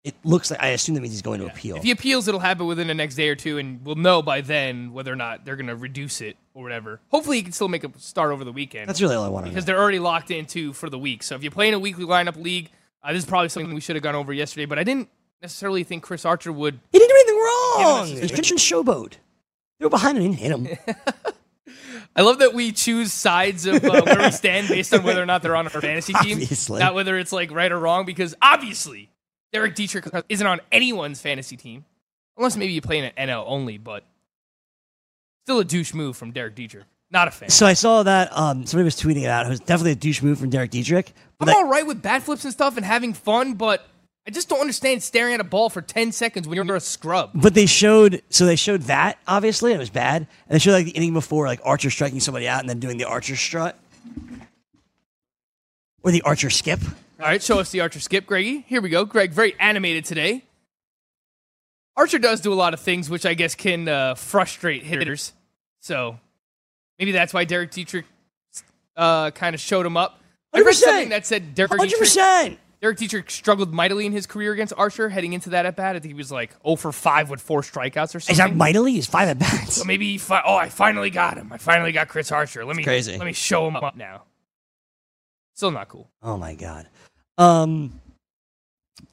It 0.05 0.13
looks 0.23 0.51
like 0.51 0.61
I 0.61 0.67
assume 0.67 0.93
that 0.95 1.01
means 1.01 1.13
he's 1.13 1.23
going 1.23 1.39
to 1.41 1.47
appeal. 1.47 1.77
If 1.77 1.83
he 1.83 1.89
appeals, 1.91 2.27
it'll 2.27 2.39
happen 2.39 2.67
within 2.67 2.87
the 2.87 2.93
next 2.93 3.15
day 3.15 3.27
or 3.27 3.35
two, 3.35 3.57
and 3.57 3.83
we'll 3.83 3.95
know 3.95 4.21
by 4.21 4.41
then 4.41 4.93
whether 4.93 5.11
or 5.11 5.15
not 5.15 5.45
they're 5.45 5.55
going 5.55 5.65
to 5.67 5.75
reduce 5.75 6.21
it 6.21 6.37
or 6.53 6.61
whatever. 6.61 7.01
Hopefully, 7.09 7.37
he 7.37 7.43
can 7.43 7.51
still 7.51 7.67
make 7.67 7.83
a 7.83 7.91
start 7.97 8.31
over 8.31 8.43
the 8.43 8.51
weekend 8.51 8.87
That's 8.87 9.01
really 9.01 9.15
all 9.15 9.23
I 9.23 9.29
want 9.29 9.45
to 9.45 9.49
know. 9.49 9.53
because 9.53 9.65
they're 9.65 9.79
already 9.81 9.97
locked 9.99 10.29
into 10.29 10.73
for 10.73 10.91
the 10.91 10.99
week. 10.99 11.23
So 11.23 11.35
if 11.35 11.43
you 11.43 11.49
play 11.49 11.67
in 11.67 11.73
a 11.73 11.79
weekly 11.79 12.05
lineup 12.05 12.41
league, 12.41 12.69
uh, 13.03 13.13
this 13.13 13.23
is 13.23 13.29
probably 13.29 13.49
something 13.49 13.73
we 13.73 13.81
should 13.81 13.95
have 13.95 14.03
gone 14.03 14.15
over 14.15 14.31
yesterday. 14.31 14.65
But 14.65 14.77
I 14.77 14.83
didn't 14.83 15.09
necessarily 15.41 15.83
think 15.83 16.03
Chris 16.03 16.23
Archer 16.23 16.51
would. 16.51 16.79
He 16.91 16.99
didn't 16.99 17.09
do 17.09 17.15
anything 17.15 17.35
Yeah, 17.79 17.83
wrong. 17.85 18.07
It's 18.09 18.33
Christian 18.33 18.57
Showboat. 18.57 19.13
They 19.79 19.85
were 19.85 19.89
behind 19.89 20.19
him 20.19 20.25
and 20.25 20.35
hit 20.35 20.51
him. 20.51 20.95
I 22.15 22.21
love 22.21 22.39
that 22.39 22.53
we 22.53 22.71
choose 22.71 23.11
sides 23.11 23.65
of 23.65 23.83
uh, 23.83 24.01
where 24.05 24.19
we 24.19 24.31
stand 24.31 24.69
based 24.69 24.93
on 24.93 25.03
whether 25.03 25.21
or 25.21 25.25
not 25.25 25.41
they're 25.41 25.55
on 25.55 25.67
our 25.67 25.81
fantasy 25.81 26.13
team, 26.21 26.39
Obviously. 26.39 26.79
not 26.79 26.95
whether 26.95 27.17
it's 27.17 27.31
like 27.33 27.51
right 27.51 27.71
or 27.71 27.77
wrong. 27.79 28.05
Because 28.05 28.35
obviously, 28.41 29.09
Derek 29.51 29.75
Dietrich 29.75 30.05
isn't 30.29 30.47
on 30.47 30.61
anyone's 30.71 31.21
fantasy 31.21 31.57
team, 31.57 31.83
unless 32.37 32.55
maybe 32.55 32.71
you 32.73 32.81
play 32.81 32.99
in 32.99 33.05
an 33.15 33.29
NL 33.29 33.43
only. 33.47 33.77
But 33.77 34.05
still 35.45 35.59
a 35.59 35.65
douche 35.65 35.93
move 35.93 36.15
from 36.15 36.31
Derek 36.31 36.55
Dietrich. 36.55 36.85
Not 37.11 37.27
a 37.27 37.31
fan. 37.31 37.49
So 37.49 37.65
I 37.65 37.73
saw 37.73 38.03
that 38.03 38.35
um, 38.35 38.65
somebody 38.65 38.85
was 38.85 38.95
tweeting 38.95 39.23
it 39.23 39.29
out. 39.29 39.45
It 39.45 39.49
was 39.49 39.59
definitely 39.59 39.91
a 39.91 39.95
douche 39.95 40.21
move 40.21 40.39
from 40.39 40.49
Derek 40.49 40.71
Dietrich. 40.71 41.13
I'm 41.39 41.49
all 41.49 41.67
right 41.67 41.85
with 41.85 42.01
bat 42.01 42.23
flips 42.23 42.43
and 42.45 42.53
stuff 42.53 42.77
and 42.77 42.85
having 42.85 43.13
fun, 43.13 43.53
but 43.53 43.85
I 44.27 44.31
just 44.31 44.49
don't 44.49 44.59
understand 44.59 45.03
staring 45.03 45.35
at 45.35 45.39
a 45.39 45.43
ball 45.43 45.69
for 45.69 45.81
10 45.81 46.11
seconds 46.11 46.47
when 46.47 46.55
you're 46.55 46.63
under 46.63 46.75
a 46.75 46.79
scrub. 46.79 47.29
but 47.35 47.53
they 47.53 47.67
showed 47.67 48.23
so 48.29 48.45
they 48.45 48.55
showed 48.55 48.83
that 48.83 49.19
obviously 49.27 49.71
and 49.71 49.79
it 49.79 49.83
was 49.83 49.89
bad, 49.91 50.23
and 50.47 50.55
they 50.55 50.59
showed 50.59 50.71
like 50.73 50.85
the 50.85 50.91
inning 50.91 51.13
before 51.13 51.45
like 51.45 51.59
Archer 51.63 51.89
striking 51.91 52.19
somebody 52.19 52.47
out 52.47 52.59
and 52.59 52.69
then 52.69 52.79
doing 52.79 52.97
the 52.97 53.05
Archer 53.05 53.35
strut 53.35 53.77
or 56.03 56.11
the 56.11 56.21
Archer 56.23 56.49
skip. 56.49 56.79
All 57.19 57.27
right, 57.27 57.41
show 57.41 57.59
us 57.59 57.71
the 57.71 57.81
Archer 57.81 57.99
skip, 57.99 58.25
Greggy. 58.25 58.65
Here 58.67 58.81
we 58.81 58.89
go. 58.89 59.05
Greg, 59.05 59.31
very 59.31 59.55
animated 59.59 60.05
today. 60.05 60.43
Archer 61.95 62.19
does 62.19 62.41
do 62.41 62.51
a 62.51 62.55
lot 62.55 62.73
of 62.73 62.79
things 62.81 63.09
which 63.09 63.25
I 63.25 63.35
guess 63.35 63.55
can 63.55 63.87
uh, 63.87 64.15
frustrate 64.15 64.83
hitters. 64.83 65.31
So 65.79 66.19
maybe 66.99 67.11
that's 67.13 67.33
why 67.33 67.45
Derek 67.45 67.71
Dietrich 67.71 68.05
uh, 68.97 69.31
kind 69.31 69.53
of 69.53 69.61
showed 69.61 69.85
him 69.85 69.95
up. 69.95 70.19
I 70.53 70.59
read 70.59 70.67
100%. 70.67 70.73
something 70.73 71.09
that 71.09 71.25
said 71.25 71.55
Derek 71.55 71.71
Hundred 71.71 71.83
Dietrich, 71.85 71.99
percent. 71.99 72.59
Derek 72.81 72.97
Dietrich 72.97 73.31
struggled 73.31 73.73
mightily 73.73 74.05
in 74.05 74.11
his 74.11 74.25
career 74.25 74.53
against 74.53 74.73
Archer 74.77 75.09
heading 75.09 75.33
into 75.33 75.49
that 75.51 75.65
at 75.65 75.75
bat. 75.75 75.95
I 75.95 75.99
think 75.99 76.13
he 76.13 76.17
was 76.17 76.31
like 76.31 76.51
0 76.63 76.75
for 76.75 76.91
5 76.91 77.29
with 77.29 77.41
four 77.41 77.61
strikeouts 77.61 78.15
or 78.15 78.19
something. 78.19 78.33
Is 78.33 78.37
that 78.37 78.55
mightily? 78.55 78.93
He's 78.93 79.07
five 79.07 79.29
at 79.29 79.39
bats. 79.39 79.75
So 79.75 79.85
maybe 79.85 80.17
fi- 80.17 80.43
oh, 80.45 80.55
I 80.55 80.69
finally 80.69 81.09
got 81.09 81.37
him. 81.37 81.51
I 81.51 81.57
finally 81.57 81.91
got 81.91 82.07
Chris 82.07 82.31
Archer. 82.31 82.65
Let 82.65 82.75
me 82.75 82.83
crazy. 82.83 83.17
let 83.17 83.25
me 83.25 83.33
show 83.33 83.67
him 83.67 83.75
up 83.75 83.95
now. 83.95 84.23
Still 85.55 85.71
not 85.71 85.87
cool. 85.87 86.09
Oh 86.21 86.37
my 86.37 86.53
god. 86.53 86.87
Um, 87.37 87.99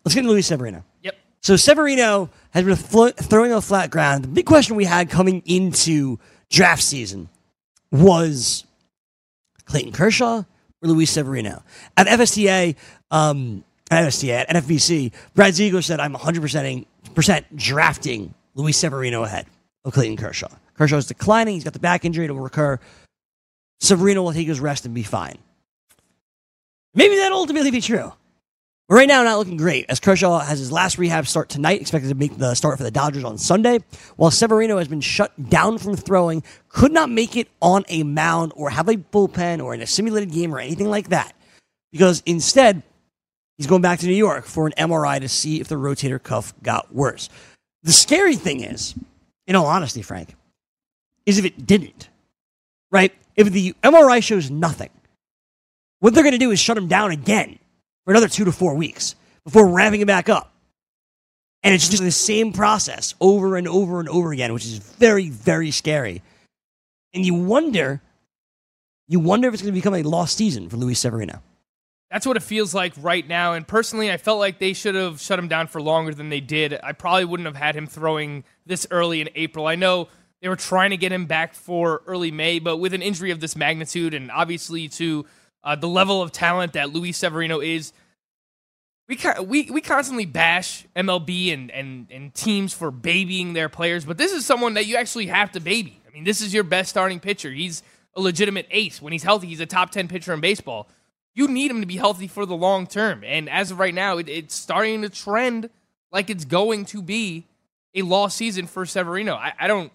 let's 0.05 0.14
get 0.14 0.20
into 0.20 0.33
Luis 0.33 0.46
Severino. 0.46 0.85
Yep. 1.03 1.14
So 1.40 1.57
Severino 1.57 2.31
has 2.51 2.64
been 2.64 2.77
flo- 2.77 3.11
throwing 3.11 3.53
on 3.53 3.62
flat 3.62 3.90
ground. 3.90 4.25
The 4.25 4.29
big 4.29 4.46
question 4.46 4.77
we 4.77 4.85
had 4.85 5.09
coming 5.09 5.42
into 5.46 6.18
draft 6.51 6.83
season 6.83 7.29
was 7.90 8.64
Clayton 9.64 9.92
Kershaw 9.92 10.44
or 10.83 10.88
Luis 10.88 11.11
Severino. 11.11 11.62
At 11.97 12.07
FSTA, 12.07 12.77
um, 13.11 13.64
at 13.90 14.09
FSTA, 14.09 14.45
at 14.49 15.35
Brad 15.35 15.55
Ziegler 15.55 15.83
said, 15.83 16.01
I'm 16.01 16.14
100% 16.14 17.45
drafting 17.55 18.35
Luis 18.55 18.77
Severino 18.77 19.23
ahead 19.23 19.47
of 19.85 19.92
Clayton 19.92 20.16
Kershaw. 20.16 20.49
Kershaw 20.77 20.97
is 20.97 21.07
declining. 21.07 21.55
He's 21.55 21.64
got 21.64 21.73
the 21.73 21.79
back 21.79 22.05
injury. 22.05 22.27
It 22.27 22.31
will 22.31 22.40
recur. 22.40 22.79
Severino 23.81 24.23
will 24.23 24.33
take 24.33 24.47
his 24.47 24.61
rest 24.61 24.85
and 24.85 24.95
be 24.95 25.03
fine. 25.03 25.38
Maybe 26.95 27.16
that'll 27.16 27.38
ultimately 27.38 27.71
be 27.71 27.81
true. 27.81 28.12
Right 28.92 29.09
now, 29.09 29.22
not 29.22 29.38
looking 29.38 29.57
great, 29.57 29.87
as 29.88 30.00
Kershaw 30.00 30.40
has 30.40 30.59
his 30.59 30.70
last 30.70 30.98
rehab 30.98 31.26
start 31.26 31.48
tonight, 31.48 31.81
expected 31.81 32.09
to 32.09 32.14
make 32.14 32.37
the 32.37 32.55
start 32.55 32.76
for 32.76 32.85
the 32.85 32.90
Dodgers 32.90 33.24
on 33.24 33.38
Sunday, 33.38 33.78
while 34.16 34.31
Severino 34.31 34.76
has 34.76 34.87
been 34.87 35.00
shut 35.00 35.33
down 35.48 35.78
from 35.78 35.96
throwing, 35.96 36.42
could 36.68 36.92
not 36.92 37.09
make 37.09 37.35
it 37.35 37.48
on 37.62 37.87
a 37.88 38.02
mound 38.02 38.52
or 38.55 38.68
have 38.68 38.90
a 38.90 38.96
bullpen 38.96 39.64
or 39.64 39.72
in 39.72 39.81
a 39.81 39.87
simulated 39.87 40.31
game 40.31 40.55
or 40.55 40.59
anything 40.59 40.90
like 40.90 41.09
that, 41.09 41.35
because 41.90 42.22
instead, 42.26 42.83
he's 43.57 43.66
going 43.66 43.81
back 43.81 43.98
to 44.00 44.07
New 44.07 44.12
York 44.12 44.44
for 44.44 44.66
an 44.66 44.74
MRI 44.76 45.20
to 45.20 45.28
see 45.31 45.59
if 45.59 45.68
the 45.68 45.76
rotator 45.76 46.22
cuff 46.22 46.52
got 46.62 46.94
worse. 46.94 47.31
The 47.85 47.92
scary 47.92 48.37
thing 48.37 48.61
is, 48.61 48.94
in 49.46 49.57
all 49.57 49.64
honesty, 49.64 50.02
Frank, 50.02 50.35
is 51.24 51.38
if 51.38 51.46
it 51.46 51.66
didn't, 51.66 52.11
right? 52.90 53.14
If 53.37 53.52
the 53.52 53.72
MRI 53.83 54.22
shows 54.22 54.50
nothing, 54.50 54.90
what 56.00 56.12
they're 56.12 56.22
going 56.22 56.33
to 56.33 56.38
do 56.38 56.50
is 56.50 56.61
shut 56.61 56.76
him 56.76 56.88
down 56.88 57.11
again 57.11 57.59
for 58.05 58.12
another 58.12 58.29
two 58.29 58.45
to 58.45 58.53
four 58.53 58.75
weeks 58.75 59.15
before 59.45 59.69
ramping 59.69 60.01
it 60.01 60.07
back 60.07 60.29
up. 60.29 60.53
And 61.62 61.75
it's 61.75 61.88
just 61.88 62.03
the 62.03 62.11
same 62.11 62.53
process 62.53 63.15
over 63.21 63.57
and 63.57 63.69
over 63.69 64.01
and 64.01 64.09
over 64.09 64.33
again, 64.33 64.53
which 64.53 64.65
is 64.65 64.79
very, 64.79 65.29
very 65.29 65.71
scary. 65.71 66.23
And 67.15 67.25
you 67.25 67.35
wonder, 67.35 68.01
you 69.07 69.21
wonder 69.21 69.49
if 69.49 69.55
it's 69.55 69.62
going 69.62 69.73
to 69.73 69.79
become 69.79 69.95
a 69.95 70.03
lost 70.03 70.37
season 70.37 70.69
for 70.69 70.77
Luis 70.77 70.99
Severino. 70.99 71.41
That's 72.11 72.27
what 72.27 72.37
it 72.37 72.43
feels 72.43 72.75
like 72.75 72.93
right 73.01 73.27
now. 73.27 73.55
And 73.55 73.67
personally, 73.67 74.11
I 74.11 74.17
felt 74.17 74.38
like 74.38 74.59
they 74.59 74.73
should 74.73 74.95
have 74.95 75.21
shut 75.21 75.38
him 75.38 75.49
down 75.49 75.69
for 75.69 75.81
longer 75.81 76.12
than 76.12 76.29
they 76.29 76.41
did. 76.41 76.79
I 76.83 76.93
probably 76.93 77.25
wouldn't 77.25 77.47
have 77.47 77.57
had 77.57 77.75
him 77.75 77.87
throwing 77.87 78.45
this 78.67 78.87
early 78.91 79.21
in 79.21 79.31
April. 79.35 79.67
I 79.67 79.77
know 79.77 80.09
they 80.43 80.49
were 80.49 80.57
trying 80.57 80.91
to 80.91 80.97
get 80.97 81.12
him 81.12 81.27
back 81.27 81.55
for 81.55 82.03
early 82.07 82.31
May, 82.31 82.59
but 82.59 82.79
with 82.79 82.93
an 82.93 83.01
injury 83.01 83.31
of 83.31 83.41
this 83.41 83.57
magnitude 83.57 84.12
and 84.12 84.31
obviously 84.31 84.88
to 84.88 85.25
uh, 85.64 85.77
the 85.77 85.88
level 85.88 86.22
of 86.22 86.33
talent 86.33 86.75
that 86.75 86.92
Luis 86.92 87.16
Severino 87.16 87.61
is, 87.61 87.92
we, 89.09 89.18
we 89.44 89.70
we 89.70 89.81
constantly 89.81 90.27
bash 90.27 90.87
MLB 90.96 91.53
and, 91.53 91.70
and, 91.70 92.07
and 92.11 92.35
teams 92.35 92.72
for 92.72 92.90
babying 92.90 93.53
their 93.53 93.68
players, 93.68 94.05
but 94.05 94.16
this 94.16 94.33
is 94.33 94.46
someone 94.46 94.75
that 94.75 94.87
you 94.87 94.96
actually 94.96 95.27
have 95.27 95.53
to 95.53 95.61
baby. 95.61 96.01
I 96.09 96.12
mean, 96.12 96.25
this 96.25 96.40
is 96.40 96.53
your 96.53 96.64
best 96.64 96.90
starting 96.90 97.20
pitcher. 97.20 97.51
He's 97.51 97.83
a 98.14 98.20
legitimate 98.20 98.66
ace. 98.70 99.01
When 99.01 99.12
he's 99.12 99.22
healthy, 99.22 99.46
he's 99.46 99.61
a 99.61 99.66
top 99.66 99.90
10 99.90 100.09
pitcher 100.09 100.33
in 100.33 100.40
baseball. 100.40 100.88
You 101.35 101.48
need 101.48 101.70
him 101.70 101.81
to 101.81 101.87
be 101.87 101.96
healthy 101.96 102.27
for 102.27 102.44
the 102.44 102.55
long 102.55 102.87
term. 102.87 103.25
And 103.25 103.48
as 103.48 103.70
of 103.70 103.79
right 103.79 103.94
now, 103.94 104.18
it, 104.18 104.29
it's 104.29 104.55
starting 104.55 105.03
to 105.03 105.09
trend 105.09 105.70
like 106.11 106.29
it's 106.29 106.44
going 106.44 106.85
to 106.87 107.01
be 107.03 107.46
a 107.94 108.03
lost 108.03 108.37
season 108.37 108.66
for 108.66 108.85
Severino. 108.85 109.35
I, 109.35 109.53
I 109.59 109.66
don't, 109.66 109.90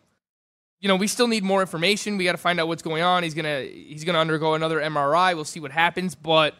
you 0.79 0.87
know, 0.87 0.95
we 0.95 1.07
still 1.07 1.27
need 1.27 1.43
more 1.43 1.61
information. 1.61 2.17
We 2.17 2.23
got 2.23 2.33
to 2.33 2.37
find 2.37 2.59
out 2.59 2.67
what's 2.67 2.83
going 2.83 3.01
on. 3.01 3.23
He's 3.23 3.33
gonna 3.33 3.61
he's 3.61 4.03
gonna 4.03 4.19
undergo 4.19 4.53
another 4.53 4.79
MRI. 4.79 5.33
We'll 5.33 5.45
see 5.45 5.59
what 5.59 5.71
happens. 5.71 6.15
But 6.15 6.53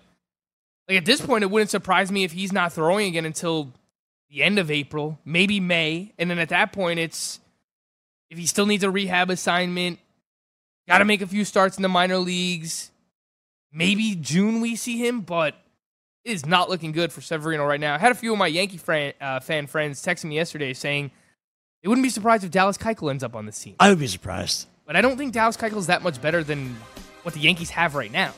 like 0.87 0.97
at 0.97 1.05
this 1.05 1.21
point, 1.21 1.43
it 1.43 1.51
wouldn't 1.51 1.69
surprise 1.69 2.11
me 2.11 2.23
if 2.23 2.31
he's 2.31 2.51
not 2.51 2.73
throwing 2.73 3.07
again 3.07 3.25
until 3.25 3.73
the 4.29 4.43
end 4.43 4.59
of 4.59 4.71
April, 4.71 5.19
maybe 5.23 5.59
May. 5.59 6.13
And 6.17 6.29
then 6.29 6.39
at 6.39 6.49
that 6.49 6.71
point, 6.71 6.99
it's 6.99 7.39
if 8.29 8.37
he 8.37 8.45
still 8.45 8.65
needs 8.65 8.83
a 8.83 8.91
rehab 8.91 9.29
assignment, 9.29 9.99
got 10.87 10.99
to 10.99 11.05
make 11.05 11.21
a 11.21 11.27
few 11.27 11.45
starts 11.45 11.77
in 11.77 11.83
the 11.83 11.89
minor 11.89 12.17
leagues. 12.17 12.91
Maybe 13.71 14.15
June 14.15 14.61
we 14.61 14.75
see 14.75 14.97
him, 14.97 15.21
but 15.21 15.55
it 16.25 16.31
is 16.31 16.45
not 16.45 16.69
looking 16.69 16.91
good 16.91 17.13
for 17.13 17.21
Severino 17.21 17.65
right 17.65 17.79
now. 17.79 17.95
I 17.95 17.97
had 17.99 18.11
a 18.11 18.15
few 18.15 18.33
of 18.33 18.39
my 18.39 18.47
Yankee 18.47 18.77
fan, 18.77 19.13
uh, 19.21 19.39
fan 19.39 19.67
friends 19.67 20.01
texting 20.03 20.25
me 20.25 20.35
yesterday 20.35 20.73
saying 20.73 21.11
they 21.81 21.87
wouldn't 21.89 22.03
be 22.03 22.09
surprised 22.09 22.43
if 22.43 22.51
Dallas 22.51 22.77
Keuchel 22.77 23.09
ends 23.09 23.23
up 23.23 23.35
on 23.35 23.45
this 23.45 23.59
team. 23.59 23.75
I 23.79 23.89
would 23.89 23.99
be 23.99 24.07
surprised. 24.07 24.67
But 24.85 24.95
I 24.95 25.01
don't 25.01 25.17
think 25.17 25.33
Dallas 25.33 25.57
Keuchel 25.57 25.77
is 25.77 25.87
that 25.87 26.01
much 26.01 26.21
better 26.21 26.43
than 26.43 26.75
what 27.23 27.33
the 27.33 27.39
Yankees 27.41 27.69
have 27.71 27.95
right 27.95 28.11
now. 28.11 28.33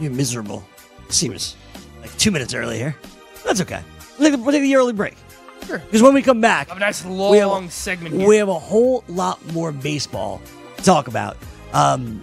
You're 0.00 0.10
miserable. 0.12 0.66
Seems 1.08 1.56
like 2.00 2.16
two 2.18 2.30
minutes 2.30 2.52
early 2.54 2.76
here. 2.76 2.94
That's 3.44 3.60
okay. 3.62 3.80
We'll 4.18 4.30
take 4.30 4.38
the, 4.38 4.42
we'll 4.44 4.52
take 4.52 4.62
the 4.62 4.76
early 4.76 4.92
break. 4.92 5.16
Sure. 5.66 5.78
Because 5.78 6.02
when 6.02 6.14
we 6.14 6.22
come 6.22 6.40
back, 6.40 6.68
Have 6.68 6.76
a 6.76 6.80
nice 6.80 7.04
we 7.04 7.38
have 7.38 7.48
long 7.48 7.64
a- 7.66 7.70
segment 7.70 8.14
here. 8.14 8.28
We 8.28 8.36
have 8.36 8.48
a 8.48 8.58
whole 8.58 9.04
lot 9.08 9.44
more 9.52 9.72
baseball 9.72 10.40
to 10.76 10.82
talk 10.82 11.08
about. 11.08 11.36
Um, 11.72 12.22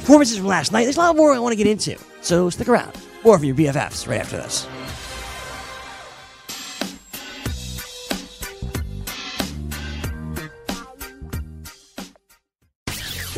performances 0.00 0.38
from 0.38 0.46
last 0.46 0.72
night. 0.72 0.84
There's 0.84 0.96
a 0.96 1.00
lot 1.00 1.16
more 1.16 1.32
I 1.32 1.38
want 1.38 1.52
to 1.52 1.56
get 1.56 1.66
into. 1.66 1.98
So 2.20 2.50
stick 2.50 2.68
around. 2.68 2.92
More 3.24 3.36
from 3.38 3.44
your 3.46 3.54
BFFs 3.56 4.08
right 4.08 4.20
after 4.20 4.36
this. 4.36 4.66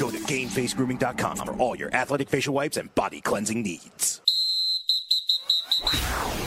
Go 0.00 0.10
to 0.10 0.16
GameFaceGrooming.com 0.16 1.36
for 1.36 1.52
all 1.58 1.76
your 1.76 1.94
athletic 1.94 2.30
facial 2.30 2.54
wipes 2.54 2.78
and 2.78 2.92
body 2.94 3.20
cleansing 3.20 3.62
needs. 3.62 4.22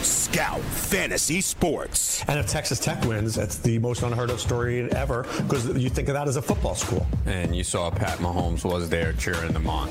Scout 0.02 0.60
Fantasy 0.60 1.40
Sports. 1.40 2.24
And 2.26 2.40
if 2.40 2.48
Texas 2.48 2.80
Tech 2.80 3.04
wins, 3.04 3.36
that's 3.36 3.58
the 3.58 3.78
most 3.78 4.02
unheard 4.02 4.30
of 4.30 4.40
story 4.40 4.90
ever 4.90 5.22
because 5.22 5.68
you 5.76 5.88
think 5.88 6.08
of 6.08 6.14
that 6.14 6.26
as 6.26 6.34
a 6.34 6.42
football 6.42 6.74
school. 6.74 7.06
And 7.26 7.54
you 7.54 7.62
saw 7.62 7.90
Pat 7.90 8.18
Mahomes 8.18 8.64
was 8.64 8.88
there 8.88 9.12
cheering 9.12 9.52
them 9.52 9.68
on. 9.68 9.88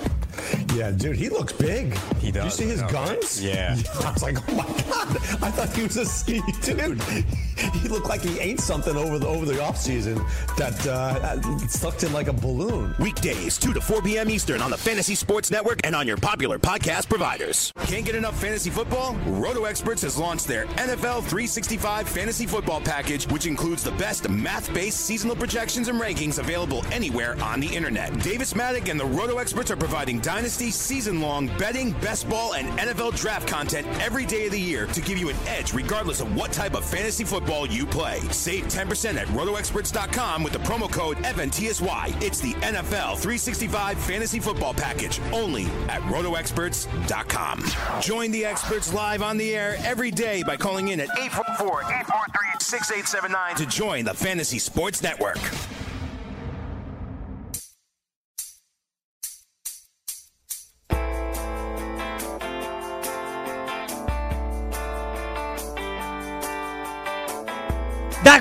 Yeah, 0.75 0.91
dude, 0.91 1.15
he 1.15 1.29
looks 1.29 1.53
big. 1.53 1.93
He 2.19 2.31
does. 2.31 2.45
You 2.45 2.65
see 2.65 2.71
his 2.71 2.81
guns? 2.91 3.41
right? 3.41 3.41
Yeah. 3.41 3.77
I 4.05 4.11
was 4.11 4.23
like, 4.23 4.37
oh 4.49 4.55
my 4.55 4.63
god! 4.63 5.17
I 5.43 5.51
thought 5.51 5.69
he 5.75 5.83
was 5.83 5.97
a 5.97 6.05
skinny 6.05 6.41
dude. 6.61 7.01
He 7.01 7.87
looked 7.87 8.07
like 8.07 8.21
he 8.21 8.39
ate 8.39 8.59
something 8.59 8.95
over 8.95 9.19
the 9.19 9.27
over 9.27 9.45
the 9.45 9.61
off 9.61 9.77
season 9.77 10.15
that 10.57 10.85
uh, 10.87 11.41
sucked 11.67 12.03
him 12.03 12.11
like 12.13 12.27
a 12.27 12.33
balloon. 12.33 12.95
Weekdays, 12.99 13.57
2 13.57 13.73
to 13.73 13.81
4 13.81 14.01
p.m. 14.01 14.29
Eastern 14.29 14.61
on 14.61 14.71
the 14.71 14.77
Fantasy 14.77 15.15
Sports 15.15 15.51
Network 15.51 15.81
and 15.85 15.95
on 15.95 16.07
your 16.07 16.17
popular 16.17 16.57
podcast 16.57 17.07
providers. 17.09 17.71
Can't 17.85 18.05
get 18.05 18.15
enough 18.15 18.39
fantasy 18.39 18.69
football? 18.69 19.15
Roto 19.27 19.65
Experts 19.65 20.01
has 20.01 20.17
launched 20.17 20.47
their 20.47 20.65
NFL 20.65 21.21
365 21.21 22.09
fantasy 22.09 22.45
football 22.47 22.81
package, 22.81 23.25
which 23.31 23.45
includes 23.45 23.83
the 23.83 23.91
best 23.91 24.27
math 24.29 24.73
based 24.73 25.01
seasonal 25.01 25.35
projections 25.35 25.87
and 25.87 25.99
rankings 26.01 26.39
available 26.39 26.83
anywhere 26.91 27.39
on 27.41 27.59
the 27.59 27.67
internet. 27.73 28.17
Davis 28.23 28.53
Mattek 28.53 28.89
and 28.89 28.99
the 28.99 29.05
Roto 29.05 29.37
Experts 29.37 29.69
are 29.71 29.77
providing 29.77 30.19
dynasty, 30.19 30.62
season 30.71 31.21
long 31.21 31.47
betting, 31.57 31.91
best 31.93 32.29
ball, 32.29 32.53
and 32.55 32.67
NFL 32.79 33.15
draft 33.15 33.47
content 33.47 33.87
every 34.01 34.25
day 34.25 34.45
of 34.45 34.51
the 34.51 34.59
year 34.59 34.85
to 34.87 35.01
give 35.01 35.17
you 35.17 35.29
an 35.29 35.35
edge 35.47 35.73
regardless 35.73 36.21
of 36.21 36.35
what 36.35 36.51
type 36.51 36.75
of 36.75 36.85
fantasy 36.85 37.23
football 37.23 37.65
you 37.67 37.85
play. 37.85 38.19
Save 38.31 38.65
10% 38.65 39.15
at 39.15 39.27
rotoexperts.com 39.27 40.43
with 40.43 40.53
the 40.53 40.59
promo 40.59 40.91
code 40.91 41.17
FNTSY. 41.17 42.21
It's 42.21 42.39
the 42.39 42.53
NFL 42.55 43.17
365 43.17 43.97
fantasy 43.97 44.39
football 44.39 44.73
package 44.73 45.19
only 45.31 45.65
at 45.89 46.01
rotoexperts.com. 46.03 47.63
Join 48.01 48.31
the 48.31 48.45
experts 48.45 48.93
live 48.93 49.21
on 49.21 49.37
the 49.37 49.55
air 49.55 49.75
every 49.79 50.11
day 50.11 50.43
by 50.43 50.57
calling 50.57 50.89
in 50.89 50.99
at 50.99 51.09
844 51.17 51.81
843 51.81 52.43
6879 52.59 53.55
to 53.55 53.65
join 53.65 54.05
the 54.05 54.13
Fantasy 54.13 54.59
Sports 54.59 55.01
Network. 55.01 55.39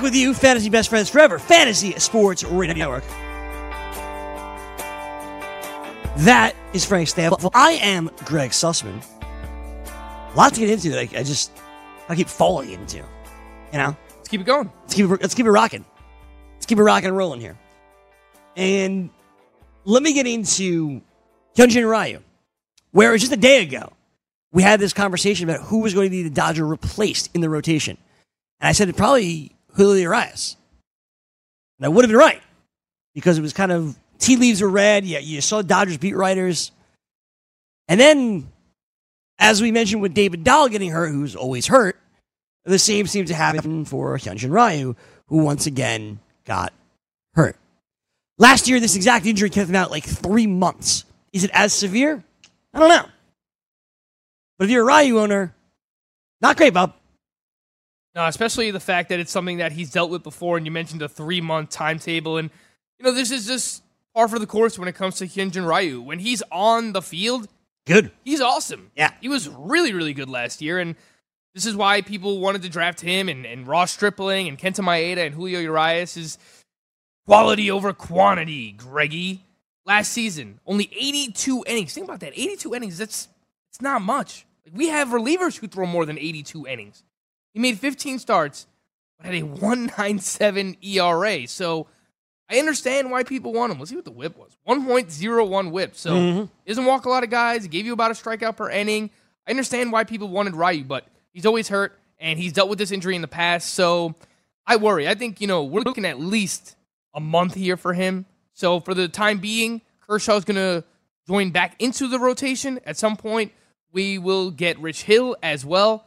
Back 0.03 0.11
with 0.11 0.17
you, 0.17 0.35
Fantasy 0.35 0.69
Best 0.69 0.89
Friends 0.89 1.09
Forever, 1.09 1.39
Fantasy 1.39 1.93
Sports 2.01 2.43
Radio 2.43 2.75
Network. 2.75 3.05
That 6.17 6.57
is 6.73 6.85
Frank 6.85 7.09
Stampfl. 7.09 7.53
I 7.55 7.75
am 7.75 8.11
Greg 8.25 8.51
Sussman. 8.51 9.01
A 9.87 10.37
lot 10.37 10.55
to 10.55 10.59
get 10.61 10.71
into 10.71 10.91
that 10.91 10.99
I, 10.99 11.21
I 11.21 11.23
just 11.23 11.53
I 12.09 12.17
keep 12.17 12.27
falling 12.27 12.73
into. 12.73 12.97
You 12.97 13.79
know, 13.79 13.97
Let's 14.17 14.29
keep 14.29 14.41
it 14.41 14.45
going. 14.45 14.73
let's 14.81 14.93
keep 14.93 15.09
it, 15.09 15.23
let's 15.23 15.35
keep 15.35 15.47
it 15.47 15.51
rocking. 15.53 15.85
Let's 16.55 16.67
keep 16.67 16.79
it 16.79 16.83
rocking 16.83 17.07
and 17.11 17.17
rolling 17.17 17.41
here. 17.41 17.57
And 18.57 19.09
let 19.85 20.03
me 20.03 20.15
get 20.15 20.27
into 20.27 21.01
Hyunjin 21.55 21.89
Ryu, 21.89 22.19
where 22.91 23.11
it 23.11 23.13
was 23.13 23.21
just 23.21 23.33
a 23.33 23.37
day 23.37 23.63
ago 23.63 23.93
we 24.51 24.65
had 24.65 24.81
this 24.81 24.93
conversation 24.93 25.49
about 25.49 25.65
who 25.65 25.79
was 25.79 25.95
going 25.95 26.07
to 26.07 26.11
be 26.11 26.25
the 26.25 26.31
Dodger 26.31 26.67
replaced 26.67 27.31
in 27.35 27.41
the 27.41 27.49
rotation. 27.49 27.99
And 28.61 28.67
I 28.67 28.73
said 28.73 28.89
it 28.89 28.97
probably 28.97 29.53
Julio 29.75 30.03
Urias. 30.03 30.57
And 31.79 31.87
I 31.87 31.89
would 31.89 32.05
have 32.05 32.11
been 32.11 32.19
right 32.19 32.41
because 33.15 33.39
it 33.39 33.43
was 33.43 33.53
kind 33.53 33.73
of 33.73 33.99
tea 34.19 34.37
leaves 34.37 34.61
were 34.63 34.69
red. 34.69 35.05
Yeah, 35.05 35.19
you 35.19 35.41
saw 35.41 35.63
Dodgers 35.63 35.99
beat 35.99 36.17
writers. 36.17 36.71
And 37.89 37.99
then, 38.01 38.49
as 39.39 39.61
we 39.61 39.73
mentioned 39.73 40.03
with 40.03 40.15
David 40.15 40.45
Dahl 40.45 40.69
getting 40.69 40.91
hurt, 40.91 41.11
who's 41.11 41.37
always 41.37 41.67
hurt, 41.67 41.99
the 42.65 42.79
same 42.79 43.07
seemed 43.07 43.29
to 43.29 43.35
happen 43.35 43.85
for 43.85 44.17
Hyunjin 44.17 44.53
Ryu, 44.53 44.95
who 45.27 45.39
once 45.39 45.67
again 45.67 46.21
got 46.45 46.73
hurt. 47.35 47.57
Last 48.39 48.69
year, 48.69 48.81
this 48.81 48.97
exact 48.97 49.27
injury 49.27 49.51
kept 49.51 49.69
him 49.69 49.77
out 49.77 49.91
like 49.91 50.05
three 50.05 50.47
months. 50.47 51.05
Is 51.33 51.45
it 51.45 51.51
as 51.53 51.73
severe? 51.73 52.23
I 52.73 52.79
don't 52.79 52.89
know. 52.89 53.07
But 54.59 54.65
if 54.65 54.71
you're 54.71 54.89
a 54.89 55.03
Ryu 55.03 55.19
owner, 55.19 55.55
not 56.41 56.57
great, 56.57 56.73
Bob. 56.73 56.95
No, 58.15 58.27
especially 58.27 58.71
the 58.71 58.81
fact 58.81 59.09
that 59.09 59.21
it's 59.21 59.33
something 59.33 59.59
that 59.59 59.73
he's 59.73 59.91
dealt 59.91 60.11
with 60.11 60.23
before, 60.23 60.57
and 60.57 60.67
you 60.67 60.73
mentioned 60.73 61.01
a 61.03 61.09
three 61.09 61.41
month 61.41 61.71
timetable, 61.71 62.37
and 62.37 62.51
you 62.99 63.05
know 63.05 63.13
this 63.13 63.31
is 63.31 63.47
just 63.47 63.83
par 64.15 64.29
for 64.29 64.39
the 64.39 64.47
course 64.47 64.79
when 64.79 64.89
it 64.89 64.95
comes 64.95 65.17
to 65.17 65.27
Hyunjin 65.27 65.67
Ryu. 65.67 66.01
When 66.03 66.19
he's 66.19 66.43
on 66.53 66.93
the 66.93 67.01
field, 67.01 67.49
Good. 67.87 68.13
he's 68.25 68.41
awesome. 68.41 68.91
Yeah. 68.97 69.13
he 69.21 69.29
was 69.29 69.49
really 69.49 69.95
really 69.95 70.13
good 70.13 70.29
last 70.29 70.61
year, 70.61 70.79
and 70.79 70.95
this 71.55 71.65
is 71.65 71.75
why 71.75 72.03
people 72.03 72.39
wanted 72.41 72.63
to 72.63 72.69
draft 72.69 73.01
him 73.01 73.29
and, 73.29 73.47
and 73.47 73.67
Ross 73.67 73.93
Stripling 73.93 74.49
and 74.49 74.59
Kenta 74.59 74.81
Maeda 74.85 75.19
and 75.27 75.35
Julio 75.35 75.61
Urias 75.61 76.17
is 76.17 76.39
quality 77.27 77.71
over 77.71 77.93
quantity. 77.93 78.73
Greggy, 78.73 79.45
last 79.87 80.13
season 80.13 80.61
only 80.67 80.91
82 80.95 81.65
innings. 81.67 81.95
Think 81.95 82.07
about 82.07 82.21
that, 82.21 82.33
82 82.35 82.75
innings. 82.75 82.99
That's 82.99 83.29
it's 83.71 83.81
not 83.81 84.03
much. 84.03 84.45
Like, 84.67 84.77
we 84.77 84.89
have 84.89 85.09
relievers 85.09 85.59
who 85.59 85.67
throw 85.67 85.87
more 85.87 86.05
than 86.05 86.19
82 86.19 86.67
innings. 86.67 87.03
He 87.53 87.61
made 87.61 87.79
15 87.79 88.19
starts, 88.19 88.67
but 89.19 89.27
had 89.27 89.35
a 89.35 89.43
197 89.43 90.77
ERA. 90.83 91.47
So 91.47 91.87
I 92.49 92.59
understand 92.59 93.11
why 93.11 93.23
people 93.25 93.53
want 93.53 93.73
him. 93.73 93.79
Let's 93.79 93.91
see 93.91 93.97
what 93.97 94.05
the 94.05 94.11
whip 94.11 94.37
was 94.37 94.57
1.01 94.69 95.71
whip. 95.71 95.95
So 95.95 96.13
mm-hmm. 96.13 96.41
he 96.65 96.69
doesn't 96.69 96.85
walk 96.85 97.05
a 97.05 97.09
lot 97.09 97.25
of 97.25 97.31
guys. 97.31 97.63
He 97.63 97.69
gave 97.69 97.87
you 97.87 97.93
about 97.93 98.11
a 98.11 98.15
strikeout 98.15 98.57
per 98.57 98.71
inning. 98.71 99.11
I 99.47 99.51
understand 99.51 99.93
why 99.93 100.05
people 100.05 100.29
wanted 100.29 100.55
Ryu, 100.55 100.85
but 100.85 101.07
he's 101.33 101.47
always 101.47 101.69
hurt 101.69 101.99
and 102.19 102.39
he's 102.39 102.53
dealt 102.53 102.69
with 102.69 102.79
this 102.79 102.93
injury 102.93 103.17
in 103.17 103.23
the 103.23 103.29
past. 103.29 103.75
So 103.75 104.15
I 104.67 104.77
worry. 104.77 105.09
I 105.09 105.15
think, 105.15 105.41
you 105.41 105.47
know, 105.47 105.65
we're 105.65 105.83
looking 105.83 106.05
at 106.05 106.21
least 106.21 106.77
a 107.15 107.21
month 107.21 107.55
here 107.55 107.77
for 107.77 107.93
him. 107.93 108.27
So 108.53 108.81
for 108.81 108.95
the 108.95 109.09
time 109.09 109.39
being, 109.39 109.83
Kershaw's 110.01 110.45
going 110.45 110.57
to 110.57 110.85
join 111.27 111.51
back 111.51 111.77
into 111.81 112.09
the 112.09 112.19
rotation. 112.19 112.81
At 112.85 112.97
some 112.97 113.17
point, 113.17 113.53
we 113.93 114.19
will 114.19 114.51
get 114.51 114.79
Rich 114.79 115.03
Hill 115.03 115.37
as 115.43 115.65
well. 115.65 116.07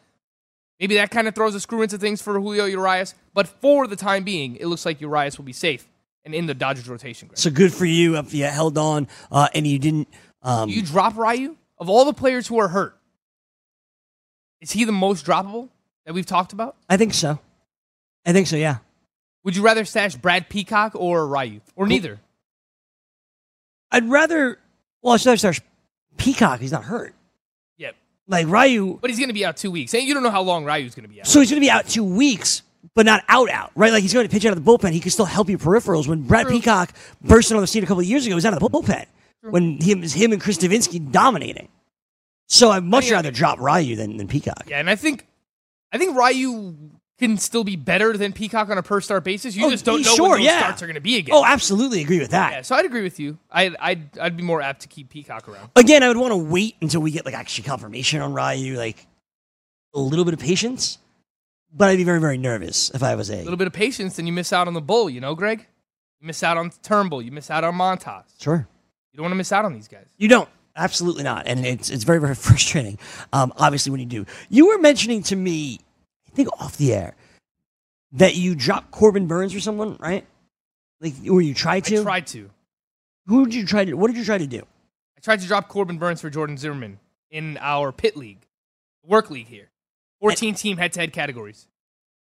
Maybe 0.80 0.96
that 0.96 1.12
kind 1.12 1.28
of 1.28 1.36
throws 1.36 1.56
a 1.56 1.60
screw 1.60 1.82
into 1.82 1.98
things 1.98 2.22
for 2.22 2.40
Julio 2.40 2.66
Urias. 2.66 3.16
But 3.34 3.48
for 3.48 3.88
the 3.88 3.96
time 3.96 4.24
being, 4.24 4.58
it 4.58 4.66
looks 4.66 4.86
like 4.86 5.00
Urias 5.02 5.38
will 5.38 5.46
be 5.46 5.54
safe 5.54 5.88
and 6.26 6.34
in 6.34 6.48
the 6.48 6.54
Dodgers 6.54 6.90
rotation. 6.90 7.28
Greg. 7.28 7.38
So 7.38 7.50
good 7.50 7.74
for 7.74 7.86
you 7.86 8.18
if 8.18 8.34
you 8.34 8.46
held 8.46 8.78
on 8.78 9.08
uh, 9.32 9.48
and 9.54 9.66
you 9.66 9.80
didn't. 9.80 10.08
Um, 10.42 10.70
you 10.70 10.82
drop 10.82 11.18
Ryu? 11.18 11.56
Of 11.78 11.90
all 11.90 12.06
the 12.06 12.14
players 12.14 12.48
who 12.48 12.58
are 12.60 12.70
hurt, 12.70 12.98
is 14.62 14.72
he 14.72 14.86
the 14.86 14.94
most 14.94 15.26
droppable 15.26 15.70
that 16.06 16.14
we've 16.14 16.26
talked 16.26 16.54
about? 16.54 16.78
I 16.90 16.98
think 16.98 17.14
so. 17.14 17.40
I 18.26 18.32
think 18.34 18.48
so. 18.48 18.56
Yeah. 18.56 18.78
Would 19.44 19.56
you 19.56 19.62
rather 19.62 19.86
stash 19.86 20.16
Brad 20.16 20.50
Peacock 20.50 20.94
or 20.96 21.28
Ryu? 21.28 21.60
Or 21.76 21.86
neither? 21.86 22.20
I'd 23.92 24.10
rather. 24.10 24.58
Well, 25.02 25.14
I 25.14 25.18
should 25.18 25.38
start 25.38 25.60
Peacock. 26.18 26.60
He's 26.60 26.72
not 26.72 26.86
hurt. 26.86 27.14
Like 28.28 28.48
Ryu. 28.48 29.00
But 29.00 29.10
he's 29.10 29.20
going 29.20 29.30
to 29.30 29.34
be 29.34 29.46
out 29.46 29.58
two 29.58 29.72
weeks. 29.72 29.94
And 29.94 30.04
you 30.04 30.14
don't 30.14 30.24
know 30.24 30.32
how 30.32 30.42
long 30.42 30.66
Ryu's 30.66 30.96
going 30.96 31.04
to 31.04 31.10
be 31.10 31.22
out. 31.22 31.28
So 31.28 31.40
he's 31.40 31.50
going 31.50 31.62
to 31.62 31.66
be 31.66 31.70
out 31.70 31.88
two 31.88 32.04
weeks, 32.04 32.64
but 32.96 33.06
not 33.06 33.24
out 33.30 33.50
out, 33.50 33.72
right? 33.76 33.92
Like 33.92 34.02
he's 34.02 34.14
going 34.14 34.28
to 34.28 34.32
pitch 34.32 34.46
out 34.46 34.58
of 34.58 34.64
the 34.64 34.70
bullpen. 34.70 34.92
He 34.92 35.00
can 35.00 35.12
still 35.12 35.26
help 35.26 35.50
you 35.50 35.58
peripherals. 35.58 36.08
When 36.08 36.24
Brad 36.24 36.48
True. 36.48 36.58
Peacock 36.58 36.94
burst 37.22 37.52
on 37.52 37.62
the 37.62 37.68
scene 37.68 37.84
a 37.84 37.88
couple 37.88 38.02
of 38.02 38.08
years 38.08 38.26
ago, 38.26 38.32
he 38.32 38.36
was 38.36 38.46
out 38.46 38.54
of 38.54 38.60
the 38.60 38.68
bullpen 38.68 39.06
when 39.42 39.78
him 39.80 40.02
him 40.02 40.32
and 40.32 40.42
Chris 40.42 40.58
Devenski 40.58 41.12
dominating. 41.12 41.70
So 42.48 42.72
I'd 42.72 42.84
much 42.84 43.10
rather 43.12 43.32
drop 43.32 43.60
Ryu 43.60 43.96
than, 43.96 44.18
than 44.18 44.28
Peacock. 44.28 44.66
Yeah, 44.68 44.80
and 44.80 44.90
I 44.90 44.96
think 44.96 45.28
I 45.92 45.98
think 45.98 46.18
Ryu 46.18 46.76
can 47.18 47.38
still 47.38 47.64
be 47.64 47.76
better 47.78 48.18
than 48.18 48.34
Peacock 48.34 48.70
on 48.70 48.78
a 48.78 48.84
per 48.84 49.00
start 49.02 49.24
basis. 49.24 49.56
You 49.56 49.68
Oh, 49.68 49.70
just 49.72 49.86
don't 49.86 50.02
know 50.02 50.16
sure, 50.16 50.30
when 50.32 50.40
those 50.40 50.46
yeah. 50.48 50.60
starts 50.60 50.82
are 50.84 50.86
going 50.88 50.96
to 50.96 51.02
be 51.02 51.18
again. 51.18 51.34
Oh, 51.36 51.46
absolutely 51.46 52.02
agree 52.02 52.20
with 52.20 52.32
that. 52.32 52.52
yeah, 52.52 52.62
so 52.62 52.76
I'd 52.76 52.86
agree 52.86 53.04
with 53.04 53.20
you. 53.20 53.38
I, 53.52 53.74
I'd 53.80 54.18
I'd 54.20 54.36
be 54.38 54.44
more 54.44 54.62
apt 54.62 54.82
to 54.82 54.88
keep 54.88 55.10
Peacock 55.10 55.48
around. 55.48 55.70
Again, 55.76 56.04
I 56.04 56.08
would 56.10 56.18
want 56.18 56.32
to 56.32 56.38
wait 56.38 56.76
until 56.82 57.02
we 57.02 57.12
get 57.12 57.26
like 57.26 57.34
actually 57.34 57.64
confirmation 57.66 58.22
on 58.22 58.34
Ryu, 58.34 58.78
like 58.78 59.08
a 59.94 60.00
little 60.00 60.26
bit 60.26 60.34
of 60.34 60.40
patience. 60.40 60.98
But 61.78 61.90
I'd 61.90 61.98
be 61.98 62.04
very, 62.06 62.22
very 62.22 62.38
nervous 62.38 62.90
if 62.92 63.04
I 63.04 63.16
was 63.16 63.30
A 63.30 63.36
a 63.36 63.44
little 63.44 63.58
bit 63.58 63.68
of 63.68 63.74
patience, 63.74 64.18
and 64.18 64.28
you 64.28 64.34
miss 64.34 64.54
out 64.54 64.68
on 64.68 64.74
the 64.74 64.82
bull. 64.82 65.10
You 65.10 65.20
know, 65.22 65.36
Greg. 65.36 65.66
You 66.22 66.28
miss 66.28 66.42
out 66.44 66.58
on 66.58 66.72
Turnbull. 66.84 67.22
You 67.22 67.32
miss 67.32 67.52
out 67.52 67.64
on 67.66 67.76
Montas. 67.76 68.24
sure. 68.42 68.68
You 69.12 69.18
don't 69.18 69.26
want 69.26 69.32
to 69.34 69.38
miss 69.38 69.52
out 69.52 69.64
on 69.66 69.74
these 69.74 69.88
guys. 69.90 70.06
You 70.18 70.28
don't. 70.30 70.50
Absolutely 70.78 71.24
not. 71.24 71.48
And 71.48 71.66
it's 71.66 71.90
it's 71.90 72.04
very, 72.04 72.20
very 72.20 72.36
frustrating. 72.48 72.98
Um, 73.34 73.54
obviously, 73.58 73.92
when 73.92 74.00
you 74.02 74.06
do. 74.06 74.26
You 74.50 74.68
were 74.68 74.78
mentioning 74.78 75.24
to 75.24 75.36
me, 75.36 75.80
think 76.36 76.50
off 76.60 76.78
the 76.78 76.94
air, 76.94 77.16
that 78.14 78.36
you 78.36 78.56
dropped 78.56 78.92
Corbin 78.92 79.28
Burnes 79.28 79.54
for 79.54 79.60
someone, 79.60 79.98
right? 80.00 80.26
Like, 81.02 81.14
or 81.30 81.42
you 81.42 81.54
tried 81.54 81.86
to? 81.86 82.00
I 82.00 82.04
tried 82.04 82.28
to. 82.28 82.50
Who 83.28 83.46
did 83.46 83.56
you 83.56 83.66
try 83.66 83.86
to? 83.86 83.94
What 83.96 84.08
did 84.08 84.18
you 84.18 84.24
try 84.26 84.38
to 84.38 84.48
do? 84.48 84.60
I 85.18 85.22
tried 85.22 85.42
to 85.42 85.48
drop 85.48 85.68
Corbin 85.68 85.98
Burnes 85.98 86.22
for 86.22 86.30
Jordan 86.30 86.58
Zimmermann 86.58 87.00
in 87.32 87.58
our 87.60 87.92
pit 87.92 88.16
league, 88.16 88.46
work 89.06 89.30
league 89.30 89.48
here. 89.48 89.70
14 90.22 90.56
team 90.56 90.78
head 90.78 90.94
to 90.94 91.02
head 91.02 91.12
categories. 91.14 91.68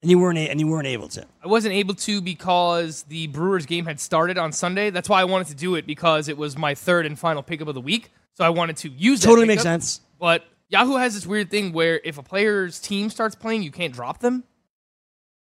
And 0.02 0.12
you 0.12 0.20
weren't. 0.20 0.38
a- 0.38 0.50
And 0.50 0.60
you 0.60 0.68
weren't 0.68 0.86
able 0.88 1.08
to. 1.10 1.26
I 1.44 1.48
wasn't 1.48 1.74
able 1.74 1.96
to 1.96 2.22
because 2.22 3.04
the 3.04 3.28
Brewers 3.28 3.66
game 3.66 3.86
had 3.86 4.00
started 4.00 4.38
on 4.38 4.52
Sunday. 4.52 4.90
That's 4.92 5.10
why 5.10 5.22
I 5.22 5.24
wanted 5.24 5.48
to 5.48 5.56
do 5.56 5.76
it 5.76 5.88
because 5.88 6.28
it 6.28 6.38
was 6.38 6.58
my 6.58 6.76
third 6.76 7.06
and 7.06 7.18
final 7.18 7.42
pickup 7.42 7.68
of 7.68 7.74
the 7.76 7.82
week. 7.82 8.12
So 8.36 8.44
I 8.44 8.50
wanted 8.50 8.78
to 8.78 8.90
use 8.90 9.22
that 9.22 9.28
Totally 9.28 9.48
makes 9.48 9.62
pickup. 9.64 9.82
sense. 9.82 10.02
But 10.20 10.44
Yahoo 10.70 10.96
has 10.98 11.14
this 11.14 11.26
weird 11.26 11.50
thing 11.50 11.72
where 11.72 12.00
if 12.04 12.18
a 12.18 12.24
player's 12.24 12.80
team 12.80 13.10
starts 13.10 13.36
playing, 13.36 13.64
you 13.64 13.72
can't 13.72 13.94
drop 13.94 14.20
them. 14.20 14.44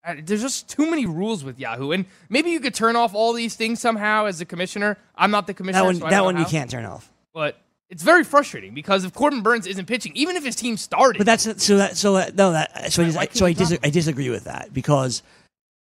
Uh, 0.06 0.16
There's 0.24 0.42
just 0.42 0.68
too 0.70 0.90
many 0.90 1.06
rules 1.06 1.44
with 1.44 1.60
Yahoo, 1.60 1.92
and 1.92 2.06
maybe 2.30 2.50
you 2.50 2.60
could 2.60 2.74
turn 2.74 2.96
off 2.96 3.14
all 3.16 3.32
these 3.34 3.56
things 3.56 3.80
somehow 3.80 4.26
as 4.26 4.42
a 4.42 4.46
commissioner. 4.46 4.98
I'm 5.16 5.32
not 5.32 5.48
the 5.48 5.54
commissioner. 5.54 5.82
That 5.82 5.86
one. 5.86 5.96
so 5.96 6.10
That 6.10 6.24
one 6.26 6.38
you 6.38 6.46
can't 6.46 6.70
turn 6.70 6.86
off. 6.86 7.10
But 7.34 7.58
it's 7.90 8.04
very 8.04 8.24
frustrating 8.24 8.74
because 8.74 9.06
if 9.06 9.14
Corbin 9.14 9.42
Burnes 9.42 9.66
isn't 9.68 9.86
pitching, 9.86 10.12
even 10.16 10.36
if 10.36 10.44
his 10.44 10.56
team 10.56 10.78
started, 10.78 11.20
But 11.20 11.26
that's 11.26 11.64
so 11.64 11.78
that 11.78 11.96
so 11.96 12.14
that, 12.16 12.36
no 12.36 12.52
that 12.52 12.92
so 12.92 13.04
I, 13.04 13.28
so 13.32 13.46
I, 13.46 13.54
dis- 13.54 13.78
I 13.84 13.90
disagree 13.92 14.30
with 14.30 14.46
that 14.46 14.74
because 14.74 15.22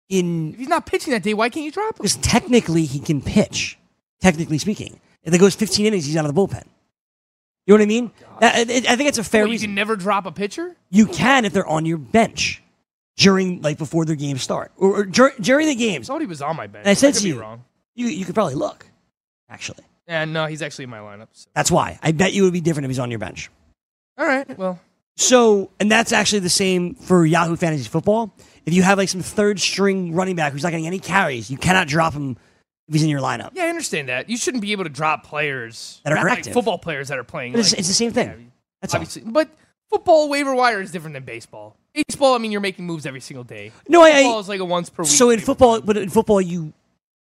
in 0.09 0.53
if 0.55 0.59
he's 0.61 0.69
not 0.69 0.87
pitching 0.87 1.13
that 1.13 1.23
day, 1.23 1.35
why 1.35 1.49
can't 1.51 1.67
you 1.67 1.73
drop 1.73 1.95
him? 1.95 1.99
because 1.99 2.17
technically 2.17 2.85
he 2.85 3.01
can 3.01 3.21
pitch. 3.21 3.79
Technically 4.21 4.59
speaking, 4.59 4.99
if 5.23 5.35
it 5.35 5.39
goes 5.39 5.55
15 5.55 5.87
innings, 5.87 6.07
he's 6.07 6.17
out 6.17 6.25
of 6.25 6.35
the 6.35 6.41
bullpen. 6.41 6.65
You 7.69 7.75
know 7.75 7.81
what 7.81 7.83
I 7.83 7.87
mean? 7.87 8.11
Oh, 8.23 8.37
that- 8.41 8.55
I 8.57 8.61
I 8.61 8.97
think 8.97 9.09
it's 9.11 9.19
a 9.19 9.25
fair 9.25 9.43
What, 9.43 9.49
you 9.49 9.53
reason. 9.53 9.67
can 9.69 9.75
never 9.75 9.95
drop 9.95 10.25
a 10.27 10.33
pitcher. 10.33 10.75
You 10.91 11.07
can 11.07 11.45
if 11.45 11.53
they're 11.53 11.67
on 11.67 11.85
your 11.85 11.99
bench 11.99 12.63
during 13.19 13.61
like 13.63 13.77
before 13.79 14.05
their 14.07 14.17
games 14.17 14.43
start 14.43 14.73
or, 14.77 15.01
or 15.01 15.05
dur- 15.05 15.35
during 15.39 15.67
the 15.67 15.73
I 15.73 15.77
games. 15.77 16.07
thought 16.07 16.21
he 16.23 16.27
was 16.27 16.41
on 16.41 16.57
my 16.57 16.67
bench. 16.67 16.85
And 16.87 16.91
I 16.91 16.95
said 16.95 17.13
could 17.13 17.19
to 17.19 17.23
be 17.25 17.29
you- 17.31 17.41
wrong. 17.41 17.65
You 17.95 18.07
you 18.07 18.25
could 18.25 18.35
probably 18.35 18.55
look. 18.55 18.87
Actually, 19.51 19.85
And 20.07 20.33
no, 20.33 20.47
he's 20.47 20.63
actually 20.63 20.85
in 20.85 20.91
my 20.91 20.99
lineup. 20.99 21.29
So. 21.33 21.49
that's 21.55 21.71
why 21.71 21.99
I 22.03 22.13
bet 22.13 22.33
you 22.33 22.43
it 22.43 22.47
would 22.47 22.53
be 22.55 22.61
different 22.61 22.85
if 22.87 22.91
he's 22.91 22.99
on 22.99 23.11
your 23.11 23.19
bench. 23.19 23.51
All 24.19 24.27
right. 24.27 24.59
Well, 24.59 24.79
So, 25.17 25.71
and 25.81 25.91
that's 25.91 26.13
actually 26.13 26.41
the 26.41 26.49
same 26.51 26.95
for 26.95 27.25
Yahoo 27.27 27.57
Fantasy 27.57 27.89
Football. 27.89 28.35
If 28.67 28.73
you 28.75 28.83
have 28.83 28.99
like 28.99 29.09
some 29.09 29.21
third 29.23 29.59
string 29.61 30.15
running 30.15 30.37
back 30.37 30.53
who's 30.53 30.63
not 30.63 30.71
getting 30.71 30.87
any 30.87 30.99
carries, 31.01 31.51
you 31.51 31.57
cannot 31.59 31.89
drop 31.89 32.13
him 32.15 32.37
if 32.89 32.95
he's 32.95 33.03
in 33.03 33.09
your 33.09 33.21
lineup. 33.21 33.51
yeah, 33.55 33.65
I 33.65 33.69
understand 33.69 34.09
that. 34.09 34.29
You 34.31 34.37
shouldn't 34.37 34.63
be 34.63 34.73
able 34.73 34.85
to 34.85 34.91
drop 34.91 35.25
players 35.25 36.01
That 36.05 36.13
are 36.15 36.25
like 36.25 36.39
active. 36.39 36.53
football 36.55 36.79
players 36.79 37.09
that 37.09 37.19
are 37.19 37.25
playing. 37.25 37.53
But 37.53 37.61
it's, 37.61 37.73
like- 37.73 37.79
it's 37.81 37.89
the 37.89 37.95
same 37.95 38.13
thing. 38.13 38.27
yeah, 38.29 38.33
I 38.33 38.37
mean, 38.37 38.53
That's 38.81 38.95
all. 38.95 39.01
obviously, 39.01 39.23
but 39.31 39.49
football 39.91 40.29
waiver 40.29 40.55
wire 40.55 40.81
is 40.81 40.91
different 40.91 41.15
than 41.15 41.25
baseball. 41.25 41.77
Baseball, 41.95 42.35
I 42.35 42.39
mean, 42.39 42.53
you're 42.53 42.61
making 42.61 42.87
moves 42.87 43.07
every 43.07 43.21
single 43.21 43.45
day. 43.45 43.73
No, 43.89 44.03
I- 44.03 44.09
I- 44.09 44.23
football 44.23 44.41
is 44.41 44.49
like 44.49 44.61
a 44.61 44.65
once 44.65 44.89
per 44.91 45.03
week. 45.03 45.11
So 45.13 45.27
in 45.31 45.37
waiver 45.37 45.47
football, 45.47 45.81
but 45.81 45.97
in 45.97 46.09
football, 46.09 46.41
you 46.41 46.73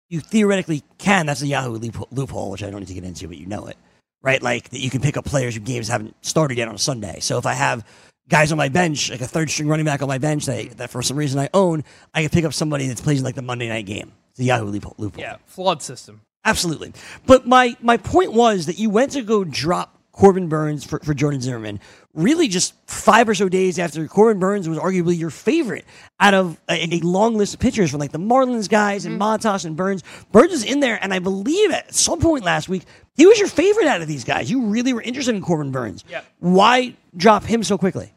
you 0.08 0.20
theoretically 0.20 0.84
can. 0.98 1.26
That's 1.26 1.42
a 1.42 1.46
Yahoo 1.48 1.72
loop- 1.78 2.12
loophole, 2.12 2.50
which 2.52 2.62
I 2.62 2.70
don't 2.70 2.78
need 2.80 2.86
to 2.88 2.94
get 2.94 3.02
into, 3.04 3.26
but 3.26 3.38
you 3.38 3.46
know 3.46 3.66
it, 3.66 3.76
right? 4.22 4.40
Like 4.40 4.68
that 4.68 4.78
you 4.78 4.88
can 4.88 5.00
pick 5.00 5.16
up 5.16 5.24
players 5.24 5.54
whose 5.56 5.64
games 5.64 5.88
haven't 5.88 6.14
started 6.24 6.58
yet 6.58 6.68
on 6.68 6.76
a 6.76 6.78
Sunday. 6.78 7.18
So 7.20 7.38
if 7.38 7.46
I 7.46 7.54
have 7.54 7.84
guys 8.28 8.52
on 8.52 8.58
my 8.58 8.68
bench, 8.68 9.10
like 9.10 9.20
a 9.20 9.26
third 9.26 9.50
string 9.50 9.68
running 9.68 9.84
back 9.84 10.02
on 10.02 10.08
my 10.08 10.18
bench 10.18 10.46
that, 10.46 10.76
that 10.76 10.90
for 10.90 11.02
some 11.02 11.16
reason 11.16 11.40
I 11.40 11.48
own, 11.52 11.82
I 12.14 12.20
can 12.20 12.30
pick 12.30 12.44
up 12.44 12.52
somebody 12.52 12.86
that's 12.86 13.00
plays 13.00 13.18
in 13.18 13.24
like 13.24 13.34
the 13.34 13.42
Monday 13.42 13.68
night 13.68 13.86
game. 13.86 14.12
It's 14.36 14.40
a 14.40 14.44
Yahoo 14.44 14.66
loophole. 14.66 14.94
loophole. 14.98 15.22
yeah, 15.22 15.36
flawed 15.46 15.82
system. 15.82 16.20
Absolutely. 16.44 16.92
But 17.24 17.46
my, 17.46 17.74
my 17.80 17.96
point 17.96 18.34
was 18.34 18.66
that 18.66 18.78
you 18.78 18.90
went 18.90 19.12
to 19.12 19.22
go 19.22 19.42
drop 19.42 19.98
Corbin 20.12 20.48
Burnes 20.48 20.84
for, 20.84 21.00
for 21.00 21.14
Jordan 21.14 21.40
Zimmermann 21.40 21.80
really 22.12 22.48
just 22.48 22.74
five 22.86 23.28
or 23.28 23.34
so 23.34 23.48
days 23.48 23.78
after 23.78 24.06
Corbin 24.08 24.38
Burnes 24.38 24.68
was 24.68 24.78
arguably 24.78 25.18
your 25.18 25.30
favorite 25.30 25.84
out 26.18 26.34
of 26.34 26.60
a, 26.68 26.96
a 26.96 27.00
long 27.00 27.36
list 27.36 27.54
of 27.54 27.60
pitchers 27.60 27.90
from 27.90 28.00
like 28.00 28.12
the 28.12 28.18
Marlins 28.18 28.68
guys 28.68 29.04
and 29.04 29.20
mm-hmm. 29.20 29.46
Montas 29.46 29.64
and 29.64 29.76
Burnes. 29.76 30.02
Burnes 30.32 30.52
is 30.52 30.64
in 30.64 30.80
there, 30.80 30.98
and 31.02 31.12
I 31.12 31.18
believe 31.18 31.70
at 31.70 31.94
some 31.94 32.20
point 32.20 32.44
last 32.44 32.68
week, 32.68 32.84
he 33.14 33.26
was 33.26 33.38
your 33.38 33.48
favorite 33.48 33.86
out 33.86 34.00
of 34.00 34.08
these 34.08 34.24
guys. 34.24 34.50
You 34.50 34.66
really 34.66 34.92
were 34.92 35.02
interested 35.02 35.34
in 35.34 35.42
Corbin 35.42 35.70
Burnes. 35.70 36.04
Yeah. 36.08 36.22
Why 36.38 36.96
drop 37.16 37.44
him 37.44 37.62
so 37.62 37.78
quickly? 37.78 38.12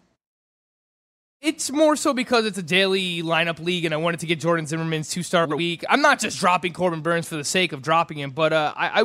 It's 1.42 1.72
more 1.72 1.96
so 1.96 2.14
because 2.14 2.46
it's 2.46 2.58
a 2.58 2.64
daily 2.64 3.24
lineup 3.24 3.64
league, 3.64 3.86
and 3.86 3.94
I 3.94 3.98
wanted 3.98 4.20
to 4.22 4.26
get 4.26 4.42
Jordan 4.42 4.66
Zimmermann's 4.66 5.10
two 5.10 5.24
star 5.24 5.48
week. 5.48 5.86
I'm 5.90 6.02
not 6.02 6.20
just 6.20 6.38
dropping 6.40 6.74
Corbin 6.74 7.02
Burnes 7.02 7.30
for 7.30 7.36
the 7.36 7.46
sake 7.46 7.72
of 7.72 7.82
dropping 7.82 8.18
him, 8.20 8.32
but 8.32 8.52
uh, 8.52 8.74
I, 8.76 9.02
I 9.02 9.04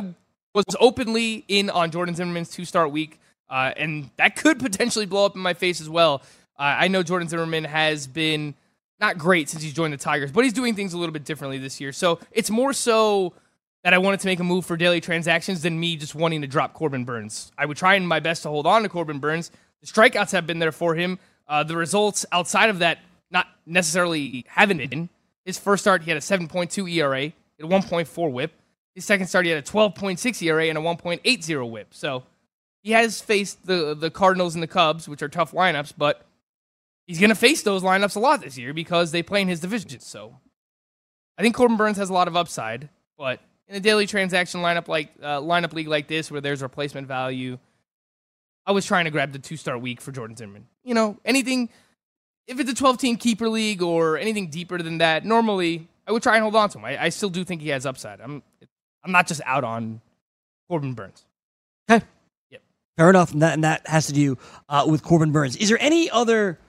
was 0.53 0.65
openly 0.79 1.45
in 1.47 1.69
on 1.69 1.91
Jordan 1.91 2.13
Zimmermann's 2.13 2.49
two 2.49 2.65
star 2.65 2.89
week, 2.89 3.19
uh, 3.49 3.71
and 3.77 4.09
that 4.17 4.35
could 4.35 4.59
potentially 4.59 5.05
blow 5.05 5.25
up 5.25 5.35
in 5.35 5.41
my 5.41 5.53
face 5.53 5.79
as 5.79 5.89
well. 5.89 6.23
Uh, 6.59 6.63
I 6.63 6.87
know 6.89 7.03
Jordan 7.03 7.29
Zimmermann 7.29 7.63
has 7.63 8.05
been 8.05 8.53
not 8.99 9.17
great 9.17 9.49
since 9.49 9.63
he's 9.63 9.73
joined 9.73 9.93
the 9.93 9.97
Tigers, 9.97 10.31
but 10.31 10.43
he's 10.43 10.53
doing 10.53 10.75
things 10.75 10.93
a 10.93 10.97
little 10.97 11.13
bit 11.13 11.23
differently 11.23 11.57
this 11.57 11.79
year. 11.79 11.93
So 11.93 12.19
it's 12.31 12.49
more 12.49 12.73
so 12.73 13.33
that 13.83 13.93
I 13.93 13.97
wanted 13.97 14.19
to 14.21 14.27
make 14.27 14.39
a 14.39 14.43
move 14.43 14.65
for 14.65 14.75
daily 14.75 14.99
transactions 14.99 15.61
than 15.61 15.79
me 15.79 15.95
just 15.95 16.15
wanting 16.15 16.41
to 16.41 16.47
drop 16.47 16.73
Corbin 16.73 17.05
Burnes. 17.05 17.51
I 17.57 17.65
would 17.65 17.77
try 17.77 17.97
my 17.99 18.19
best 18.19 18.43
to 18.43 18.49
hold 18.49 18.65
on 18.65 18.83
to 18.83 18.89
Corbin 18.89 19.19
Burnes. 19.19 19.51
The 19.81 19.87
strikeouts 19.87 20.31
have 20.31 20.47
been 20.47 20.59
there 20.59 20.71
for 20.71 20.95
him. 20.95 21.19
Uh, 21.47 21.63
the 21.63 21.75
results 21.75 22.25
outside 22.31 22.69
of 22.69 22.79
that, 22.79 22.99
not 23.31 23.47
necessarily 23.65 24.45
haven't 24.47 24.77
been. 24.77 25.09
His 25.45 25.59
first 25.59 25.83
start, 25.83 26.03
he 26.03 26.09
had 26.09 26.17
a 26.17 26.21
7.2 26.21 26.91
ERA, 26.91 27.21
he 27.21 27.33
had 27.59 27.71
a 27.71 27.73
1.4 27.73 28.31
whip. 28.31 28.53
His 28.95 29.05
second 29.05 29.27
start, 29.27 29.45
he 29.45 29.51
had 29.51 29.63
a 29.63 29.67
12.6 29.67 30.41
ERA 30.41 30.65
and 30.67 30.77
a 30.77 30.81
1.80 30.81 31.69
whip. 31.69 31.87
So 31.91 32.23
he 32.81 32.91
has 32.91 33.19
faced 33.19 33.65
the, 33.65 33.93
the 33.93 34.09
Cardinals 34.09 34.55
and 34.55 34.63
the 34.63 34.67
Cubs, 34.67 35.09
which 35.09 35.21
are 35.21 35.27
tough 35.27 35.51
lineups, 35.51 35.93
but 35.97 36.25
he's 37.07 37.19
going 37.19 37.29
to 37.29 37.35
face 37.35 37.61
those 37.61 37.83
lineups 37.83 38.15
a 38.15 38.19
lot 38.19 38.41
this 38.41 38.57
year 38.57 38.73
because 38.73 39.11
they 39.11 39.21
play 39.21 39.41
in 39.41 39.47
his 39.47 39.59
division. 39.59 39.99
So 39.99 40.37
I 41.37 41.41
think 41.41 41.55
Corbin 41.55 41.77
Burnes 41.77 41.97
has 41.97 42.09
a 42.09 42.13
lot 42.13 42.27
of 42.27 42.35
upside, 42.35 42.89
but 43.17 43.39
in 43.67 43.75
a 43.75 43.79
daily 43.79 44.07
transaction 44.07 44.61
lineup 44.61 44.87
like 44.87 45.09
uh, 45.21 45.41
lineup 45.41 45.73
league 45.73 45.87
like 45.87 46.07
this, 46.07 46.31
where 46.31 46.41
there's 46.41 46.61
replacement 46.61 47.07
value, 47.07 47.57
I 48.65 48.71
was 48.71 48.85
trying 48.85 49.05
to 49.05 49.11
grab 49.11 49.31
the 49.31 49.39
two 49.39 49.57
star 49.57 49.77
week 49.77 49.99
for 49.99 50.11
Jordan 50.11 50.35
Zimmermann. 50.35 50.67
You 50.85 50.93
know, 50.93 51.17
anything 51.25 51.69
if 52.47 52.59
it's 52.59 52.71
a 52.71 52.75
12 52.75 52.97
team 52.97 53.17
keeper 53.17 53.49
league 53.49 53.81
or 53.81 54.17
anything 54.17 54.47
deeper 54.49 54.77
than 54.77 54.99
that, 54.99 55.25
normally 55.25 55.87
I 56.07 56.11
would 56.11 56.23
try 56.23 56.35
and 56.35 56.43
hold 56.43 56.55
on 56.55 56.69
to 56.69 56.77
him. 56.77 56.85
I, 56.85 57.05
I 57.05 57.09
still 57.09 57.29
do 57.29 57.43
think 57.43 57.61
he 57.61 57.69
has 57.69 57.85
upside. 57.85 58.21
I'm 58.21 58.43
I'm 59.03 59.11
not 59.11 59.27
just 59.27 59.41
out 59.45 59.63
on 59.63 60.01
Corbin 60.67 60.93
Burnes. 60.93 61.25
Okay. 61.89 62.03
Yep. 62.49 62.61
Fair 62.97 63.09
enough. 63.09 63.33
And 63.33 63.41
that, 63.41 63.53
and 63.53 63.63
that 63.63 63.87
has 63.87 64.07
to 64.07 64.13
do 64.13 64.37
uh, 64.67 64.85
with 64.87 65.03
Corbin 65.03 65.31
Burnes. 65.31 65.55
Is 65.57 65.69
there 65.69 65.77
any 65.79 66.09
other 66.09 66.59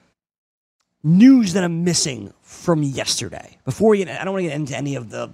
news 1.03 1.55
that 1.55 1.64
I'm 1.64 1.83
missing 1.85 2.35
from 2.43 2.83
yesterday? 2.83 3.57
Before 3.64 3.91
we 3.91 4.05
get, 4.05 4.21
I 4.21 4.25
don't 4.25 4.35
want 4.35 4.45
to 4.45 4.49
get 4.51 4.57
into 4.57 4.77
any 4.77 4.97
of 4.97 5.09
the 5.09 5.31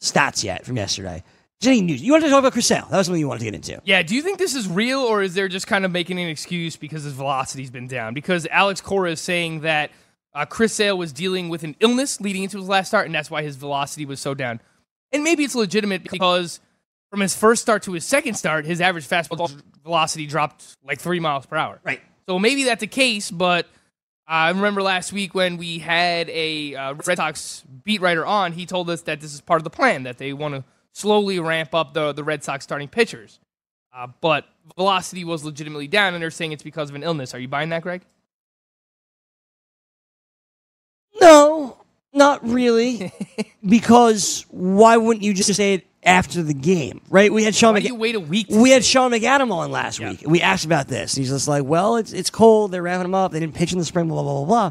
stats 0.00 0.44
yet 0.44 0.64
from 0.64 0.76
yesterday. 0.76 1.24
Any 1.64 1.80
news? 1.80 2.02
You 2.02 2.12
wanted 2.12 2.26
to 2.26 2.30
talk 2.30 2.40
about 2.40 2.52
Chris 2.52 2.66
Sale. 2.66 2.86
That 2.90 2.98
was 2.98 3.06
something 3.06 3.20
you 3.20 3.28
wanted 3.28 3.40
to 3.40 3.44
get 3.46 3.54
into. 3.54 3.80
Yeah, 3.84 4.02
do 4.02 4.14
you 4.14 4.22
think 4.22 4.38
this 4.38 4.54
is 4.54 4.68
real 4.68 5.00
or 5.00 5.22
is 5.22 5.34
there 5.34 5.48
just 5.48 5.66
kind 5.66 5.84
of 5.84 5.90
making 5.90 6.18
an 6.18 6.28
excuse 6.28 6.76
because 6.76 7.04
his 7.04 7.14
velocity's 7.14 7.70
been 7.70 7.88
down? 7.88 8.14
Because 8.14 8.46
Alex 8.50 8.80
Cora 8.80 9.12
is 9.12 9.20
saying 9.20 9.60
that 9.60 9.90
uh, 10.34 10.44
Chris 10.44 10.74
Sale 10.74 10.98
was 10.98 11.12
dealing 11.12 11.48
with 11.48 11.64
an 11.64 11.74
illness 11.80 12.20
leading 12.20 12.42
into 12.42 12.58
his 12.58 12.68
last 12.68 12.88
start, 12.88 13.06
and 13.06 13.14
that's 13.14 13.30
why 13.30 13.42
his 13.42 13.56
velocity 13.56 14.04
was 14.04 14.20
so 14.20 14.34
down. 14.34 14.60
And 15.12 15.24
maybe 15.24 15.44
it's 15.44 15.54
legitimate 15.54 16.02
because 16.04 16.60
from 17.10 17.20
his 17.20 17.34
first 17.34 17.62
start 17.62 17.82
to 17.84 17.92
his 17.92 18.04
second 18.04 18.34
start, 18.34 18.66
his 18.66 18.80
average 18.80 19.08
fastball 19.08 19.50
velocity 19.82 20.26
dropped 20.26 20.76
like 20.84 21.00
three 21.00 21.20
miles 21.20 21.46
per 21.46 21.56
hour. 21.56 21.80
Right. 21.82 22.00
So 22.28 22.38
maybe 22.38 22.64
that's 22.64 22.80
the 22.80 22.86
case, 22.86 23.30
but 23.30 23.66
I 24.26 24.50
remember 24.50 24.82
last 24.82 25.12
week 25.12 25.34
when 25.34 25.56
we 25.56 25.78
had 25.78 26.28
a 26.28 26.74
uh, 26.74 26.94
Red 27.06 27.16
Sox 27.16 27.64
beat 27.84 28.00
writer 28.00 28.26
on, 28.26 28.52
he 28.52 28.66
told 28.66 28.90
us 28.90 29.02
that 29.02 29.20
this 29.20 29.32
is 29.32 29.40
part 29.40 29.60
of 29.60 29.64
the 29.64 29.70
plan, 29.70 30.02
that 30.02 30.18
they 30.18 30.32
want 30.32 30.54
to 30.54 30.64
slowly 30.96 31.38
ramp 31.38 31.74
up 31.74 31.92
the, 31.92 32.12
the 32.12 32.24
Red 32.24 32.42
Sox 32.42 32.64
starting 32.64 32.88
pitchers. 32.88 33.38
Uh, 33.94 34.06
but 34.20 34.46
velocity 34.76 35.24
was 35.24 35.44
legitimately 35.44 35.88
down, 35.88 36.14
and 36.14 36.22
they're 36.22 36.30
saying 36.30 36.52
it's 36.52 36.62
because 36.62 36.88
of 36.88 36.96
an 36.96 37.02
illness. 37.02 37.34
Are 37.34 37.38
you 37.38 37.48
buying 37.48 37.68
that, 37.68 37.82
Greg? 37.82 38.02
No, 41.20 41.78
not 42.12 42.46
really. 42.46 43.12
because 43.66 44.46
why 44.50 44.96
wouldn't 44.96 45.24
you 45.24 45.34
just 45.34 45.54
say 45.54 45.74
it 45.74 45.86
after 46.02 46.42
the 46.42 46.54
game, 46.54 47.00
right? 47.10 47.32
We 47.32 47.44
had 47.44 47.54
Sean. 47.54 47.74
Why 47.74 47.80
Mc- 47.80 47.88
you 47.88 47.94
wait 47.94 48.14
a 48.14 48.20
week? 48.20 48.46
we 48.50 48.70
had? 48.70 48.84
Sean 48.84 49.10
McAdam 49.10 49.50
on 49.50 49.70
last 49.70 49.98
week. 49.98 50.22
We 50.26 50.40
asked 50.40 50.64
about 50.64 50.88
this. 50.88 51.14
He's 51.14 51.30
just 51.30 51.48
like, 51.48 51.64
well, 51.64 51.96
it's 51.96 52.12
it's 52.12 52.30
cold. 52.30 52.70
They're 52.70 52.82
wrapping 52.82 53.06
him 53.06 53.14
up. 53.14 53.32
They 53.32 53.40
didn't 53.40 53.54
pitch 53.54 53.72
in 53.72 53.78
the 53.78 53.84
spring. 53.84 54.08
Blah 54.08 54.22
blah 54.22 54.44
blah 54.44 54.70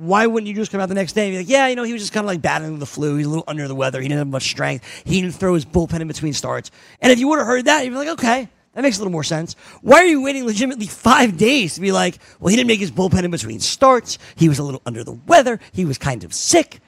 Why 0.00 0.26
wouldn't 0.26 0.48
you 0.48 0.54
just 0.54 0.72
come 0.72 0.80
out 0.80 0.88
the 0.88 0.94
next 0.94 1.12
day 1.12 1.26
and 1.26 1.34
be 1.34 1.38
like, 1.40 1.48
yeah, 1.50 1.66
you 1.66 1.76
know, 1.76 1.82
he 1.82 1.92
was 1.92 2.00
just 2.00 2.14
kind 2.14 2.24
of 2.24 2.28
like 2.28 2.40
battling 2.40 2.78
the 2.78 2.86
flu. 2.86 3.16
He's 3.16 3.26
a 3.26 3.28
little 3.28 3.44
under 3.46 3.68
the 3.68 3.74
weather. 3.74 4.00
He 4.00 4.08
didn't 4.08 4.20
have 4.20 4.28
much 4.28 4.44
strength. 4.44 5.02
He 5.04 5.20
didn't 5.20 5.34
throw 5.34 5.52
his 5.52 5.66
bullpen 5.66 6.00
in 6.00 6.08
between 6.08 6.32
starts. 6.32 6.70
And 7.02 7.12
if 7.12 7.18
you 7.18 7.28
would 7.28 7.38
have 7.38 7.46
heard 7.46 7.66
that, 7.66 7.84
you'd 7.84 7.90
be 7.90 7.96
like, 7.96 8.08
okay, 8.08 8.48
that 8.72 8.80
makes 8.80 8.96
a 8.96 9.00
little 9.00 9.12
more 9.12 9.24
sense. 9.24 9.56
Why 9.82 9.98
are 9.98 10.06
you 10.06 10.22
waiting 10.22 10.46
legitimately 10.46 10.86
five 10.86 11.36
days 11.36 11.74
to 11.74 11.82
be 11.82 11.92
like, 11.92 12.18
well, 12.38 12.48
he 12.48 12.56
didn't 12.56 12.68
make 12.68 12.80
his 12.80 12.90
bullpen 12.90 13.24
in 13.24 13.30
between 13.30 13.60
starts. 13.60 14.16
He 14.36 14.48
was 14.48 14.58
a 14.58 14.62
little 14.62 14.80
under 14.86 15.04
the 15.04 15.12
weather. 15.12 15.60
He 15.72 15.84
was 15.84 15.98
kind 15.98 16.24
of 16.24 16.32
sick. 16.32 16.80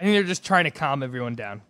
I 0.00 0.04
think 0.04 0.16
they're 0.16 0.24
just 0.24 0.44
trying 0.44 0.64
to 0.64 0.72
calm 0.72 1.04
everyone 1.04 1.36
down. 1.36 1.62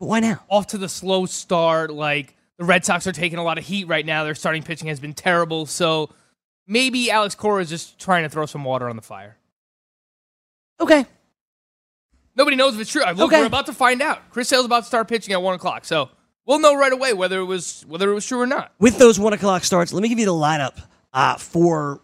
But 0.00 0.06
why 0.06 0.18
now? 0.20 0.42
Off 0.50 0.66
to 0.68 0.78
the 0.78 0.88
slow 0.88 1.24
start. 1.26 1.92
Like 1.92 2.34
the 2.58 2.64
Red 2.64 2.84
Sox 2.84 3.06
are 3.06 3.12
taking 3.12 3.38
a 3.38 3.44
lot 3.44 3.58
of 3.58 3.64
heat 3.64 3.86
right 3.86 4.04
now. 4.04 4.24
Their 4.24 4.34
starting 4.34 4.64
pitching 4.64 4.88
has 4.88 4.98
been 4.98 5.14
terrible. 5.14 5.66
So 5.66 6.10
maybe 6.66 7.10
Alex 7.10 7.34
Cora 7.34 7.62
is 7.62 7.70
just 7.70 7.98
trying 7.98 8.22
to 8.24 8.28
throw 8.28 8.46
some 8.46 8.64
water 8.64 8.88
on 8.88 8.96
the 8.96 9.02
fire. 9.02 9.36
Okay. 10.80 11.06
Nobody 12.36 12.56
knows 12.56 12.74
if 12.74 12.80
it's 12.80 12.90
true. 12.92 13.02
Look, 13.06 13.18
Okay. 13.32 13.40
we're 13.40 13.46
about 13.46 13.66
to 13.66 13.72
find 13.72 14.02
out. 14.02 14.28
Chris 14.30 14.48
Sale's 14.48 14.66
about 14.66 14.80
to 14.80 14.86
start 14.86 15.08
pitching 15.08 15.32
at 15.32 15.40
one 15.40 15.54
o'clock, 15.54 15.84
so 15.86 16.10
we'll 16.44 16.58
know 16.58 16.74
right 16.76 16.92
away 16.92 17.12
whether 17.14 17.38
it 17.40 17.44
was 17.44 17.84
whether 17.88 18.10
it 18.10 18.14
was 18.14 18.26
true 18.26 18.40
or 18.40 18.46
not. 18.46 18.72
with 18.78 18.98
those 18.98 19.18
one 19.18 19.32
o'clock 19.32 19.64
starts, 19.64 19.92
let 19.92 20.02
me 20.02 20.08
give 20.08 20.18
you 20.18 20.26
the 20.26 20.32
lineup 20.32 20.78
uh, 21.14 21.36
for 21.36 22.00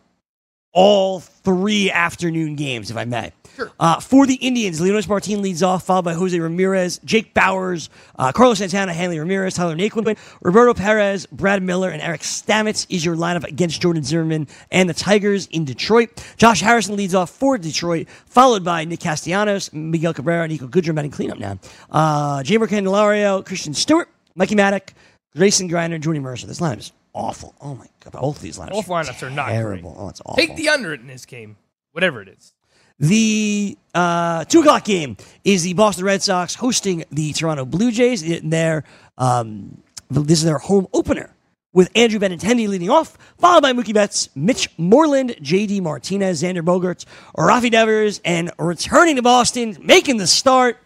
all 0.72 1.20
three 1.20 1.90
afternoon 1.90 2.56
games, 2.56 2.90
if 2.90 2.96
I 2.96 3.04
may. 3.04 3.32
Sure. 3.56 3.70
Uh, 3.78 4.00
for 4.00 4.26
the 4.26 4.34
Indians, 4.34 4.80
Leonys 4.80 5.08
Martin 5.08 5.42
leads 5.42 5.62
off, 5.62 5.84
followed 5.84 6.04
by 6.04 6.14
Jose 6.14 6.38
Ramirez, 6.38 6.98
Jake 7.04 7.34
Bauers, 7.34 7.88
uh, 8.18 8.32
Carlos 8.32 8.58
Santana, 8.58 8.92
Hanley 8.92 9.18
Ramirez, 9.18 9.54
Tyler 9.54 9.76
Naquin, 9.76 10.16
Roberto 10.42 10.74
Perez, 10.74 11.26
Brad 11.26 11.62
Miller, 11.62 11.90
and 11.90 12.00
Eric 12.00 12.22
Stamets 12.22 12.86
is 12.88 13.04
your 13.04 13.16
lineup 13.16 13.44
against 13.44 13.80
Jordan 13.80 14.02
Zimmermann 14.02 14.48
and 14.70 14.88
the 14.88 14.94
Tigers 14.94 15.46
in 15.48 15.64
Detroit. 15.64 16.24
Josh 16.36 16.60
Harrison 16.60 16.96
leads 16.96 17.14
off 17.14 17.30
for 17.30 17.58
Detroit, 17.58 18.08
followed 18.26 18.64
by 18.64 18.84
Nick 18.84 19.00
Castellanos, 19.00 19.72
Miguel 19.72 20.14
Cabrera, 20.14 20.48
Niko 20.48 20.68
Goodrum 20.68 20.94
batting 20.94 21.10
cleanup 21.10 21.38
now. 21.38 21.58
Uh, 21.90 22.42
Jeimer 22.42 22.66
Candelario, 22.68 23.44
Christin 23.44 23.74
Stewart, 23.74 24.08
Mikie 24.38 24.56
Mahtook, 24.56 24.90
Grayson 25.36 25.68
Greiner, 25.68 26.00
Jordy 26.00 26.20
Mercer. 26.20 26.46
This 26.46 26.60
lineup 26.60 26.78
is 26.78 26.92
awful. 27.14 27.54
Oh 27.60 27.74
my 27.74 27.86
god, 28.04 28.12
both 28.20 28.36
of 28.36 28.42
these 28.42 28.58
lineups. 28.58 28.70
Both 28.70 28.86
lineups 28.88 29.22
are 29.22 29.30
not 29.30 29.48
terrible. 29.48 29.92
great. 29.92 30.02
Oh, 30.02 30.08
it's 30.08 30.20
awful. 30.24 30.36
Take 30.36 30.56
the 30.56 30.68
under 30.68 30.94
in 30.94 31.06
this 31.06 31.26
game, 31.26 31.56
whatever 31.92 32.22
it 32.22 32.28
is. 32.28 32.54
The 32.98 33.76
uh, 33.94 34.44
two 34.44 34.60
o'clock 34.60 34.84
game 34.84 35.16
is 35.44 35.62
the 35.62 35.74
Boston 35.74 36.04
Red 36.04 36.22
Sox 36.22 36.54
hosting 36.54 37.04
the 37.10 37.32
Toronto 37.32 37.64
Blue 37.64 37.90
Jays. 37.90 38.22
In 38.22 38.50
Their 38.50 38.84
um, 39.18 39.82
this 40.10 40.38
is 40.38 40.44
their 40.44 40.58
home 40.58 40.86
opener 40.92 41.34
with 41.72 41.90
Andrew 41.94 42.20
Benintendi 42.20 42.68
leading 42.68 42.90
off, 42.90 43.16
followed 43.38 43.62
by 43.62 43.72
Mookie 43.72 43.94
Betts, 43.94 44.28
Mitch 44.34 44.68
Moreland, 44.76 45.36
J.D. 45.40 45.80
Martinez, 45.80 46.42
Xander 46.42 46.62
Bogaerts, 46.62 47.06
Rafi 47.36 47.70
Devers, 47.70 48.20
and 48.24 48.50
returning 48.58 49.16
to 49.16 49.22
Boston, 49.22 49.76
making 49.82 50.18
the 50.18 50.26
start, 50.26 50.78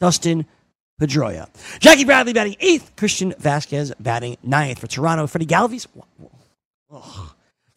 Dustin 0.00 0.46
Pedroia. 1.00 1.48
Jackie 1.78 2.04
Bradley 2.04 2.32
batting 2.32 2.56
eighth, 2.60 2.96
Christian 2.96 3.32
Vazquez 3.32 3.92
batting 4.00 4.36
ninth 4.42 4.78
for 4.80 4.86
Toronto. 4.88 5.26
Freddie 5.26 5.46
Galvis. 5.46 5.86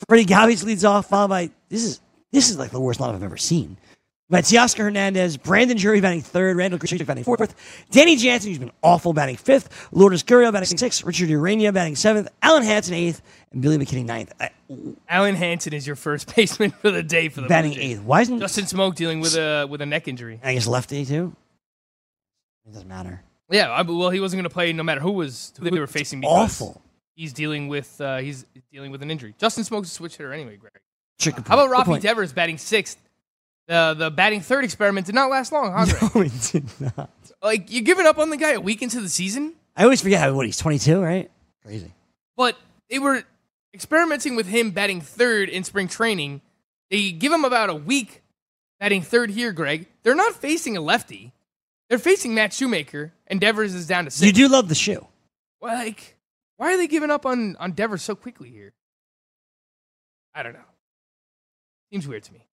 Freddie 0.08 0.26
Galvis 0.26 0.64
leads 0.64 0.84
off, 0.84 1.08
followed 1.10 1.30
by 1.30 1.52
this 1.70 1.84
is 1.84 2.02
this 2.36 2.50
is 2.50 2.60
like 2.60 2.72
the 2.72 2.80
worst 2.80 3.00
lineup 3.00 3.16
I've 3.16 3.24
ever 3.24 3.38
seen. 3.38 3.78
By 4.28 4.42
Teoscar 4.42 4.80
Hernandez, 4.80 5.38
Brandon 5.38 5.78
Drury 5.78 6.02
batting 6.02 6.22
third, 6.22 6.58
Randal 6.58 6.80
Grichuk 6.80 7.06
batting 7.06 7.24
fourth, 7.24 7.56
Danny 7.92 8.16
Jansen, 8.16 8.50
who's 8.50 8.58
been 8.58 8.72
awful, 8.82 9.14
batting 9.14 9.36
fifth, 9.36 9.88
Lourdes 9.92 10.24
Gurriel 10.24 10.52
batting 10.52 10.78
sixth, 10.78 11.04
Richard 11.04 11.30
Urena 11.30 11.72
batting 11.72 11.96
seventh, 11.96 12.28
Alen 12.42 12.64
Hanson 12.64 12.96
eighth, 12.96 13.22
and 13.52 13.62
Billy 13.62 13.78
McKinney 13.78 14.04
ninth. 14.04 14.34
I, 14.40 14.50
Alen 15.12 15.36
Hanson 15.36 15.74
is 15.74 15.86
your 15.86 15.96
first 15.96 16.36
baseman 16.36 16.72
for 16.72 16.90
the 16.90 17.04
day 17.04 17.30
for 17.30 17.42
the 17.42 17.48
batting 17.48 17.72
Blue 17.74 17.82
Jays. 17.82 17.92
eighth. 17.98 18.02
Why 18.02 18.22
isn't 18.22 18.40
Justin 18.40 18.66
Smoak 18.66 18.96
dealing 18.96 19.20
with 19.20 19.36
a 19.36 19.68
with 19.70 19.82
a 19.82 19.86
neck 19.86 20.08
injury. 20.08 20.40
I 20.44 20.56
guess 20.56 20.66
lefty 20.66 21.06
too? 21.06 21.36
It 22.68 22.74
doesn't 22.74 22.88
matter. 22.88 23.22
Yeah, 23.52 23.70
I, 23.70 23.84
well, 23.84 24.10
he 24.10 24.20
wasn't 24.20 24.40
going 24.40 24.50
to 24.50 24.54
play 24.54 24.74
no 24.74 24.82
matter 24.82 25.02
who 25.02 25.12
was 25.12 25.54
who 25.60 25.70
they 25.70 25.80
were 25.80 25.86
facing. 25.86 26.26
Awful. 26.26 26.82
He's 27.14 27.32
dealing 27.32 27.68
with 27.68 28.02
uh, 28.02 28.18
he's 28.18 28.46
dealing 28.72 28.90
with 28.90 29.04
an 29.04 29.12
injury. 29.12 29.36
Justin 29.38 29.64
Smoak's 29.64 29.90
a 29.90 29.92
switch 29.92 30.18
hitter 30.18 30.34
anyway, 30.34 30.58
Greg. 30.58 30.74
Good 31.24 31.34
How 31.47 31.63
about 31.63 31.86
Rafi. 31.88 32.01
Devers 32.01 32.34
batting 32.34 32.57
sixth? 32.57 32.97
The 33.68 33.95
the 33.97 34.11
batting 34.11 34.41
third 34.41 34.63
experiment 34.63 35.05
did 35.07 35.16
not 35.16 35.30
last 35.30 35.51
long, 35.51 35.72
huh, 35.74 35.86
Greg? 36.09 36.16
No, 36.16 36.22
it 36.22 36.49
did 36.51 36.70
not. 36.97 37.09
Like 37.41 37.72
you're 37.72 37.84
giving 37.84 38.05
up 38.05 38.18
on 38.20 38.30
the 38.30 38.38
guy 38.38 38.51
a 38.51 38.59
week 38.59 38.82
into 38.82 39.01
the 39.01 39.09
season, 39.09 39.53
I 39.76 39.84
always 39.84 40.01
forget 40.01 40.20
how 40.22 40.34
what 40.34 40.45
he's 40.45 40.57
twenty 40.57 40.78
two, 40.80 41.01
right? 41.01 41.32
Crazy. 41.63 41.91
but 42.38 42.57
they 42.89 42.99
were 42.99 43.24
experimenting 43.74 44.36
with 44.36 44.45
him 44.45 44.72
batting 44.72 45.01
third 45.01 45.49
in 45.49 45.63
spring 45.63 45.88
training. 45.88 46.41
They 46.91 47.11
give 47.11 47.32
him 47.34 47.43
about 47.43 47.70
a 47.72 47.76
week 47.76 48.22
batting 48.80 49.01
third 49.01 49.32
here, 49.32 49.51
Greg. 49.51 49.88
They're 50.03 50.13
not 50.16 50.34
facing 50.36 50.78
a 50.78 50.82
lefty. 50.82 51.34
They're 51.89 51.97
facing 51.99 52.36
Matt 52.36 52.53
Shoemaker, 52.53 53.13
and 53.28 53.39
Devers 53.41 53.74
is 53.74 53.88
down 53.88 54.05
to 54.05 54.11
six. 54.11 54.26
You 54.26 54.34
do 54.34 54.47
love 54.47 54.70
the 54.70 54.76
shoe. 54.76 55.07
Well, 55.61 55.74
like, 55.74 56.18
why 56.57 56.74
are 56.74 56.78
they 56.78 56.88
giving 56.88 57.09
up 57.09 57.26
on 57.26 57.55
on 57.55 57.72
Devers 57.72 58.03
so 58.03 58.16
quickly 58.16 58.49
here? 58.49 58.74
I 60.36 60.43
don't 60.43 60.53
know. 60.53 60.59
Seems 61.92 62.08
weird 62.08 62.24
to 62.24 62.34
me. 62.34 62.48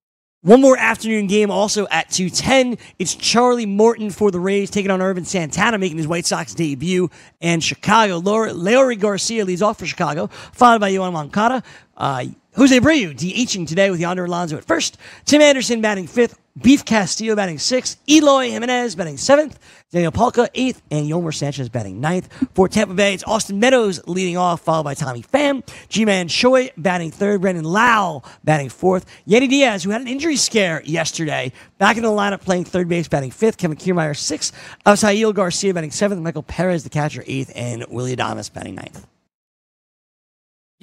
One 0.45 0.61
more 0.61 0.77
afternoon 0.77 1.29
game 1.29 1.53
also 1.53 1.87
at 1.89 2.11
210. 2.11 2.77
It's 2.99 3.15
Charlie 3.15 3.65
Morton 3.65 4.11
for 4.11 4.33
the 4.33 4.41
Rays 4.41 4.71
taking 4.71 4.91
on 4.91 5.01
Ervin 5.01 5.25
Santana, 5.25 5.79
making 5.79 5.99
his 5.99 6.09
White 6.09 6.27
Sox 6.27 6.53
debut. 6.53 7.11
And 7.41 7.63
Chicago, 7.63 8.21
Leury 8.21 8.99
Garcia 8.99 9.45
leads 9.45 9.63
off 9.63 9.79
for 9.79 9.87
Chicago, 9.87 10.27
followed 10.27 10.81
by 10.81 10.91
Yoan 10.91 11.13
Moncada. 11.13 11.63
Uh, 11.97 12.25
Jose 12.55 12.79
Abreu 12.79 13.17
DHing 13.17 13.67
today 13.67 13.91
with 13.91 13.99
Yonder 13.99 14.27
Alonso 14.27 14.59
at 14.59 14.65
first. 14.65 14.99
Tim 15.25 15.41
Anderson 15.41 15.81
batting 15.81 16.07
fifth. 16.07 16.39
Beef 16.61 16.85
Castillo 16.85 17.35
batting 17.35 17.59
sixth. 17.59 17.99
Eloy 18.07 18.51
Jimenez 18.51 18.95
batting 18.95 19.17
seventh. 19.17 19.59
Daniel 19.91 20.13
Palka 20.13 20.51
eighth. 20.55 20.83
And 20.91 21.09
Yolmer 21.09 21.35
Sanchez 21.35 21.71
batting 21.71 21.99
ninth. 21.99 22.29
For 22.53 22.69
Tampa 22.69 22.93
Bay, 22.93 23.15
it's 23.15 23.25
Austin 23.25 23.59
Meadows 23.59 24.07
leading 24.07 24.37
off, 24.37 24.61
followed 24.61 24.83
by 24.83 24.93
Tommy 24.93 25.23
Pham. 25.23 25.67
Ji-Man 25.89 26.29
Choi 26.29 26.71
batting 26.77 27.11
third. 27.11 27.41
Brandon 27.41 27.65
Lowe 27.65 28.23
batting 28.45 28.69
fourth. 28.69 29.07
Yandy 29.27 29.49
Diaz, 29.49 29.83
who 29.83 29.89
had 29.89 30.03
an 30.03 30.09
injury 30.09 30.37
scare 30.37 30.83
yesterday, 30.85 31.53
back 31.79 31.97
in 31.97 32.03
the 32.03 32.11
lineup 32.11 32.43
playing 32.43 32.67
third 32.67 32.87
base, 32.87 33.09
batting 33.09 33.31
fifth. 33.31 33.57
Kevin 33.57 33.79
Kiermaier 33.79 34.15
sixth. 34.15 34.53
Avisail 34.85 35.33
Garcia 35.33 35.73
batting 35.73 35.91
seventh. 35.91 36.21
Michael 36.21 36.43
Perez, 36.43 36.85
the 36.85 36.91
catcher, 36.91 37.25
eighth. 37.27 37.51
And 37.55 37.87
Willy 37.89 38.15
Adames 38.15 38.53
batting 38.53 38.75
ninth. 38.75 39.07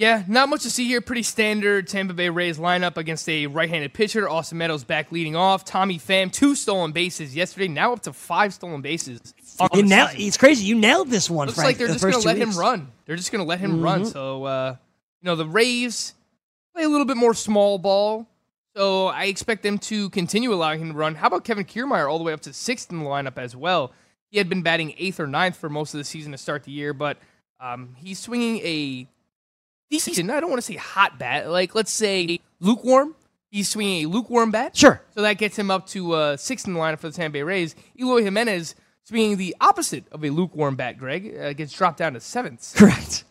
Yeah, 0.00 0.22
not 0.26 0.48
much 0.48 0.62
to 0.62 0.70
see 0.70 0.88
here. 0.88 1.02
Pretty 1.02 1.22
standard 1.22 1.86
Tampa 1.86 2.14
Bay 2.14 2.30
Rays 2.30 2.56
lineup 2.58 2.96
against 2.96 3.28
a 3.28 3.46
right-handed 3.48 3.92
pitcher. 3.92 4.26
Austin 4.30 4.56
Meadows 4.56 4.82
back 4.82 5.12
leading 5.12 5.36
off. 5.36 5.62
Tommy 5.66 5.98
Pham 5.98 6.32
two 6.32 6.54
stolen 6.54 6.92
bases 6.92 7.36
yesterday. 7.36 7.68
Now 7.68 7.92
up 7.92 8.00
to 8.04 8.14
five 8.14 8.54
stolen 8.54 8.80
bases. 8.80 9.34
on 9.60 9.68
You 9.74 9.82
the 9.82 9.88
nail- 9.88 10.08
it's 10.14 10.38
crazy. 10.38 10.64
You 10.64 10.74
nailed 10.76 11.10
this 11.10 11.28
one, 11.28 11.48
Looks 11.48 11.56
Frank. 11.58 11.66
like 11.66 11.76
they're 11.76 11.88
the 11.88 11.92
just 11.92 12.02
going 12.02 12.14
to 12.18 12.26
let 12.26 12.36
two 12.36 12.42
him 12.44 12.56
run. 12.58 12.90
They're 13.04 13.16
just 13.16 13.30
going 13.30 13.44
to 13.44 13.46
let 13.46 13.60
him 13.60 13.82
run. 13.82 14.04
Mhm. 14.04 14.12
So, 14.12 14.44
uh, 14.44 14.76
you 15.20 15.26
know, 15.26 15.36
the 15.36 15.44
Rays 15.46 16.14
play 16.74 16.84
a 16.84 16.88
little 16.88 17.04
bit 17.04 17.18
more 17.18 17.34
small 17.34 17.76
ball. 17.78 18.26
So 18.74 19.08
I 19.08 19.24
expect 19.24 19.62
them 19.62 19.76
to 19.80 20.08
continue 20.08 20.54
allowing 20.54 20.80
him 20.80 20.92
to 20.92 20.94
run. 20.94 21.14
How 21.14 21.26
about 21.26 21.44
Kevin 21.44 21.66
Kiermaier 21.66 22.10
all 22.10 22.16
the 22.16 22.24
way 22.24 22.32
up 22.32 22.40
to 22.42 22.54
sixth 22.54 22.90
in 22.90 23.00
the 23.00 23.04
lineup 23.04 23.36
as 23.36 23.54
well? 23.54 23.92
He 24.30 24.38
had 24.38 24.48
been 24.48 24.62
batting 24.62 24.94
eighth 24.96 25.20
or 25.20 25.26
ninth 25.26 25.56
for 25.58 25.68
most 25.68 25.92
of 25.92 25.98
the 25.98 26.04
season 26.04 26.32
to 26.32 26.38
start 26.38 26.64
the 26.64 26.72
year, 26.72 26.94
but 26.94 27.18
um, 27.60 27.96
he's 27.98 28.18
swinging 28.18 28.60
a 28.64 29.06
decent, 29.90 30.30
I 30.30 30.40
don't 30.40 30.50
want 30.50 30.62
to 30.62 30.66
say 30.66 30.76
hot 30.76 31.18
bat, 31.18 31.50
like 31.50 31.74
let's 31.74 31.90
say 31.90 32.40
lukewarm. 32.60 33.14
He's 33.50 33.68
swinging 33.68 34.04
a 34.04 34.08
lukewarm 34.08 34.52
bat. 34.52 34.76
Sure. 34.76 35.02
So 35.14 35.22
that 35.22 35.34
gets 35.34 35.58
him 35.58 35.70
up 35.70 35.88
to 35.88 36.12
uh, 36.12 36.36
sixth 36.36 36.68
in 36.68 36.74
the 36.74 36.78
lineup 36.78 37.00
for 37.00 37.08
the 37.08 37.16
Tampa 37.16 37.32
Bay 37.32 37.42
Rays. 37.42 37.74
Eloy 37.98 38.22
Jimenez 38.22 38.76
swinging 39.02 39.38
the 39.38 39.56
opposite 39.60 40.04
of 40.12 40.24
a 40.24 40.30
lukewarm 40.30 40.76
bat, 40.76 40.96
Greg, 40.96 41.36
uh, 41.36 41.52
gets 41.52 41.72
dropped 41.72 41.98
down 41.98 42.12
to 42.12 42.20
seventh. 42.20 42.74
Correct. 42.76 43.24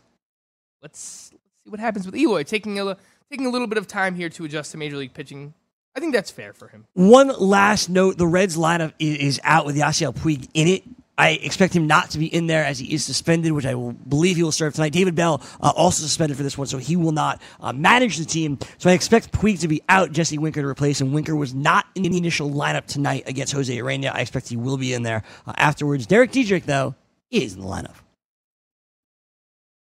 Let's, 0.81 1.31
let's 1.31 1.39
see 1.63 1.69
what 1.69 1.79
happens 1.79 2.05
with 2.05 2.15
Eloy 2.15 2.43
taking 2.43 2.79
a 2.79 2.97
taking 3.29 3.45
a 3.45 3.49
little 3.49 3.67
bit 3.67 3.77
of 3.77 3.87
time 3.87 4.15
here 4.15 4.29
to 4.29 4.45
adjust 4.45 4.71
to 4.71 4.77
major 4.77 4.97
league 4.97 5.13
pitching. 5.13 5.53
I 5.95 5.99
think 5.99 6.13
that's 6.13 6.31
fair 6.31 6.53
for 6.53 6.67
him. 6.67 6.85
One 6.93 7.29
last 7.39 7.89
note: 7.89 8.17
the 8.17 8.27
Reds 8.27 8.57
lineup 8.57 8.93
is, 8.99 9.17
is 9.17 9.41
out 9.43 9.65
with 9.65 9.77
Yasiel 9.77 10.13
Puig 10.13 10.49
in 10.53 10.67
it. 10.67 10.83
I 11.19 11.31
expect 11.31 11.75
him 11.75 11.85
not 11.85 12.11
to 12.11 12.17
be 12.17 12.33
in 12.33 12.47
there 12.47 12.63
as 12.63 12.79
he 12.79 12.93
is 12.93 13.03
suspended, 13.03 13.51
which 13.51 13.65
I 13.65 13.75
will 13.75 13.91
believe 13.91 14.37
he 14.37 14.43
will 14.43 14.53
serve 14.53 14.73
tonight. 14.73 14.93
David 14.93 15.15
Bell 15.15 15.41
uh, 15.59 15.73
also 15.75 16.01
suspended 16.01 16.37
for 16.37 16.43
this 16.43 16.57
one, 16.57 16.65
so 16.65 16.77
he 16.77 16.95
will 16.95 17.11
not 17.11 17.41
uh, 17.59 17.73
manage 17.73 18.15
the 18.15 18.23
team. 18.23 18.57
So 18.77 18.89
I 18.89 18.93
expect 18.93 19.33
Puig 19.33 19.59
to 19.59 19.67
be 19.67 19.81
out, 19.89 20.13
Jesse 20.13 20.37
Winker 20.37 20.61
to 20.61 20.67
replace 20.67 21.01
him. 21.01 21.11
Winker 21.11 21.35
was 21.35 21.53
not 21.53 21.87
in 21.93 22.03
the 22.03 22.17
initial 22.17 22.49
lineup 22.49 22.85
tonight 22.85 23.23
against 23.27 23.51
Jose 23.51 23.75
Urena. 23.75 24.15
I 24.15 24.21
expect 24.21 24.47
he 24.47 24.55
will 24.55 24.77
be 24.77 24.93
in 24.93 25.03
there 25.03 25.23
uh, 25.45 25.51
afterwards. 25.57 26.07
Derek 26.07 26.31
Dietrich, 26.31 26.65
though, 26.65 26.95
is 27.29 27.53
in 27.53 27.59
the 27.59 27.67
lineup. 27.67 27.95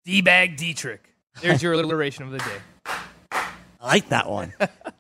D 0.05 0.23
bag 0.23 0.57
Dietrich. 0.57 1.15
There's 1.41 1.63
your 1.63 1.75
alliteration 1.75 2.25
of 2.25 2.33
the 2.33 2.39
day. 2.39 2.59
I 3.31 3.87
like 3.87 4.09
that 4.09 4.29
one. 4.29 4.53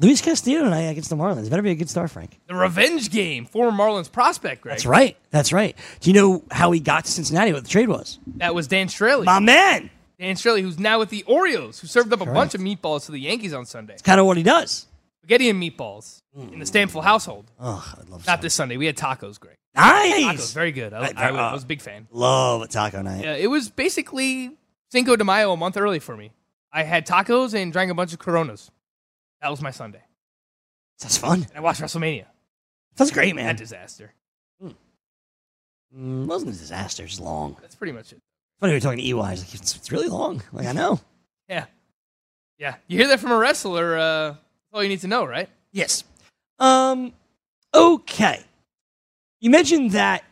Luis 0.00 0.22
Castillo 0.22 0.64
tonight 0.64 0.84
against 0.84 1.10
the 1.10 1.16
Marlins. 1.16 1.50
Better 1.50 1.60
be 1.60 1.72
a 1.72 1.74
good 1.74 1.90
start, 1.90 2.10
Frank. 2.10 2.40
The 2.46 2.54
revenge 2.54 3.10
game. 3.10 3.44
Former 3.44 3.76
Marlins 3.76 4.10
prospect, 4.10 4.62
Greg. 4.62 4.72
That's 4.72 4.86
right. 4.86 5.14
That's 5.30 5.52
right. 5.52 5.76
Do 6.00 6.08
you 6.08 6.14
know 6.14 6.42
how 6.50 6.70
he 6.70 6.80
got 6.80 7.04
to 7.04 7.10
Cincinnati? 7.12 7.52
What 7.52 7.64
the 7.64 7.68
trade 7.68 7.88
was? 7.88 8.18
That 8.36 8.54
was 8.54 8.66
Dan 8.66 8.86
Straily. 8.86 9.26
My 9.26 9.40
man. 9.40 9.90
Dan 10.18 10.36
Straily, 10.36 10.62
who's 10.62 10.78
now 10.78 10.98
with 10.98 11.10
the 11.10 11.22
Orioles, 11.24 11.80
who 11.80 11.86
served 11.86 12.12
up 12.14 12.22
a 12.22 12.26
bunch 12.26 12.54
of 12.54 12.62
meatballs 12.62 13.06
to 13.06 13.12
the 13.12 13.20
Yankees 13.20 13.52
on 13.52 13.66
Sunday. 13.66 13.92
It's 13.92 14.02
kind 14.02 14.18
of 14.18 14.24
what 14.24 14.38
he 14.38 14.42
does. 14.42 14.86
Spaghetti 15.22 15.50
and 15.50 15.62
meatballs 15.62 16.22
in 16.34 16.58
the 16.58 16.66
Stanfield 16.66 17.04
household. 17.04 17.50
Oh, 17.60 17.94
I 17.96 18.10
love 18.10 18.26
Not 18.26 18.40
this 18.40 18.54
Sunday. 18.54 18.78
We 18.78 18.86
had 18.86 18.96
tacos, 18.96 19.38
Greg. 19.38 19.56
Nice. 19.74 20.24
Tacos, 20.24 20.54
very 20.54 20.72
good. 20.72 20.94
I, 20.94 21.12
I, 21.14 21.28
I 21.28 21.48
uh, 21.50 21.52
was 21.52 21.64
a 21.64 21.66
big 21.66 21.82
fan. 21.82 22.08
Love 22.10 22.62
a 22.62 22.68
taco 22.68 23.02
night. 23.02 23.22
Yeah, 23.22 23.34
it 23.34 23.48
was 23.48 23.68
basically 23.68 24.56
Cinco 24.90 25.14
de 25.16 25.24
Mayo 25.24 25.52
a 25.52 25.56
month 25.58 25.76
early 25.76 25.98
for 25.98 26.16
me. 26.16 26.32
I 26.72 26.84
had 26.84 27.06
tacos 27.06 27.52
and 27.52 27.70
drank 27.70 27.90
a 27.90 27.94
bunch 27.94 28.14
of 28.14 28.18
Coronas. 28.18 28.70
That 29.40 29.50
was 29.50 29.60
my 29.62 29.70
Sunday. 29.70 30.02
That's 31.00 31.16
fun. 31.16 31.42
And 31.48 31.56
I 31.56 31.60
watched 31.60 31.80
WrestleMania. 31.80 32.26
That's 32.96 33.10
great, 33.10 33.34
man. 33.34 33.46
That 33.46 33.56
disaster. 33.56 34.12
Mm, 35.96 36.26
wasn't 36.26 36.54
a 36.54 36.58
disaster. 36.58 37.02
It's 37.04 37.18
long. 37.18 37.56
That's 37.60 37.74
pretty 37.74 37.92
much 37.92 38.12
it. 38.12 38.20
Funny 38.60 38.72
we 38.72 38.76
were 38.76 38.80
talking 38.80 38.98
to 38.98 39.04
EY. 39.04 39.12
Like, 39.14 39.54
it's, 39.54 39.74
it's 39.74 39.90
really 39.90 40.08
long. 40.08 40.42
Like 40.52 40.66
I 40.66 40.72
know. 40.72 41.00
Yeah. 41.48 41.64
Yeah. 42.58 42.76
You 42.86 42.96
hear 42.96 43.08
that 43.08 43.18
from 43.18 43.32
a 43.32 43.36
wrestler, 43.36 43.98
uh, 43.98 44.34
all 44.72 44.84
you 44.84 44.88
need 44.88 45.00
to 45.00 45.08
know, 45.08 45.24
right? 45.24 45.48
Yes. 45.72 46.04
Um. 46.60 47.12
Okay. 47.74 48.40
You 49.40 49.50
mentioned 49.50 49.90
that. 49.92 50.22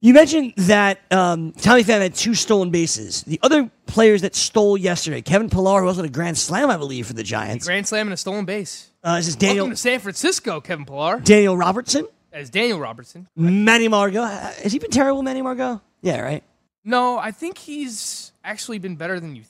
You 0.00 0.14
mentioned 0.14 0.54
that 0.56 1.00
um, 1.10 1.50
Tommy 1.52 1.82
Pham 1.82 2.00
had 2.00 2.14
two 2.14 2.34
stolen 2.34 2.70
bases. 2.70 3.24
The 3.24 3.40
other 3.42 3.68
players 3.86 4.22
that 4.22 4.36
stole 4.36 4.76
yesterday, 4.76 5.22
Kevin 5.22 5.50
Pillar, 5.50 5.80
who 5.80 5.88
also 5.88 6.02
had 6.02 6.08
a 6.10 6.12
grand 6.12 6.38
slam, 6.38 6.70
I 6.70 6.76
believe, 6.76 7.08
for 7.08 7.14
the 7.14 7.24
Giants. 7.24 7.66
Grand 7.66 7.88
slam 7.88 8.06
and 8.06 8.14
a 8.14 8.16
stolen 8.16 8.44
base. 8.44 8.92
Uh, 9.02 9.16
this 9.16 9.26
is 9.26 9.34
Daniel 9.34 9.64
Welcome 9.64 9.72
to 9.72 9.76
San 9.76 9.98
Francisco, 9.98 10.60
Kevin 10.60 10.84
Pillar. 10.84 11.18
Daniel 11.18 11.56
Robertson, 11.56 12.06
is 12.32 12.48
Daniel 12.48 12.78
Robertson. 12.78 13.26
Manny 13.34 13.88
Margot. 13.88 14.22
Has 14.24 14.72
he 14.72 14.78
been 14.78 14.92
terrible, 14.92 15.24
Manny 15.24 15.42
Margot? 15.42 15.80
Yeah, 16.00 16.20
right. 16.20 16.44
No, 16.84 17.18
I 17.18 17.32
think 17.32 17.58
he's 17.58 18.30
actually 18.44 18.78
been 18.78 18.94
better 18.94 19.18
than 19.18 19.34
you 19.34 19.42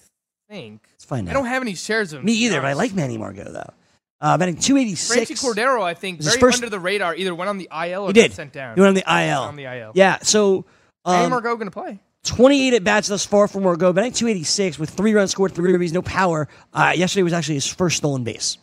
think. 0.49 0.81
Let's 0.95 1.05
find 1.05 1.29
I 1.29 1.35
don't 1.35 1.45
have 1.45 1.61
any 1.61 1.75
shares 1.75 2.15
of 2.15 2.21
him. 2.21 2.25
Me 2.25 2.33
either, 2.33 2.63
but 2.63 2.69
I 2.69 2.73
like 2.73 2.95
Manny 2.95 3.19
Margot 3.19 3.53
though. 3.53 3.75
Uh, 4.21 4.37
batting 4.37 4.57
two 4.57 4.77
eighty 4.77 4.95
Francie 4.95 5.35
six. 5.37 5.43
Cordero, 5.45 5.83
I 5.83 5.95
think, 5.95 6.21
very 6.21 6.39
first- 6.41 6.59
under 6.59 6.69
the 6.71 6.81
radar, 6.81 7.15
either 7.15 7.35
went 7.35 7.49
on 7.49 7.59
the 7.59 7.69
IL 7.73 8.03
or 8.05 8.07
He 8.09 8.13
got 8.15 8.23
did. 8.23 8.33
sent 8.33 8.53
down. 8.53 8.75
He 8.75 8.81
went 8.81 8.89
on 8.89 8.95
the 8.95 9.05
IL. 9.29 9.43
On 9.43 9.57
the 9.57 9.65
IL. 9.65 9.93
Yeah. 9.95 10.19
So 10.23 10.65
Manny 11.07 11.25
um, 11.25 11.31
Margot 11.31 11.55
going 11.57 11.69
to 11.69 11.71
play. 11.71 12.01
28 12.25 12.75
at 12.75 12.85
bats 12.85 13.09
thus 13.09 13.25
far 13.25 13.47
for 13.47 13.61
Margot, 13.61 13.93
batting 13.93 14.13
286 14.13 14.79
with 14.79 14.91
three 14.91 15.15
runs 15.15 15.31
scored, 15.31 15.53
three 15.53 15.73
ribbies, 15.73 15.93
no 15.93 16.03
power. 16.03 16.49
Uh, 16.75 16.93
yesterday 16.95 17.23
was 17.23 17.33
actually 17.33 17.55
his 17.55 17.67
first 17.73 17.99
stolen 17.99 18.25
base. 18.25 18.59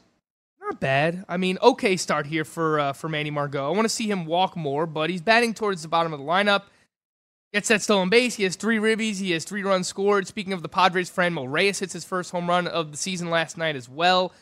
Not 0.61 0.79
bad. 0.81 1.23
I 1.29 1.37
mean, 1.37 1.57
okay 1.61 1.95
start 1.95 2.25
here 2.25 2.43
for 2.43 2.79
uh, 2.79 2.93
for 2.93 3.07
Manny 3.07 3.31
Margot. 3.31 3.65
I 3.65 3.69
want 3.73 3.85
to 3.85 3.89
see 3.89 4.09
him 4.09 4.25
walk 4.25 4.57
more, 4.57 4.85
but 4.85 5.09
he's 5.09 5.21
batting 5.21 5.53
towards 5.53 5.81
the 5.83 5.87
bottom 5.87 6.11
of 6.11 6.19
the 6.19 6.25
lineup. 6.25 6.63
Gets 7.53 7.69
that 7.69 7.81
stolen 7.81 8.09
base. 8.09 8.35
He 8.35 8.43
has 8.43 8.57
three 8.57 8.77
ribbies. 8.77 9.19
He 9.19 9.31
has 9.31 9.45
three 9.45 9.63
runs 9.63 9.87
scored. 9.87 10.27
Speaking 10.27 10.51
of 10.51 10.61
the 10.61 10.67
Padres 10.67 11.09
friend, 11.09 11.33
Mo 11.33 11.45
Reyes 11.45 11.79
hits 11.79 11.93
his 11.93 12.03
first 12.03 12.31
home 12.31 12.49
run 12.49 12.67
of 12.67 12.91
the 12.91 12.97
season 12.97 13.29
last 13.29 13.57
night 13.57 13.77
as 13.77 13.87
well. 13.87 14.33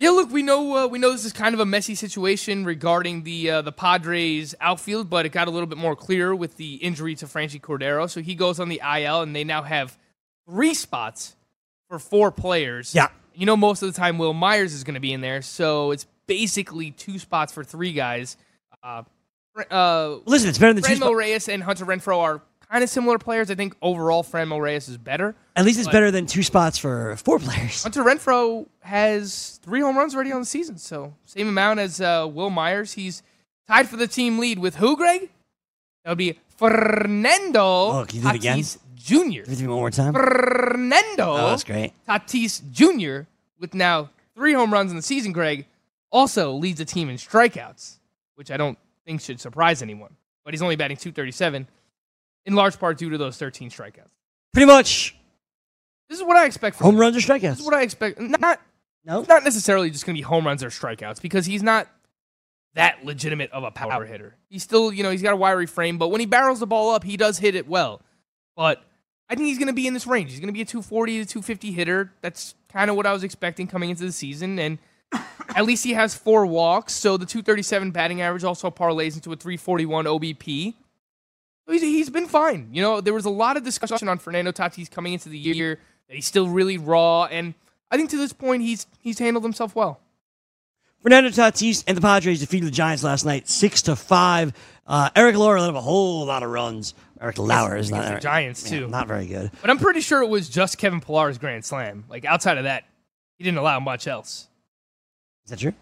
Yeah, 0.00 0.10
look, 0.10 0.30
we 0.30 0.42
know 0.42 0.76
uh, 0.76 0.86
we 0.86 1.00
know 1.00 1.10
this 1.10 1.24
is 1.24 1.32
kind 1.32 1.54
of 1.54 1.60
a 1.60 1.66
messy 1.66 1.96
situation 1.96 2.64
regarding 2.64 3.24
the 3.24 3.50
uh, 3.50 3.62
the 3.62 3.72
Padres 3.72 4.54
outfield, 4.60 5.10
but 5.10 5.26
it 5.26 5.30
got 5.30 5.48
a 5.48 5.50
little 5.50 5.66
bit 5.66 5.78
more 5.78 5.96
clear 5.96 6.34
with 6.34 6.56
the 6.56 6.76
injury 6.76 7.16
to 7.16 7.26
Franchy 7.26 7.60
Cordero. 7.60 8.08
So 8.08 8.20
he 8.20 8.36
goes 8.36 8.60
on 8.60 8.68
the 8.68 8.80
IL, 8.80 9.22
and 9.22 9.34
they 9.34 9.42
now 9.42 9.62
have 9.62 9.98
three 10.48 10.74
spots 10.74 11.34
for 11.88 11.98
four 11.98 12.30
players. 12.30 12.94
Yeah. 12.94 13.08
You 13.34 13.46
know, 13.46 13.56
most 13.56 13.82
of 13.82 13.92
the 13.92 13.98
time 13.98 14.18
Wil 14.18 14.34
Myers 14.34 14.72
is 14.72 14.84
going 14.84 14.94
to 14.94 15.00
be 15.00 15.12
in 15.12 15.20
there, 15.20 15.42
so 15.42 15.90
it's 15.90 16.06
basically 16.26 16.92
two 16.92 17.18
spots 17.18 17.52
for 17.52 17.64
three 17.64 17.92
guys. 17.92 18.36
Uh, 18.82 19.02
uh, 19.68 20.18
Listen, 20.26 20.48
it's 20.48 20.58
better 20.58 20.74
than 20.74 20.84
two 20.84 20.92
Franmil 20.92 20.98
spots. 20.98 21.16
Reyes 21.16 21.48
and 21.48 21.62
Hunter 21.62 21.84
Renfroe 21.84 22.18
are 22.18 22.42
kind 22.70 22.84
of 22.84 22.90
similar 22.90 23.18
players. 23.18 23.50
I 23.50 23.54
think 23.54 23.74
overall 23.82 24.22
Franmil 24.22 24.60
Reyes 24.60 24.88
is 24.88 24.98
better. 24.98 25.34
At 25.56 25.64
least 25.64 25.78
it's 25.78 25.88
better 25.88 26.10
than 26.10 26.26
two 26.26 26.42
spots 26.42 26.78
for 26.78 27.16
four 27.16 27.38
players. 27.38 27.82
Hunter 27.82 28.02
Renfroe 28.02 28.66
has 28.80 29.58
three 29.62 29.80
home 29.80 29.96
runs 29.96 30.14
already 30.14 30.32
on 30.32 30.40
the 30.40 30.46
season, 30.46 30.78
so 30.78 31.14
same 31.24 31.48
amount 31.48 31.80
as 31.80 32.00
uh, 32.00 32.26
Wil 32.30 32.50
Myers. 32.50 32.92
He's 32.92 33.22
tied 33.66 33.88
for 33.88 33.96
the 33.96 34.06
team 34.06 34.38
lead 34.38 34.58
with 34.58 34.76
who, 34.76 34.96
Greg? 34.96 35.30
That 36.04 36.10
would 36.10 36.18
be 36.18 36.38
Fernando 36.56 37.60
Oh, 37.62 38.04
can 38.08 38.16
you 38.16 38.22
do 38.22 38.28
it 38.28 38.34
again? 38.36 38.58
Tatis 38.58 38.78
Jr. 38.96 39.48
Give 39.50 39.60
me 39.62 39.66
one 39.68 39.78
more 39.78 39.90
time. 39.90 40.12
Fernando 40.12 41.32
Oh, 41.32 41.50
that's 41.50 41.64
great. 41.64 41.92
Tatis 42.08 42.60
Jr. 42.70 43.26
with 43.58 43.74
now 43.74 44.10
three 44.34 44.52
home 44.52 44.72
runs 44.72 44.90
in 44.90 44.96
the 44.96 45.02
season, 45.02 45.32
Greg, 45.32 45.66
also 46.10 46.52
leads 46.52 46.78
the 46.78 46.84
team 46.84 47.08
in 47.08 47.16
strikeouts, 47.16 47.98
which 48.34 48.50
I 48.50 48.56
don't 48.56 48.78
think 49.04 49.20
should 49.20 49.40
surprise 49.40 49.82
anyone. 49.82 50.14
But 50.44 50.54
he's 50.54 50.62
only 50.62 50.76
batting 50.76 50.96
237, 50.96 51.66
in 52.48 52.54
large 52.54 52.78
part 52.80 52.98
due 52.98 53.10
to 53.10 53.18
those 53.18 53.36
13 53.36 53.70
strikeouts. 53.70 54.10
Pretty 54.52 54.66
much 54.66 55.14
This 56.08 56.18
is 56.18 56.24
what 56.24 56.36
I 56.36 56.46
expect 56.46 56.76
from 56.76 56.86
home 56.86 56.94
him. 56.96 57.00
runs 57.02 57.16
or 57.16 57.20
strikeouts. 57.20 57.40
This 57.42 57.58
is 57.60 57.64
what 57.64 57.74
I 57.74 57.82
expect. 57.82 58.18
Not, 58.20 58.60
No? 59.04 59.22
not 59.28 59.44
necessarily 59.44 59.90
just 59.90 60.04
going 60.06 60.16
to 60.16 60.18
be 60.18 60.22
home 60.24 60.46
runs 60.46 60.64
or 60.64 60.68
strikeouts 60.70 61.20
because 61.22 61.46
he's 61.46 61.62
not 61.62 61.86
that 62.74 63.04
legitimate 63.04 63.50
of 63.52 63.64
a 63.64 63.70
power 63.70 64.04
hitter. 64.04 64.34
He's 64.48 64.62
still, 64.62 64.92
you 64.92 65.02
know, 65.02 65.10
he's 65.10 65.22
got 65.22 65.32
a 65.32 65.36
wiry 65.36 65.66
frame, 65.66 65.98
but 65.98 66.08
when 66.08 66.20
he 66.20 66.26
barrels 66.26 66.60
the 66.60 66.66
ball 66.66 66.90
up, 66.94 67.04
he 67.04 67.16
does 67.16 67.38
hit 67.38 67.54
it 67.54 67.68
well. 67.68 68.00
But 68.56 68.82
I 69.28 69.34
think 69.34 69.46
he's 69.48 69.58
going 69.58 69.68
to 69.68 69.74
be 69.74 69.86
in 69.86 69.94
this 69.94 70.06
range. 70.06 70.30
He's 70.30 70.40
going 70.40 70.48
to 70.48 70.52
be 70.54 70.62
a 70.62 70.64
240 70.64 71.18
to 71.18 71.24
250 71.26 71.72
hitter. 71.72 72.12
That's 72.22 72.54
kind 72.72 72.88
of 72.90 72.96
what 72.96 73.04
I 73.06 73.12
was 73.12 73.24
expecting 73.24 73.66
coming 73.66 73.90
into 73.90 74.04
the 74.04 74.12
season. 74.12 74.58
And 74.58 74.78
at 75.54 75.64
least 75.64 75.84
he 75.84 75.92
has 75.92 76.14
four 76.14 76.46
walks. 76.46 76.92
So 76.94 77.16
the 77.16 77.26
237 77.26 77.90
batting 77.90 78.20
average 78.22 78.44
also 78.44 78.70
parlays 78.70 79.14
into 79.14 79.32
a 79.32 79.36
341 79.36 80.06
OBP. 80.06 80.74
He's, 81.68 81.82
he's 81.82 82.10
been 82.10 82.26
fine. 82.26 82.68
You 82.72 82.82
know, 82.82 83.00
there 83.00 83.14
was 83.14 83.26
a 83.26 83.30
lot 83.30 83.56
of 83.56 83.64
discussion 83.64 84.08
on 84.08 84.18
Fernando 84.18 84.52
Tatis 84.52 84.90
coming 84.90 85.12
into 85.12 85.28
the 85.28 85.38
year 85.38 85.78
that 86.08 86.14
he's 86.14 86.26
still 86.26 86.48
really 86.48 86.78
raw. 86.78 87.24
And 87.24 87.54
I 87.90 87.96
think 87.96 88.10
to 88.10 88.16
this 88.16 88.32
point, 88.32 88.62
he's 88.62 88.86
he's 89.00 89.18
handled 89.18 89.44
himself 89.44 89.76
well. 89.76 90.00
Fernando 91.02 91.30
Tatis 91.30 91.84
and 91.86 91.96
the 91.96 92.00
Padres 92.00 92.40
defeated 92.40 92.66
the 92.66 92.72
Giants 92.72 93.04
last 93.04 93.24
night, 93.24 93.48
six 93.48 93.82
to 93.82 93.94
five. 93.96 94.52
Uh, 94.86 95.10
Eric 95.14 95.36
Lauer 95.36 95.60
let 95.60 95.70
up 95.70 95.76
a 95.76 95.80
whole 95.80 96.24
lot 96.26 96.42
of 96.42 96.50
runs. 96.50 96.94
Eric 97.20 97.38
Lauer 97.38 97.76
is 97.76 97.90
not 97.90 98.14
the 98.14 98.20
Giants, 98.20 98.70
yeah, 98.70 98.80
too. 98.80 98.88
not 98.88 99.06
very 99.06 99.26
good. 99.26 99.50
But 99.60 99.70
I'm 99.70 99.78
pretty 99.78 100.00
sure 100.00 100.22
it 100.22 100.28
was 100.28 100.48
just 100.48 100.78
Kevin 100.78 101.00
Pillar's 101.00 101.38
grand 101.38 101.64
slam. 101.64 102.04
Like 102.08 102.24
outside 102.24 102.58
of 102.58 102.64
that, 102.64 102.84
he 103.36 103.44
didn't 103.44 103.58
allow 103.58 103.78
much 103.80 104.06
else. 104.08 104.48
Is 105.44 105.50
that 105.50 105.58
true? 105.58 105.74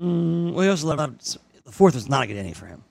Mm, 0.00 0.52
well, 0.52 0.62
he 0.64 0.68
also 0.70 0.86
allowed 0.86 1.18
the 1.20 1.72
fourth 1.72 1.94
was 1.94 2.08
not 2.08 2.24
a 2.24 2.26
good 2.26 2.36
inning 2.36 2.54
for 2.54 2.66
him. 2.66 2.84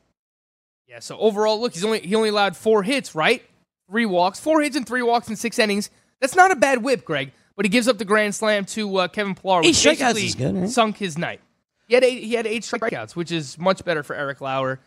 Yeah. 0.87 0.99
So 0.99 1.17
overall, 1.17 1.59
look, 1.59 1.73
he's 1.73 1.83
only 1.83 1.99
he 1.99 2.15
only 2.15 2.29
allowed 2.29 2.55
four 2.55 2.83
hits, 2.83 3.13
right? 3.15 3.43
Three 3.89 4.05
walks, 4.05 4.39
four 4.39 4.61
hits 4.61 4.75
and 4.75 4.85
three 4.85 5.01
walks 5.01 5.29
in 5.29 5.35
six 5.35 5.59
innings. 5.59 5.89
That's 6.19 6.35
not 6.35 6.51
a 6.51 6.55
bad 6.55 6.83
whip, 6.83 7.05
Greg. 7.05 7.31
But 7.55 7.65
he 7.65 7.69
gives 7.69 7.87
up 7.87 7.97
the 7.97 8.05
grand 8.05 8.35
slam 8.35 8.65
to 8.65 8.97
uh, 8.97 9.07
Kevin 9.07 9.33
Pillar. 9.33 9.61
Which 9.61 9.75
strikeouts 9.75 9.99
basically 9.99 10.25
is 10.25 10.35
good, 10.35 10.55
right? 10.55 10.69
Sunk 10.69 10.97
his 10.97 11.17
night. 11.17 11.41
He 11.87 11.95
had 11.95 12.03
eight. 12.03 12.23
He 12.23 12.33
had 12.33 12.45
eight 12.45 12.63
strikeouts, 12.63 13.15
which 13.15 13.31
is 13.31 13.57
much 13.57 13.83
better 13.83 14.03
for 14.03 14.15
Eric 14.15 14.41
Lauer. 14.41 14.79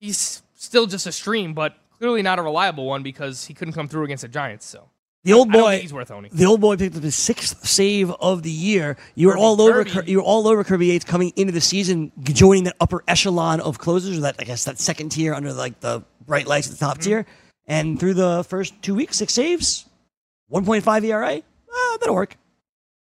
He's 0.00 0.42
still 0.54 0.86
just 0.86 1.06
a 1.06 1.12
stream, 1.12 1.54
but 1.54 1.76
clearly 1.98 2.22
not 2.22 2.38
a 2.38 2.42
reliable 2.42 2.86
one 2.86 3.02
because 3.02 3.46
he 3.46 3.54
couldn't 3.54 3.74
come 3.74 3.88
through 3.88 4.04
against 4.04 4.22
the 4.22 4.28
Giants. 4.28 4.66
So 4.66 4.90
The 5.24 5.32
old 5.32 5.50
boy, 5.50 5.80
he's 5.80 5.92
worth 5.92 6.10
owning. 6.10 6.30
the 6.34 6.44
old 6.44 6.60
boy 6.60 6.76
picked 6.76 6.96
up 6.96 7.02
his 7.02 7.14
sixth 7.14 7.66
save 7.66 8.10
of 8.10 8.42
the 8.42 8.50
year. 8.50 8.96
You 9.14 9.28
were 9.28 9.36
all 9.36 9.60
over. 9.60 9.84
Kirby. 9.84 10.10
You 10.10 10.18
were 10.18 10.22
all 10.22 10.46
over 10.46 10.62
Kirby 10.64 10.86
Yates 10.88 11.04
coming 11.04 11.32
into 11.36 11.52
the 11.52 11.62
season, 11.62 12.12
joining 12.22 12.64
that 12.64 12.76
upper 12.80 13.02
echelon 13.08 13.60
of 13.60 13.78
closers, 13.78 14.18
or 14.18 14.20
that 14.22 14.36
I 14.38 14.44
guess 14.44 14.64
that 14.64 14.78
second 14.78 15.08
tier 15.10 15.32
under 15.34 15.52
like 15.52 15.80
the 15.80 16.02
bright 16.26 16.46
lights 16.46 16.70
at 16.70 16.78
the 16.78 16.84
Mm-hmm. 16.84 16.92
top 16.94 16.98
tier. 17.02 17.26
And 17.66 17.98
through 17.98 18.14
the 18.14 18.44
first 18.44 18.74
two 18.82 18.94
weeks, 18.94 19.16
six 19.16 19.32
saves, 19.32 19.86
one 20.48 20.64
point 20.66 20.84
five 20.84 21.02
ERA. 21.04 21.36
Uh, 21.36 21.96
that'll 22.00 22.14
work. 22.14 22.36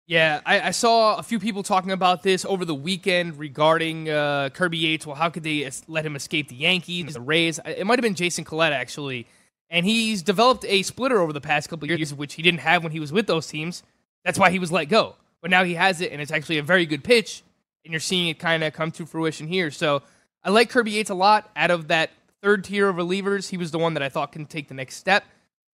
Yeah, 0.09 0.41
I, 0.47 0.61
I 0.61 0.71
saw 0.71 1.19
a 1.19 1.23
few 1.23 1.39
people 1.39 1.63
talking 1.63 1.91
about 1.93 2.23
this 2.23 2.45
over 2.47 2.65
the 2.65 2.75
weekend 2.75 3.39
regarding 3.39 4.09
uh, 4.09 4.49
Kirby 4.55 4.79
Yates. 4.79 5.07
Well, 5.07 5.15
how 5.15 5.29
could 5.29 5.43
they 5.43 5.71
let 5.87 6.05
him 6.07 6.17
escape 6.17 6.49
the 6.49 6.55
Yankees, 6.57 7.13
the 7.13 7.21
Rays? 7.21 7.61
It 7.65 7.87
might 7.87 7.99
have 7.99 8.03
been 8.03 8.15
Jason 8.15 8.43
Collette 8.45 8.73
actually, 8.73 9.27
and 9.71 9.85
he's 9.87 10.23
developed 10.23 10.65
a 10.67 10.83
splitter 10.83 11.21
over 11.21 11.33
the 11.33 11.41
past 11.41 11.69
couple 11.69 11.91
of 11.91 11.99
years, 11.99 12.15
which 12.15 12.35
he 12.35 12.43
didn't 12.43 12.61
have 12.61 12.83
when 12.83 12.93
he 12.93 13.01
was 13.01 13.13
with 13.13 13.27
those 13.27 13.47
teams. 13.47 13.83
That's 14.25 14.39
why 14.39 14.51
he 14.51 14.59
was 14.59 14.73
let 14.73 14.87
go, 14.87 15.17
but 15.41 15.51
now 15.51 15.65
he 15.65 15.75
has 15.75 16.01
it, 16.01 16.13
and 16.13 16.21
it's 16.21 16.33
actually 16.33 16.59
a 16.59 16.63
very 16.63 16.87
good 16.87 17.05
pitch, 17.05 17.43
and 17.85 17.93
you're 17.93 18.01
seeing 18.01 18.29
it 18.29 18.39
kind 18.39 18.65
of 18.65 18.73
come 18.73 18.91
to 18.93 19.07
fruition 19.07 19.47
here. 19.47 19.71
So 19.71 20.03
I 20.43 20.51
like 20.51 20.71
Kirby 20.71 20.93
Yates 20.93 21.11
a 21.11 21.15
lot. 21.15 21.51
Out 21.57 21.71
of 21.71 21.89
that 21.89 22.11
third 22.43 22.65
tier 22.65 22.89
of 22.89 22.97
relievers, 22.97 23.49
he 23.49 23.57
was 23.57 23.71
the 23.71 23.79
one 23.79 23.95
that 23.95 24.03
I 24.03 24.09
thought 24.09 24.33
can 24.33 24.47
take 24.47 24.69
the 24.69 24.75
next 24.75 24.97
step. 24.97 25.25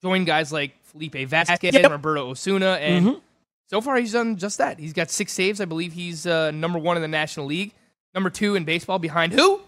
Join 0.02 0.26
guys 0.26 0.52
like 0.52 0.74
Felipe 0.84 1.16
Vasquez, 1.28 1.74
and 1.76 1.92
Roberto 1.92 2.30
Osuna, 2.30 2.74
and 2.74 3.06
so 3.68 3.82
far, 3.82 3.96
he's 3.98 4.12
done 4.12 4.38
just 4.38 4.60
that. 4.60 4.78
He's 4.78 4.94
got 4.94 5.10
six 5.10 5.32
saves. 5.32 5.60
I 5.60 5.66
believe 5.66 5.94
he's 5.94 6.28
uh, 6.28 6.52
number 6.52 6.78
one 6.78 6.96
in 6.96 7.02
the 7.02 7.08
National 7.08 7.48
League, 7.48 7.74
number 8.14 8.30
two 8.30 8.54
in 8.56 8.66
baseball 8.66 9.00
behind 9.00 9.34
who? 9.34 9.62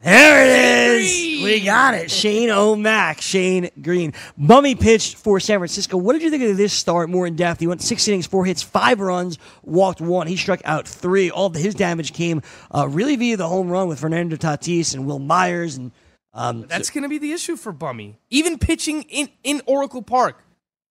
There 0.00 0.44
it 0.44 1.00
is. 1.00 1.42
We 1.42 1.64
got 1.64 1.94
it. 1.94 2.10
Shane 2.10 2.50
O'Mac, 2.50 3.20
Shane 3.20 3.70
Greene. 3.82 4.12
Bummy 4.36 4.76
pitched 4.76 5.16
for 5.16 5.40
San 5.40 5.58
Francisco. 5.58 5.96
What 5.96 6.12
did 6.12 6.22
you 6.22 6.30
think 6.30 6.44
of 6.44 6.56
this 6.56 6.72
start 6.72 7.10
more 7.10 7.26
in 7.26 7.34
depth? 7.34 7.58
He 7.58 7.66
went 7.66 7.82
six 7.82 8.06
innings, 8.06 8.26
four 8.26 8.44
hits, 8.44 8.62
five 8.62 9.00
runs, 9.00 9.38
walked 9.64 10.00
one. 10.00 10.28
He 10.28 10.36
struck 10.36 10.60
out 10.64 10.86
three. 10.86 11.30
All 11.30 11.46
of 11.46 11.54
his 11.54 11.74
damage 11.74 12.12
came 12.12 12.42
uh, 12.72 12.86
really 12.88 13.16
via 13.16 13.36
the 13.36 13.48
home 13.48 13.70
run 13.70 13.88
with 13.88 13.98
Fernando 13.98 14.36
Tatis 14.36 14.94
and 14.94 15.04
Wil 15.04 15.18
Myers. 15.18 15.76
And 15.76 15.90
um, 16.32 16.66
That's 16.68 16.90
going 16.90 17.02
to 17.02 17.08
be 17.08 17.18
the 17.18 17.32
issue 17.32 17.56
for 17.56 17.72
Bummy. 17.72 18.18
Even 18.30 18.58
pitching 18.58 19.02
in, 19.04 19.28
in 19.42 19.62
Oracle 19.66 20.02
Park, 20.02 20.44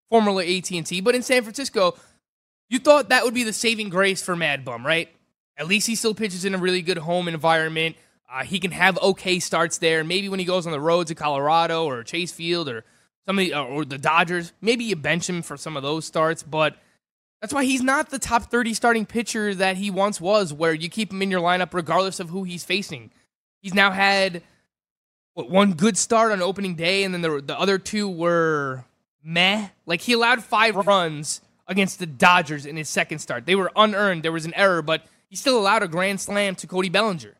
formerly 0.09 0.57
AT&T, 0.57 0.99
but 0.99 1.15
in 1.15 1.21
San 1.21 1.43
Francisco, 1.43 1.95
you 2.69 2.79
thought 2.79 3.07
that 3.09 3.23
would 3.23 3.33
be 3.33 3.43
the 3.43 3.53
saving 3.53 3.87
grace 3.87 4.21
for 4.21 4.35
Mad 4.35 4.65
Bum, 4.65 4.85
right? 4.85 5.07
At 5.55 5.67
least 5.67 5.87
he 5.87 5.95
still 5.95 6.13
pitches 6.13 6.43
in 6.43 6.53
a 6.53 6.57
really 6.57 6.81
good 6.81 6.97
home 6.97 7.29
environment. 7.29 7.95
Uh, 8.29 8.43
he 8.43 8.59
can 8.59 8.71
have 8.71 8.97
okay 8.99 9.39
starts 9.39 9.77
there. 9.77 10.03
Maybe 10.03 10.27
when 10.29 10.39
he 10.39 10.45
goes 10.45 10.65
on 10.65 10.71
the 10.71 10.79
road 10.79 11.07
to 11.07 11.15
Colorado 11.15 11.85
or 11.85 12.03
Chase 12.03 12.31
Field 12.31 12.67
or 12.67 12.83
somebody 13.25 13.53
uh, 13.53 13.63
or 13.63 13.85
the 13.85 13.97
Dodgers, 13.97 14.53
maybe 14.61 14.83
you 14.83 14.95
bench 14.95 15.29
him 15.29 15.41
for 15.41 15.55
some 15.55 15.77
of 15.77 15.83
those 15.83 16.05
starts. 16.05 16.43
But 16.43 16.75
that's 17.41 17.53
why 17.53 17.63
he's 17.63 17.83
not 17.83 18.09
the 18.09 18.19
top 18.19 18.51
30 18.51 18.73
starting 18.73 19.05
pitcher 19.05 19.55
that 19.55 19.77
he 19.77 19.89
once 19.91 20.19
was, 20.19 20.51
where 20.51 20.73
you 20.73 20.89
keep 20.89 21.11
him 21.11 21.21
in 21.21 21.31
your 21.31 21.41
lineup 21.41 21.73
regardless 21.73 22.19
of 22.19 22.29
who 22.29 22.43
he's 22.43 22.65
facing. 22.65 23.11
He's 23.61 23.73
now 23.73 23.91
had 23.91 24.41
what, 25.33 25.49
one 25.49 25.73
good 25.73 25.97
start 25.97 26.31
on 26.31 26.41
opening 26.41 26.75
day, 26.75 27.03
and 27.03 27.13
then 27.13 27.21
the, 27.21 27.41
the 27.41 27.57
other 27.57 27.77
two 27.77 28.09
were 28.09 28.83
meh. 29.23 29.69
Like 29.85 30.01
he 30.01 30.13
allowed 30.13 30.43
five 30.43 30.75
runs 30.75 31.41
against 31.67 31.99
the 31.99 32.05
Dodgers 32.05 32.65
in 32.65 32.75
his 32.75 32.89
second 32.89 33.19
start. 33.19 33.45
They 33.45 33.55
were 33.55 33.71
unearned. 33.75 34.23
There 34.23 34.31
was 34.31 34.45
an 34.45 34.53
error, 34.53 34.81
but 34.81 35.03
he 35.29 35.35
still 35.35 35.57
allowed 35.57 35.83
a 35.83 35.87
grand 35.87 36.19
slam 36.19 36.55
to 36.55 36.67
Cody 36.67 36.89
Bellinger. 36.89 37.36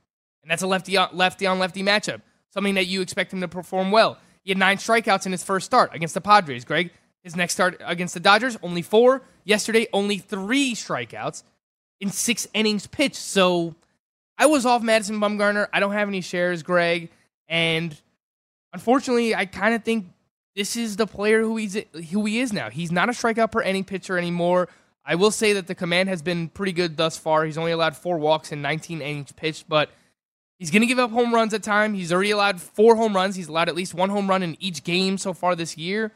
And 0.48 0.52
that's 0.54 0.62
a 0.62 0.68
lefty 0.68 0.96
on 0.96 1.10
lefty 1.12 1.46
on 1.46 1.60
lefty 1.60 1.84
matchup. 1.84 2.22
Something 2.54 2.76
that 2.76 2.86
you 2.88 3.02
expect 3.02 3.34
him 3.34 3.42
to 3.42 3.50
perform 3.50 3.92
well. 3.92 4.18
He 4.46 4.52
had 4.52 4.58
nine 4.58 4.78
strikeouts 4.78 5.26
in 5.26 5.34
his 5.34 5.44
first 5.44 5.66
start 5.66 5.94
against 5.94 6.14
the 6.14 6.22
Padres, 6.22 6.64
Greg. 6.64 6.92
His 7.22 7.36
next 7.36 7.52
start 7.52 7.82
against 7.86 8.14
the 8.14 8.22
Dodgers, 8.22 8.58
only 8.64 8.82
four. 8.82 9.24
Yesterday, 9.44 9.88
only 9.92 10.20
three 10.20 10.74
strikeouts 10.74 11.44
in 12.00 12.12
six 12.12 12.48
innings 12.54 12.88
pitched. 12.88 13.18
So 13.18 13.76
I 14.38 14.46
was 14.46 14.66
off 14.66 14.82
Madison 14.82 15.20
Bumgarner. 15.20 15.68
I 15.74 15.82
don't 15.82 15.92
have 15.92 16.08
any 16.08 16.22
shares, 16.22 16.64
Greg. 16.64 17.10
And 17.50 17.94
unfortunately, 18.72 19.36
I 19.36 19.48
kind 19.48 19.76
of 19.76 19.84
think 19.84 20.06
this 20.56 20.78
is 20.78 20.96
the 20.96 21.08
player 21.08 21.42
who 21.42 21.58
he's 21.58 21.78
who 22.12 22.24
he 22.24 22.40
is 22.40 22.54
now. 22.54 22.70
He's 22.70 22.94
not 22.94 23.10
a 23.10 23.12
strikeout 23.12 23.52
per 23.52 23.62
inning 23.62 23.84
pitcher 23.84 24.18
anymore. 24.18 24.70
I 25.06 25.16
will 25.16 25.32
say 25.32 25.52
that 25.52 25.68
the 25.68 25.76
command 25.76 26.08
has 26.08 26.22
been 26.22 26.48
pretty 26.48 26.72
good 26.72 26.96
thus 26.96 27.18
far. 27.18 27.44
He's 27.44 27.58
only 27.58 27.74
allowed 27.74 27.98
four 27.98 28.18
walks 28.18 28.54
in 28.54 28.62
19 28.62 29.02
innings 29.02 29.34
pitched, 29.34 29.68
but 29.68 29.90
He's 30.60 30.72
going 30.72 30.82
to 30.82 30.88
give 30.88 30.98
up 31.00 31.12
home 31.12 31.34
runs 31.34 31.54
at 31.54 31.62
time. 31.64 31.94
He's 31.94 32.12
already 32.12 32.32
allowed 32.32 32.60
four 32.60 32.96
home 32.96 33.16
runs. 33.16 33.36
He's 33.36 33.48
allowed 33.48 33.70
at 33.70 33.76
least 33.76 33.94
one 33.94 34.10
home 34.10 34.28
run 34.28 34.42
in 34.42 34.58
each 34.60 34.84
game 34.84 35.18
so 35.18 35.34
far 35.34 35.56
this 35.56 35.78
year. 35.78 36.12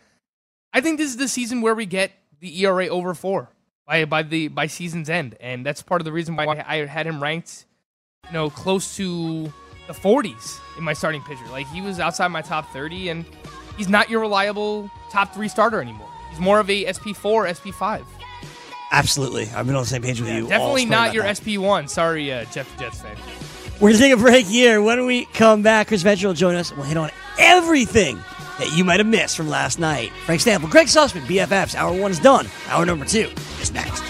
I 0.73 0.81
think 0.81 0.97
this 0.97 1.09
is 1.09 1.17
the 1.17 1.27
season 1.27 1.61
where 1.61 1.75
we 1.75 1.85
get 1.85 2.11
the 2.39 2.63
ERA 2.63 2.87
over 2.87 3.13
four 3.13 3.49
by 3.85 4.05
by 4.05 4.23
the 4.23 4.47
by 4.47 4.65
season's 4.67 5.09
end, 5.09 5.35
and 5.39 5.63
that's 5.65 5.81
part 5.83 6.01
of 6.01 6.05
the 6.05 6.11
reason 6.11 6.35
why 6.35 6.63
I 6.65 6.85
had 6.85 7.05
him 7.05 7.21
ranked, 7.21 7.65
you 8.27 8.33
know, 8.33 8.49
close 8.49 8.95
to 8.95 9.43
the 9.87 9.93
40s 9.93 10.59
in 10.77 10.83
my 10.83 10.93
starting 10.93 11.21
pitcher. 11.23 11.45
Like 11.51 11.67
he 11.67 11.81
was 11.81 11.99
outside 11.99 12.29
my 12.29 12.41
top 12.41 12.71
30, 12.73 13.09
and 13.09 13.25
he's 13.77 13.89
not 13.89 14.09
your 14.09 14.21
reliable 14.21 14.89
top 15.11 15.33
three 15.35 15.49
starter 15.49 15.81
anymore. 15.81 16.07
He's 16.31 16.39
more 16.39 16.59
of 16.59 16.69
a 16.69 16.85
SP4, 16.85 17.49
SP5. 17.61 18.03
Absolutely, 18.93 19.49
I've 19.55 19.67
been 19.67 19.75
on 19.75 19.83
the 19.83 19.87
same 19.89 20.01
page 20.01 20.19
with 20.19 20.29
Yeah, 20.29 20.37
you. 20.37 20.47
definitely 20.47 20.81
spring 20.81 20.89
not 20.91 21.13
your 21.13 21.23
that. 21.23 21.37
SP1. 21.37 21.89
Sorry, 21.89 22.31
uh, 22.31 22.45
Jeff 22.45 22.73
the 22.77 22.83
Jets 22.85 23.01
fan. 23.01 23.15
We're 23.82 23.89
going 23.89 23.93
to 23.93 23.99
take 23.99 24.13
a 24.13 24.17
break 24.17 24.45
here. 24.45 24.79
When 24.79 25.07
we 25.07 25.25
come 25.25 25.63
back, 25.63 25.88
Chris 25.88 26.03
Venture 26.03 26.27
will 26.27 26.36
join 26.36 26.53
us. 26.53 26.71
We'll 26.71 26.86
hit 26.86 26.97
on 26.97 27.09
everything 27.39 28.17
that 28.59 28.71
you 28.77 28.84
might 28.84 28.99
have 28.99 29.07
missed 29.07 29.36
from 29.36 29.49
last 29.49 29.79
night. 29.79 30.11
Frank 30.27 30.39
Stampfl, 30.39 30.69
Greg 30.69 30.86
Sussman, 30.86 31.21
BFFs. 31.21 31.73
Hour 31.73 31.99
one 31.99 32.11
is 32.11 32.19
done. 32.19 32.47
Hour 32.67 32.86
number 32.86 33.05
two 33.05 33.32
is 33.59 33.73
next. 33.73 34.03